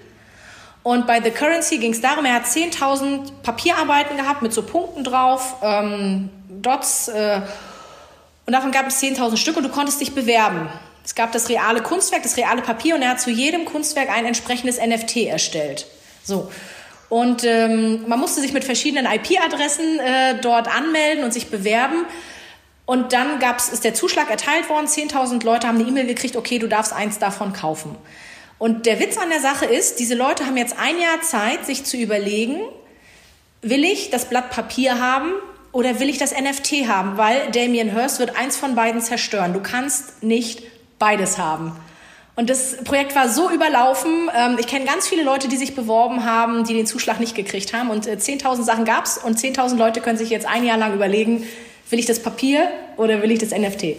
Und 0.83 1.07
bei 1.07 1.23
The 1.23 1.31
Currency 1.31 1.79
ging 1.79 1.93
es 1.93 2.01
darum, 2.01 2.25
er 2.25 2.35
hat 2.35 2.47
10.000 2.47 3.31
Papierarbeiten 3.45 4.17
gehabt 4.17 4.43
mit 4.43 4.53
so 4.53 4.63
Punkten 4.63 5.05
drauf, 5.05 5.55
ähm, 5.63 6.31
Dots. 6.49 7.07
Äh, 7.07 7.43
und 8.45 8.53
davon 8.53 8.73
gab 8.73 8.89
es 8.89 9.01
10.000 9.01 9.37
Stück 9.37 9.57
und 9.57 9.63
du 9.63 9.69
konntest 9.69 10.01
dich 10.01 10.17
bewerben. 10.17 10.69
Es 11.05 11.15
gab 11.15 11.31
das 11.31 11.49
reale 11.49 11.81
Kunstwerk, 11.81 12.25
das 12.25 12.37
reale 12.37 12.61
Papier 12.61 12.97
und 12.97 13.03
er 13.03 13.11
hat 13.11 13.21
zu 13.21 13.31
jedem 13.31 13.67
Kunstwerk 13.67 14.11
ein 14.11 14.25
entsprechendes 14.27 14.85
NFT 14.85 15.29
erstellt. 15.29 15.87
So. 16.25 16.51
Und 17.09 17.45
ähm, 17.45 18.03
man 18.09 18.19
musste 18.19 18.41
sich 18.41 18.53
mit 18.53 18.65
verschiedenen 18.65 19.07
IP-Adressen 19.07 20.01
äh, 20.01 20.41
dort 20.41 20.67
anmelden 20.67 21.23
und 21.23 21.33
sich 21.33 21.51
bewerben. 21.51 22.05
Und 22.87 23.13
dann 23.13 23.39
gab's, 23.39 23.69
ist 23.69 23.85
der 23.85 23.95
Zuschlag 23.95 24.31
erteilt 24.31 24.69
worden. 24.69 24.87
10.000 24.87 25.45
Leute 25.45 25.69
haben 25.69 25.79
eine 25.79 25.89
E-Mail 25.89 26.07
gekriegt, 26.07 26.37
okay, 26.37 26.59
du 26.59 26.69
darfst 26.69 26.93
eins 26.93 27.19
davon 27.19 27.53
kaufen. 27.53 27.97
Und 28.59 28.87
der 28.87 29.01
Witz 29.01 29.17
an 29.17 29.31
der 29.31 29.41
Sache 29.41 29.65
ist, 29.65 29.99
diese 29.99 30.15
Leute 30.15 30.47
haben 30.47 30.57
jetzt 30.57 30.79
ein 30.79 30.99
Jahr 31.01 31.21
Zeit, 31.23 31.67
sich 31.67 31.85
zu 31.85 31.97
überlegen, 31.97 32.61
will 33.63 33.85
ich 33.85 34.11
das 34.11 34.27
Blatt 34.27 34.51
Papier 34.51 35.01
haben 35.01 35.33
oder 35.73 35.99
will 35.99 36.09
ich 36.09 36.19
das 36.19 36.33
NFT 36.33 36.87
haben? 36.87 37.17
Weil 37.17 37.51
Damien 37.51 37.91
Hirst 37.91 38.21
wird 38.21 38.37
eins 38.37 38.57
von 38.57 38.75
beiden 38.75 39.01
zerstören. 39.01 39.55
Du 39.55 39.61
kannst 39.61 40.23
nicht 40.23 40.63
beides 40.99 41.39
haben. 41.39 41.73
Und 42.37 42.51
das 42.51 42.77
Projekt 42.85 43.15
war 43.15 43.29
so 43.29 43.51
überlaufen. 43.51 44.31
Ähm, 44.37 44.57
ich 44.59 44.67
kenne 44.67 44.85
ganz 44.85 45.09
viele 45.09 45.23
Leute, 45.23 45.49
die 45.49 45.57
sich 45.57 45.75
beworben 45.75 46.25
haben, 46.25 46.65
die 46.65 46.75
den 46.75 46.87
Zuschlag 46.87 47.21
nicht 47.21 47.35
gekriegt 47.35 47.73
haben. 47.73 47.91
Und 47.91 48.07
10.000 48.07 48.61
äh, 48.61 48.63
Sachen 48.63 48.85
gab's 48.85 49.19
und 49.19 49.39
10.000 49.39 49.77
Leute 49.77 50.01
können 50.01 50.19
sich 50.19 50.31
jetzt 50.31 50.47
ein 50.47 50.65
Jahr 50.65 50.77
lang 50.77 50.95
überlegen, 50.95 51.47
will 51.95 52.01
ich 52.01 52.07
das 52.07 52.19
Papier 52.19 52.67
oder 52.97 53.23
will 53.23 53.31
ich 53.31 53.39
das 53.39 53.53
NFT? 53.53 53.95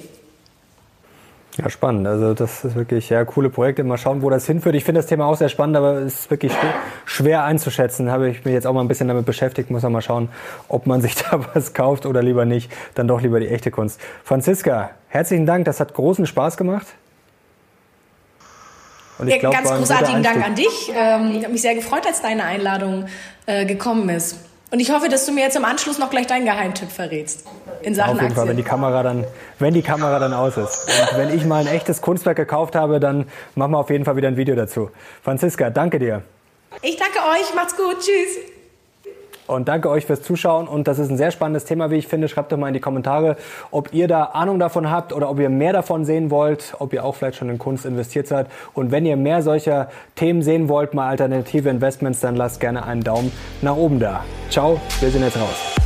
Ja, 1.58 1.69
spannend. 1.69 2.05
Also 2.05 2.34
das 2.34 2.65
ist 2.65 2.75
wirklich 2.75 3.10
ja 3.10 3.23
coole 3.23 3.49
Projekte. 3.49 3.86
Mal 3.86 3.97
schauen, 3.97 4.21
wo 4.21 4.29
das 4.29 4.45
hinführt. 4.45 4.75
Ich 4.75 4.84
finde 4.84 4.99
das 4.99 5.08
Thema 5.08 5.27
auch 5.27 5.38
sehr 5.38 5.47
spannend, 5.47 5.77
aber 5.77 5.99
es 5.99 6.19
ist 6.19 6.29
wirklich 6.29 6.51
schwer 7.05 7.45
einzuschätzen. 7.45 8.12
Habe 8.12 8.27
ich 8.27 8.43
mich 8.43 8.53
jetzt 8.53 8.67
auch 8.67 8.73
mal 8.73 8.81
ein 8.81 8.89
bisschen 8.89 9.08
damit 9.08 9.25
beschäftigt. 9.25 9.71
Muss 9.71 9.86
auch 9.86 9.89
mal 9.89 10.01
schauen, 10.01 10.27
ob 10.67 10.88
man 10.88 11.01
sich 11.01 11.15
da 11.31 11.39
was 11.53 11.73
kauft 11.73 12.05
oder 12.05 12.21
lieber 12.21 12.43
nicht. 12.43 12.69
Dann 12.95 13.08
doch 13.08 13.21
lieber 13.21 13.39
die 13.39 13.47
echte 13.47 13.71
Kunst. 13.71 14.01
Franziska, 14.25 14.89
herzlichen 15.08 15.45
Dank. 15.45 15.63
Das 15.63 15.79
hat 15.79 15.93
großen 15.93 16.25
Spaß 16.25 16.58
gemacht. 16.58 16.88
Und 19.19 19.29
ich 19.29 19.36
ja, 19.36 19.39
glaub, 19.39 19.53
ganz 19.53 19.69
großartigen 19.69 20.21
Dank 20.21 20.45
an 20.45 20.55
dich. 20.55 20.91
Ähm, 20.93 21.31
ich 21.31 21.43
habe 21.43 21.53
mich 21.53 21.62
sehr 21.62 21.75
gefreut, 21.75 22.05
als 22.05 22.21
deine 22.21 22.43
Einladung 22.43 23.05
äh, 23.45 23.65
gekommen 23.65 24.10
ist. 24.10 24.39
Und 24.71 24.80
ich 24.80 24.91
hoffe, 24.91 25.10
dass 25.10 25.25
du 25.25 25.32
mir 25.32 25.41
jetzt 25.41 25.56
im 25.56 25.65
Anschluss 25.65 25.99
noch 25.99 26.10
gleich 26.10 26.28
deinen 26.28 26.45
Geheimtipp 26.45 26.91
verrätst. 26.91 27.45
In 27.82 27.93
Sachen 27.93 28.12
Auf 28.12 28.15
jeden 28.15 28.25
Aktien. 28.25 28.36
Fall, 28.36 28.47
wenn 28.49 28.58
die 28.58 28.63
Kamera 28.63 29.04
dann, 29.04 29.25
wenn 29.60 29.73
die 29.73 29.84
Kamera 29.84 30.19
dann 30.19 30.34
aus 30.34 30.58
ist. 30.58 30.88
Und 31.12 31.17
wenn 31.17 31.36
ich 31.36 31.45
mal 31.45 31.62
ein 31.62 31.67
echtes 31.67 32.01
Kunstwerk 32.01 32.38
gekauft 32.38 32.75
habe, 32.75 32.99
dann 32.99 33.28
machen 33.54 33.71
wir 33.71 33.78
auf 33.78 33.89
jeden 33.89 34.06
Fall 34.06 34.15
wieder 34.15 34.28
ein 34.28 34.38
Video 34.38 34.56
dazu. 34.56 34.89
Franziska, 35.23 35.69
danke 35.69 35.99
dir. 35.99 36.23
Ich 36.82 36.97
danke 36.97 37.19
euch. 37.19 37.54
Macht's 37.56 37.78
gut. 37.78 37.99
Tschüss. 37.99 38.54
Und 39.47 39.67
danke 39.67 39.89
euch 39.89 40.05
fürs 40.05 40.21
Zuschauen. 40.21 40.67
Und 40.67 40.88
das 40.88 40.99
ist 40.99 41.10
ein 41.10 41.17
sehr 41.17 41.31
spannendes 41.31 41.65
Thema, 41.65 41.91
wie 41.91 41.95
ich 41.95 42.08
finde. 42.08 42.27
Schreibt 42.27 42.51
doch 42.51 42.58
mal 42.58 42.67
in 42.67 42.73
die 42.73 42.79
Kommentare, 42.79 43.38
ob 43.71 43.93
ihr 43.93 44.08
da 44.08 44.23
Ahnung 44.25 44.60
davon 44.60 44.89
habt 44.89 45.13
oder 45.13 45.29
ob 45.29 45.39
ihr 45.39 45.49
mehr 45.49 45.73
davon 45.73 46.05
sehen 46.05 46.31
wollt, 46.31 46.75
ob 46.79 46.93
ihr 46.93 47.05
auch 47.05 47.15
vielleicht 47.15 47.38
schon 47.38 47.49
in 47.49 47.60
Kunst 47.60 47.86
investiert 47.86 48.27
seid. 48.27 48.47
Und 48.73 48.91
wenn 48.91 49.05
ihr 49.05 49.17
mehr 49.17 49.41
solcher 49.41 49.89
Themen 50.15 50.41
sehen 50.41 50.67
wollt, 50.69 50.93
mal 50.93 51.10
alternative 51.10 51.69
Investments, 51.69 52.19
dann 52.21 52.36
lasst 52.36 52.60
gerne 52.60 52.86
einen 52.86 53.03
Daumen 53.03 53.31
nach 53.62 53.75
oben 53.75 53.99
da. 53.99 54.23
Ciao, 54.49 54.79
wir 54.99 55.10
sind 55.10 55.23
jetzt 55.23 55.38
raus. 55.38 55.84